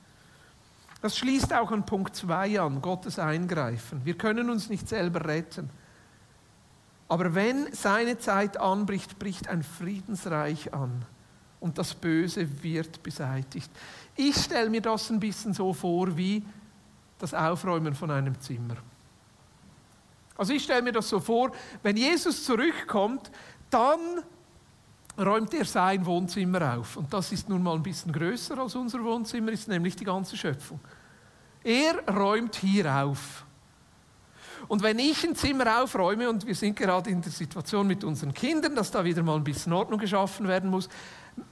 Das 1.02 1.18
schließt 1.18 1.54
auch 1.54 1.72
an 1.72 1.86
Punkt 1.86 2.16
2 2.16 2.60
an, 2.60 2.82
Gottes 2.82 3.20
Eingreifen. 3.20 4.04
Wir 4.04 4.16
können 4.16 4.50
uns 4.50 4.70
nicht 4.70 4.90
selber 4.90 5.26
retten. 5.26 5.70
Aber 7.08 7.34
wenn 7.34 7.74
seine 7.74 8.18
Zeit 8.20 8.58
anbricht, 8.58 9.18
bricht 9.18 9.48
ein 9.48 9.64
Friedensreich 9.64 10.74
an 10.74 11.06
und 11.60 11.78
das 11.78 11.96
Böse 11.96 12.64
wird 12.64 13.02
beseitigt. 13.02 13.72
Ich 14.16 14.36
stelle 14.36 14.70
mir 14.70 14.82
das 14.82 15.10
ein 15.10 15.20
bisschen 15.20 15.54
so 15.54 15.74
vor 15.74 16.16
wie 16.18 16.44
das 17.18 17.34
Aufräumen 17.34 17.96
von 17.96 18.12
einem 18.12 18.40
Zimmer. 18.40 18.76
Also 20.38 20.54
ich 20.54 20.64
stelle 20.64 20.82
mir 20.82 20.94
das 20.94 21.10
so 21.10 21.20
vor, 21.20 21.52
wenn 21.84 21.98
Jesus 21.98 22.46
zurückkommt, 22.46 23.32
dann 23.70 24.00
räumt 25.20 25.54
er 25.54 25.66
sein 25.66 26.06
Wohnzimmer 26.06 26.78
auf. 26.78 26.98
Und 26.98 27.14
das 27.14 27.32
ist 27.32 27.50
nun 27.50 27.62
mal 27.62 27.76
ein 27.76 27.84
bisschen 27.84 28.12
größer 28.12 28.58
als 28.58 28.76
unser 28.76 29.04
Wohnzimmer, 29.04 29.52
ist 29.52 29.68
nämlich 29.68 29.96
die 29.96 30.06
ganze 30.06 30.38
Schöpfung. 30.38 30.80
Er 31.64 32.08
räumt 32.08 32.56
hier 32.56 32.94
auf. 32.94 33.46
Und 34.68 34.84
wenn 34.84 35.00
ich 35.00 35.24
ein 35.24 35.36
Zimmer 35.36 35.82
aufräume, 35.82 36.30
und 36.30 36.46
wir 36.46 36.56
sind 36.56 36.76
gerade 36.76 37.10
in 37.10 37.22
der 37.22 37.32
Situation 37.32 37.88
mit 37.88 38.04
unseren 38.04 38.34
Kindern, 38.34 38.76
dass 38.76 38.92
da 38.92 39.04
wieder 39.04 39.24
mal 39.24 39.36
ein 39.36 39.44
bisschen 39.44 39.74
Ordnung 39.74 40.00
geschaffen 40.00 40.48
werden 40.48 40.70
muss, 40.70 40.90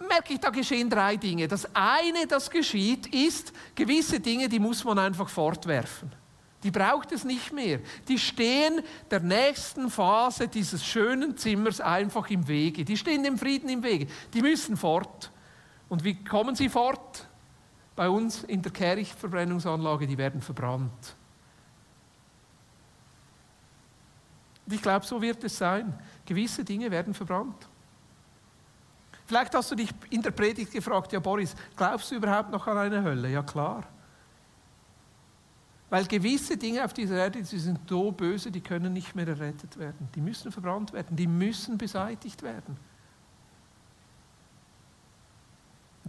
merke 0.08 0.34
ich, 0.34 0.40
da 0.40 0.50
geschehen 0.50 0.90
drei 0.90 1.16
Dinge. 1.16 1.48
Das 1.48 1.68
eine, 1.74 2.28
das 2.28 2.50
geschieht, 2.50 3.08
ist, 3.08 3.54
gewisse 3.76 4.20
Dinge, 4.20 4.50
die 4.50 4.60
muss 4.60 4.84
man 4.84 5.00
einfach 5.00 5.30
fortwerfen. 5.30 6.12
Die 6.64 6.72
braucht 6.72 7.12
es 7.12 7.24
nicht 7.24 7.54
mehr. 7.54 7.80
Die 8.08 8.18
stehen 8.18 8.82
der 9.12 9.20
nächsten 9.20 9.92
Phase 9.92 10.48
dieses 10.48 10.84
schönen 10.84 11.38
Zimmers 11.38 11.80
einfach 11.80 12.30
im 12.30 12.48
Wege. 12.48 12.84
Die 12.84 12.98
stehen 12.98 13.24
dem 13.24 13.38
Frieden 13.38 13.70
im 13.70 13.84
Wege. 13.84 14.08
Die 14.34 14.42
müssen 14.42 14.76
fort. 14.76 15.32
Und 15.88 16.04
wie 16.04 16.16
kommen 16.24 16.56
sie 16.56 16.70
fort? 16.70 17.28
Bei 17.96 18.10
uns 18.10 18.44
in 18.44 18.62
der 18.62 18.72
Kehrichtverbrennungsanlage, 18.72 20.08
die 20.08 20.18
werden 20.18 20.42
verbrannt. 20.42 21.16
Und 24.66 24.74
ich 24.74 24.82
glaube, 24.82 25.06
so 25.06 25.22
wird 25.22 25.44
es 25.44 25.58
sein. 25.58 25.98
Gewisse 26.26 26.64
Dinge 26.64 26.92
werden 26.92 27.14
verbrannt. 27.14 27.68
Vielleicht 29.26 29.54
hast 29.56 29.72
du 29.72 29.76
dich 29.76 29.90
in 30.10 30.22
der 30.22 30.32
Predigt 30.32 30.72
gefragt, 30.72 31.12
ja 31.14 31.20
Boris, 31.20 31.56
glaubst 31.76 32.12
du 32.12 32.16
überhaupt 32.16 32.52
noch 32.52 32.66
an 32.68 32.78
eine 32.78 33.04
Hölle? 33.04 33.30
Ja 33.30 33.44
klar. 33.44 33.84
Weil 35.90 36.06
gewisse 36.06 36.58
Dinge 36.58 36.84
auf 36.84 36.94
dieser 36.94 37.16
Erde, 37.16 37.42
die 37.42 37.58
sind 37.58 37.80
so 37.88 38.12
böse, 38.12 38.52
die 38.52 38.62
können 38.62 38.92
nicht 38.92 39.16
mehr 39.16 39.28
errettet 39.28 39.78
werden. 39.78 40.10
Die 40.16 40.22
müssen 40.22 40.52
verbrannt 40.52 40.92
werden, 40.92 41.16
die 41.16 41.28
müssen 41.28 41.78
beseitigt 41.78 42.44
werden. 42.44 42.78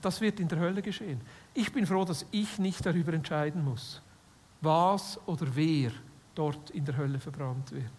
Das 0.01 0.21
wird 0.21 0.41
in 0.41 0.49
der 0.49 0.59
Hölle 0.59 0.83
geschehen. 0.83 1.21
Ich 1.55 1.73
bin 1.73 1.87
froh, 1.87 2.05
dass 2.05 2.27
ich 2.31 2.59
nicht 2.59 2.85
darüber 2.85 3.13
entscheiden 3.13 3.65
muss, 3.65 4.01
was 4.61 5.19
oder 5.27 5.47
wer 5.55 5.93
dort 6.35 6.71
in 6.71 6.85
der 6.85 6.97
Hölle 6.97 7.19
verbrannt 7.19 7.73
wird. 7.73 7.91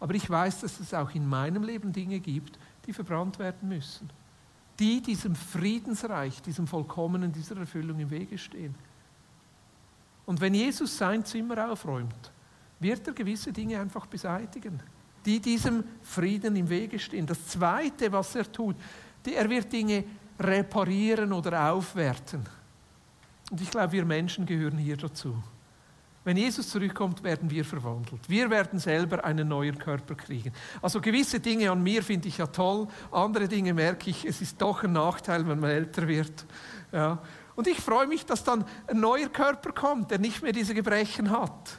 Aber 0.00 0.14
ich 0.14 0.28
weiß, 0.28 0.60
dass 0.60 0.80
es 0.80 0.92
auch 0.92 1.10
in 1.14 1.26
meinem 1.26 1.62
Leben 1.62 1.92
Dinge 1.92 2.20
gibt, 2.20 2.58
die 2.86 2.92
verbrannt 2.92 3.38
werden 3.38 3.68
müssen. 3.68 4.10
Die 4.78 5.00
diesem 5.00 5.36
Friedensreich, 5.36 6.42
diesem 6.42 6.66
Vollkommenen, 6.66 7.32
dieser 7.32 7.56
Erfüllung 7.56 7.98
im 8.00 8.10
Wege 8.10 8.36
stehen. 8.36 8.74
Und 10.26 10.40
wenn 10.40 10.54
Jesus 10.54 10.96
sein 10.96 11.24
Zimmer 11.24 11.70
aufräumt, 11.70 12.32
wird 12.80 13.06
er 13.06 13.12
gewisse 13.12 13.52
Dinge 13.52 13.80
einfach 13.80 14.06
beseitigen, 14.06 14.80
die 15.24 15.40
diesem 15.40 15.84
Frieden 16.02 16.56
im 16.56 16.68
Wege 16.68 16.98
stehen. 16.98 17.26
Das 17.26 17.46
Zweite, 17.46 18.10
was 18.12 18.34
er 18.34 18.50
tut, 18.50 18.76
er 19.24 19.48
wird 19.48 19.72
Dinge 19.72 20.04
reparieren 20.38 21.32
oder 21.32 21.72
aufwerten. 21.72 22.42
Und 23.50 23.60
ich 23.60 23.70
glaube, 23.70 23.92
wir 23.92 24.04
Menschen 24.04 24.46
gehören 24.46 24.78
hier 24.78 24.96
dazu. 24.96 25.42
Wenn 26.24 26.38
Jesus 26.38 26.70
zurückkommt, 26.70 27.22
werden 27.22 27.50
wir 27.50 27.66
verwandelt. 27.66 28.28
Wir 28.28 28.48
werden 28.48 28.78
selber 28.78 29.22
einen 29.24 29.46
neuen 29.46 29.78
Körper 29.78 30.14
kriegen. 30.14 30.52
Also 30.80 31.00
gewisse 31.00 31.38
Dinge 31.38 31.70
an 31.70 31.82
mir 31.82 32.02
finde 32.02 32.28
ich 32.28 32.38
ja 32.38 32.46
toll, 32.46 32.88
andere 33.12 33.46
Dinge 33.46 33.74
merke 33.74 34.08
ich, 34.08 34.24
es 34.24 34.40
ist 34.40 34.60
doch 34.60 34.82
ein 34.82 34.92
Nachteil, 34.92 35.46
wenn 35.46 35.60
man 35.60 35.70
älter 35.70 36.08
wird. 36.08 36.46
Ja. 36.92 37.18
Und 37.56 37.66
ich 37.66 37.80
freue 37.80 38.06
mich, 38.06 38.26
dass 38.26 38.42
dann 38.42 38.64
ein 38.86 39.00
neuer 39.00 39.28
Körper 39.28 39.72
kommt, 39.72 40.10
der 40.10 40.18
nicht 40.18 40.42
mehr 40.42 40.52
diese 40.52 40.74
Gebrechen 40.74 41.30
hat. 41.30 41.78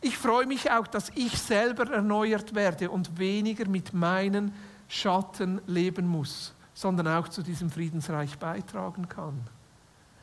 Ich 0.00 0.16
freue 0.16 0.46
mich 0.46 0.70
auch, 0.70 0.86
dass 0.86 1.10
ich 1.14 1.38
selber 1.38 1.90
erneuert 1.90 2.54
werde 2.54 2.90
und 2.90 3.18
weniger 3.18 3.68
mit 3.68 3.92
meinen 3.92 4.54
Schatten 4.88 5.60
leben 5.66 6.06
muss, 6.06 6.54
sondern 6.72 7.08
auch 7.08 7.28
zu 7.28 7.42
diesem 7.42 7.70
Friedensreich 7.70 8.38
beitragen 8.38 9.08
kann. 9.08 9.38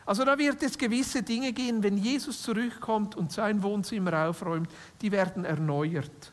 Also 0.06 0.24
da 0.24 0.38
wird 0.38 0.64
es 0.64 0.78
gewisse 0.78 1.22
Dinge 1.22 1.52
gehen, 1.52 1.84
wenn 1.84 1.98
Jesus 1.98 2.42
zurückkommt 2.42 3.16
und 3.16 3.32
sein 3.32 3.62
Wohnzimmer 3.62 4.30
aufräumt, 4.30 4.70
die 5.02 5.12
werden 5.12 5.44
erneuert. 5.44 6.32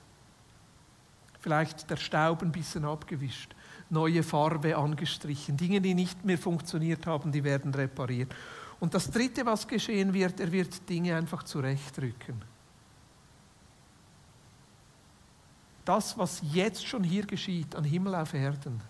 Vielleicht 1.40 1.90
der 1.90 1.96
Staub 1.96 2.42
ein 2.42 2.52
bisschen 2.52 2.84
abgewischt 2.84 3.54
neue 3.90 4.22
Farbe 4.22 4.76
angestrichen. 4.76 5.56
Dinge, 5.56 5.80
die 5.80 5.94
nicht 5.94 6.24
mehr 6.24 6.38
funktioniert 6.38 7.06
haben, 7.06 7.32
die 7.32 7.44
werden 7.44 7.72
repariert. 7.74 8.34
Und 8.80 8.94
das 8.94 9.10
Dritte, 9.10 9.46
was 9.46 9.66
geschehen 9.66 10.12
wird, 10.12 10.40
er 10.40 10.50
wird 10.50 10.88
Dinge 10.88 11.16
einfach 11.16 11.42
zurechtrücken. 11.42 12.42
Das, 15.84 16.16
was 16.16 16.40
jetzt 16.52 16.86
schon 16.86 17.04
hier 17.04 17.26
geschieht, 17.26 17.74
an 17.76 17.84
Himmel 17.84 18.14
auf 18.14 18.32
Erden, 18.34 18.80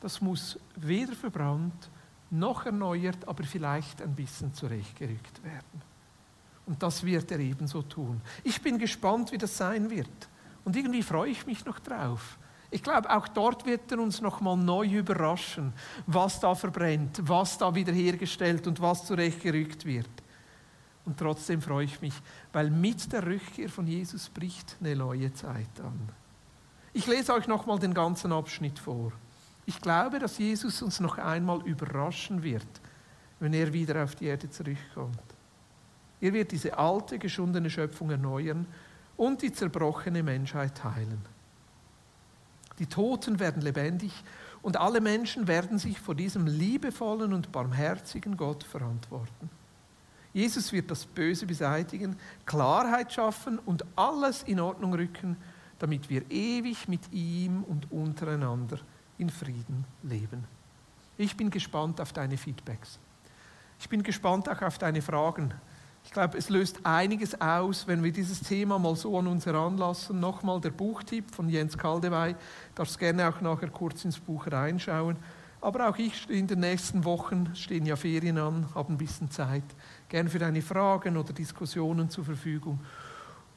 das 0.00 0.20
muss 0.20 0.58
weder 0.76 1.14
verbrannt 1.14 1.90
noch 2.30 2.64
erneuert, 2.64 3.26
aber 3.28 3.44
vielleicht 3.44 4.00
ein 4.00 4.14
bisschen 4.14 4.54
zurechtgerückt 4.54 5.42
werden. 5.44 5.82
Und 6.66 6.82
das 6.82 7.02
wird 7.04 7.30
er 7.32 7.40
ebenso 7.40 7.82
tun. 7.82 8.20
Ich 8.44 8.62
bin 8.62 8.78
gespannt, 8.78 9.32
wie 9.32 9.38
das 9.38 9.56
sein 9.56 9.90
wird. 9.90 10.28
Und 10.64 10.76
irgendwie 10.76 11.02
freue 11.02 11.30
ich 11.30 11.46
mich 11.46 11.64
noch 11.64 11.80
drauf. 11.80 12.38
Ich 12.70 12.82
glaube, 12.82 13.10
auch 13.10 13.26
dort 13.26 13.66
wird 13.66 13.90
er 13.90 13.98
uns 13.98 14.20
noch 14.20 14.40
mal 14.40 14.56
neu 14.56 14.86
überraschen, 14.86 15.72
was 16.06 16.38
da 16.38 16.54
verbrennt, 16.54 17.20
was 17.22 17.58
da 17.58 17.74
wiederhergestellt 17.74 18.66
und 18.66 18.80
was 18.80 19.06
zurechtgerückt 19.06 19.84
wird. 19.84 20.08
Und 21.04 21.18
trotzdem 21.18 21.60
freue 21.60 21.86
ich 21.86 22.00
mich, 22.00 22.14
weil 22.52 22.70
mit 22.70 23.12
der 23.12 23.26
Rückkehr 23.26 23.68
von 23.68 23.86
Jesus 23.86 24.28
bricht 24.28 24.76
eine 24.80 24.94
neue 24.94 25.32
Zeit 25.32 25.80
an. 25.80 26.08
Ich 26.92 27.06
lese 27.06 27.34
euch 27.34 27.48
noch 27.48 27.66
mal 27.66 27.78
den 27.78 27.94
ganzen 27.94 28.32
Abschnitt 28.32 28.78
vor. 28.78 29.12
Ich 29.66 29.80
glaube, 29.80 30.18
dass 30.18 30.38
Jesus 30.38 30.82
uns 30.82 31.00
noch 31.00 31.18
einmal 31.18 31.62
überraschen 31.66 32.42
wird, 32.42 32.66
wenn 33.40 33.52
er 33.52 33.72
wieder 33.72 34.04
auf 34.04 34.14
die 34.14 34.26
Erde 34.26 34.50
zurückkommt. 34.50 35.18
Er 36.20 36.32
wird 36.32 36.52
diese 36.52 36.76
alte, 36.76 37.18
geschundene 37.18 37.70
Schöpfung 37.70 38.10
erneuern 38.10 38.66
und 39.16 39.42
die 39.42 39.52
zerbrochene 39.52 40.22
Menschheit 40.22 40.84
heilen. 40.84 41.24
Die 42.80 42.86
Toten 42.86 43.38
werden 43.38 43.62
lebendig 43.62 44.12
und 44.62 44.78
alle 44.78 45.00
Menschen 45.00 45.46
werden 45.46 45.78
sich 45.78 46.00
vor 46.00 46.14
diesem 46.14 46.46
liebevollen 46.46 47.32
und 47.32 47.52
barmherzigen 47.52 48.36
Gott 48.36 48.64
verantworten. 48.64 49.50
Jesus 50.32 50.72
wird 50.72 50.90
das 50.90 51.04
Böse 51.06 51.46
beseitigen, 51.46 52.16
Klarheit 52.46 53.12
schaffen 53.12 53.58
und 53.58 53.84
alles 53.96 54.42
in 54.44 54.60
Ordnung 54.60 54.94
rücken, 54.94 55.36
damit 55.78 56.08
wir 56.08 56.28
ewig 56.30 56.88
mit 56.88 57.12
ihm 57.12 57.64
und 57.64 57.90
untereinander 57.92 58.78
in 59.18 59.28
Frieden 59.28 59.84
leben. 60.02 60.44
Ich 61.18 61.36
bin 61.36 61.50
gespannt 61.50 62.00
auf 62.00 62.12
deine 62.14 62.38
Feedbacks. 62.38 62.98
Ich 63.78 63.88
bin 63.88 64.02
gespannt 64.02 64.48
auch 64.48 64.62
auf 64.62 64.78
deine 64.78 65.02
Fragen. 65.02 65.52
Ich 66.04 66.10
glaube, 66.12 66.38
es 66.38 66.48
löst 66.48 66.80
einiges 66.84 67.40
aus, 67.40 67.86
wenn 67.86 68.02
wir 68.02 68.12
dieses 68.12 68.40
Thema 68.40 68.78
mal 68.78 68.96
so 68.96 69.16
an 69.18 69.28
uns 69.28 69.46
heranlassen. 69.46 70.18
Nochmal 70.18 70.60
der 70.60 70.70
Buchtipp 70.70 71.32
von 71.34 71.48
Jens 71.48 71.78
Kaldewey. 71.78 72.34
Darfst 72.74 72.98
gerne 72.98 73.28
auch 73.28 73.40
nachher 73.40 73.70
kurz 73.70 74.04
ins 74.04 74.18
Buch 74.18 74.46
reinschauen. 74.50 75.16
Aber 75.60 75.88
auch 75.88 75.98
ich 75.98 76.28
in 76.30 76.46
den 76.46 76.60
nächsten 76.60 77.04
Wochen 77.04 77.54
stehen 77.54 77.84
ja 77.84 77.94
Ferien 77.94 78.38
an, 78.38 78.66
habe 78.74 78.92
ein 78.92 78.98
bisschen 78.98 79.30
Zeit. 79.30 79.62
Gerne 80.08 80.30
für 80.30 80.38
deine 80.38 80.62
Fragen 80.62 81.16
oder 81.16 81.32
Diskussionen 81.32 82.08
zur 82.08 82.24
Verfügung. 82.24 82.80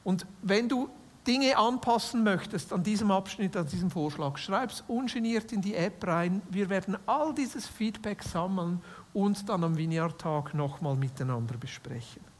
Und 0.04 0.26
wenn 0.42 0.68
du 0.68 0.90
Dinge 1.26 1.56
anpassen 1.56 2.22
möchtest 2.22 2.72
an 2.74 2.82
diesem 2.82 3.10
Abschnitt, 3.10 3.56
an 3.56 3.66
diesem 3.66 3.90
Vorschlag, 3.90 4.36
schreib 4.36 4.70
es 4.70 4.84
ungeniert 4.86 5.50
in 5.52 5.62
die 5.62 5.74
App 5.74 6.06
rein. 6.06 6.42
Wir 6.50 6.68
werden 6.68 6.98
all 7.06 7.34
dieses 7.34 7.66
Feedback 7.66 8.22
sammeln 8.22 8.82
und 9.14 9.48
dann 9.48 9.64
am 9.64 9.78
Vineyard-Tag 9.78 10.52
nochmal 10.52 10.96
miteinander 10.96 11.56
besprechen. 11.56 12.33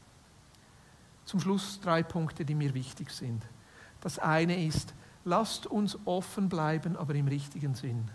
Zum 1.25 1.39
Schluss 1.39 1.79
drei 1.81 2.03
Punkte, 2.03 2.45
die 2.45 2.55
mir 2.55 2.73
wichtig 2.73 3.11
sind. 3.11 3.43
Das 4.01 4.19
eine 4.19 4.65
ist, 4.65 4.93
lasst 5.23 5.65
uns 5.65 5.97
offen 6.05 6.47
bleiben, 6.47 6.95
aber 6.95 7.15
im 7.15 7.27
richtigen 7.27 7.75
Sinn. 7.75 8.09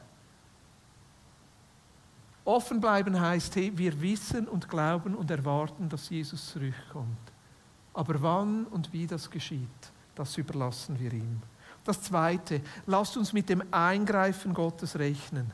Offen 2.44 2.80
bleiben 2.80 3.20
heißt, 3.20 3.54
hey, 3.56 3.72
wir 3.76 4.00
wissen 4.00 4.48
und 4.48 4.68
glauben 4.68 5.14
und 5.14 5.30
erwarten, 5.30 5.88
dass 5.88 6.08
Jesus 6.08 6.50
zurückkommt. 6.50 7.18
Aber 7.92 8.22
wann 8.22 8.64
und 8.66 8.92
wie 8.92 9.06
das 9.06 9.30
geschieht, 9.30 9.68
das 10.14 10.36
überlassen 10.38 10.98
wir 10.98 11.12
ihm. 11.12 11.42
Das 11.84 12.02
Zweite, 12.02 12.61
lasst 12.86 13.16
uns 13.16 13.32
mit 13.32 13.48
dem 13.48 13.62
Eingreifen 13.70 14.54
Gottes 14.54 14.98
rechnen. 14.98 15.50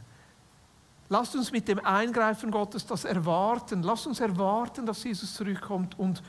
Lasst 1.09 1.37
uns 1.37 1.53
mit 1.53 1.69
dem 1.69 1.79
Eingreifen 1.85 2.51
Gottes 2.51 2.85
das 2.85 3.05
erwarten. 3.05 3.83
Lasst 3.83 4.07
uns 4.07 4.21
erwarten, 4.21 4.85
dass 4.85 5.05
Jesus 5.05 5.35
zurückkommt 5.35 5.99
und 5.99 6.23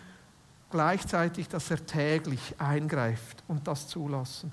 gleichzeitig, 0.70 1.48
dass 1.48 1.72
er 1.72 1.86
täglich 1.86 2.56
eingreift 2.60 3.44
und 3.48 3.68
das 3.68 3.88
zulassen. 3.88 4.52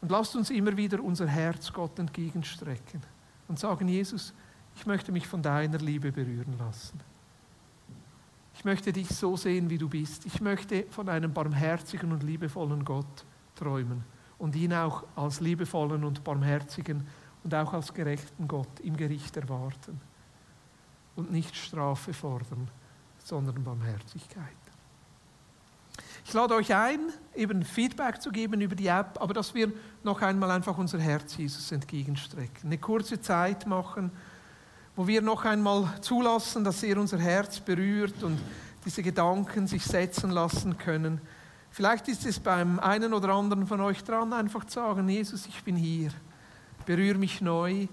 Und 0.00 0.10
lasst 0.10 0.36
uns 0.36 0.50
immer 0.50 0.76
wieder 0.76 1.02
unser 1.02 1.26
Herz 1.26 1.72
Gott 1.72 1.98
entgegenstrecken 1.98 3.02
und 3.48 3.58
sagen, 3.58 3.88
Jesus, 3.88 4.34
ich 4.76 4.86
möchte 4.86 5.12
mich 5.12 5.26
von 5.26 5.42
deiner 5.42 5.78
Liebe 5.78 6.12
berühren 6.12 6.58
lassen. 6.58 7.00
Ich 8.54 8.64
möchte 8.64 8.92
dich 8.92 9.08
so 9.08 9.36
sehen, 9.36 9.68
wie 9.70 9.78
du 9.78 9.88
bist. 9.88 10.26
Ich 10.26 10.40
möchte 10.40 10.84
von 10.90 11.08
einem 11.08 11.32
barmherzigen 11.32 12.12
und 12.12 12.22
liebevollen 12.22 12.84
Gott 12.84 13.24
träumen 13.56 14.04
und 14.38 14.54
ihn 14.56 14.72
auch 14.72 15.04
als 15.16 15.40
liebevollen 15.40 16.04
und 16.04 16.24
barmherzigen 16.24 17.06
und 17.42 17.54
auch 17.54 17.72
als 17.72 17.92
gerechten 17.92 18.48
Gott 18.48 18.80
im 18.80 18.96
Gericht 18.96 19.36
erwarten. 19.36 20.00
Und 21.16 21.30
nicht 21.30 21.54
Strafe 21.54 22.12
fordern, 22.12 22.68
sondern 23.18 23.62
Barmherzigkeit. 23.62 24.63
Ich 26.26 26.32
lade 26.32 26.54
euch 26.54 26.74
ein, 26.74 27.00
eben 27.34 27.62
Feedback 27.62 28.20
zu 28.20 28.30
geben 28.30 28.60
über 28.62 28.74
die 28.74 28.86
App, 28.86 29.18
aber 29.20 29.34
dass 29.34 29.54
wir 29.54 29.70
noch 30.02 30.22
einmal 30.22 30.50
einfach 30.50 30.76
unser 30.78 30.98
Herz 30.98 31.36
Jesus 31.36 31.70
entgegenstrecken. 31.70 32.64
Eine 32.64 32.78
kurze 32.78 33.20
Zeit 33.20 33.66
machen, 33.66 34.10
wo 34.96 35.06
wir 35.06 35.20
noch 35.20 35.44
einmal 35.44 35.86
zulassen, 36.00 36.64
dass 36.64 36.82
er 36.82 36.98
unser 36.98 37.18
Herz 37.18 37.60
berührt 37.60 38.22
und 38.22 38.38
diese 38.86 39.02
Gedanken 39.02 39.66
sich 39.66 39.84
setzen 39.84 40.30
lassen 40.30 40.78
können. 40.78 41.20
Vielleicht 41.70 42.08
ist 42.08 42.24
es 42.24 42.40
beim 42.40 42.78
einen 42.78 43.12
oder 43.12 43.30
anderen 43.30 43.66
von 43.66 43.80
euch 43.82 44.02
dran, 44.02 44.32
einfach 44.32 44.64
zu 44.64 44.74
sagen, 44.74 45.08
Jesus, 45.08 45.46
ich 45.46 45.62
bin 45.62 45.76
hier, 45.76 46.10
berühre 46.86 47.18
mich 47.18 47.42
neu. 47.42 47.86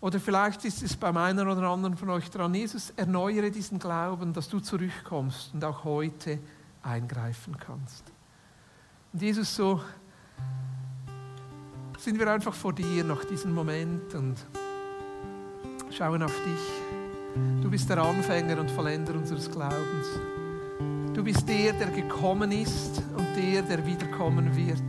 Oder 0.00 0.20
vielleicht 0.20 0.64
ist 0.64 0.82
es 0.82 0.94
beim 0.94 1.16
einen 1.16 1.48
oder 1.48 1.62
anderen 1.62 1.96
von 1.96 2.10
euch 2.10 2.30
dran, 2.30 2.54
Jesus, 2.54 2.92
erneuere 2.96 3.50
diesen 3.50 3.78
Glauben, 3.78 4.32
dass 4.32 4.48
du 4.48 4.60
zurückkommst 4.60 5.54
und 5.54 5.64
auch 5.64 5.82
heute 5.84 6.38
eingreifen 6.84 7.56
kannst. 7.58 8.04
Und 9.12 9.22
Jesus, 9.22 9.54
so 9.54 9.80
sind 11.98 12.18
wir 12.18 12.30
einfach 12.30 12.54
vor 12.54 12.72
dir 12.72 13.04
nach 13.04 13.24
diesem 13.24 13.54
Moment 13.54 14.14
und 14.14 14.36
schauen 15.90 16.22
auf 16.22 16.34
dich. 16.44 17.62
Du 17.62 17.70
bist 17.70 17.88
der 17.88 17.98
Anfänger 17.98 18.60
und 18.60 18.70
Vollender 18.70 19.14
unseres 19.14 19.50
Glaubens. 19.50 20.06
Du 21.14 21.22
bist 21.22 21.48
der, 21.48 21.72
der 21.72 21.88
gekommen 21.88 22.52
ist 22.52 23.02
und 23.16 23.26
der, 23.36 23.62
der 23.62 23.86
wiederkommen 23.86 24.54
wird. 24.56 24.82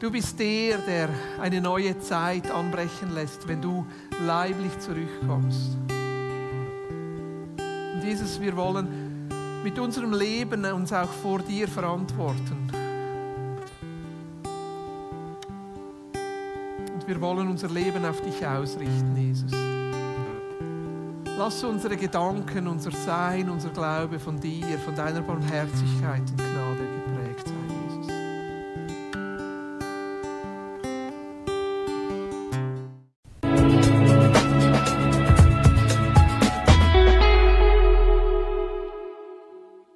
Du 0.00 0.10
bist 0.10 0.38
der, 0.38 0.78
der 0.78 1.08
eine 1.40 1.60
neue 1.60 1.98
Zeit 1.98 2.50
anbrechen 2.50 3.12
lässt, 3.14 3.46
wenn 3.46 3.60
du 3.60 3.84
leiblich 4.24 4.78
zurückkommst. 4.78 5.76
Und 7.94 8.02
Jesus, 8.04 8.40
wir 8.40 8.56
wollen 8.56 8.97
mit 9.62 9.78
unserem 9.78 10.12
Leben 10.12 10.64
uns 10.64 10.92
auch 10.92 11.08
vor 11.08 11.40
dir 11.40 11.68
verantworten. 11.68 12.70
Und 16.94 17.06
wir 17.06 17.20
wollen 17.20 17.48
unser 17.48 17.68
Leben 17.68 18.04
auf 18.04 18.20
dich 18.20 18.46
ausrichten, 18.46 19.16
Jesus. 19.16 19.52
Lass 21.36 21.62
unsere 21.62 21.96
Gedanken, 21.96 22.66
unser 22.66 22.90
Sein, 22.90 23.48
unser 23.48 23.68
Glaube 23.70 24.18
von 24.18 24.40
dir, 24.40 24.78
von 24.84 24.94
deiner 24.94 25.20
Barmherzigkeit 25.20 26.22
und 26.32 26.47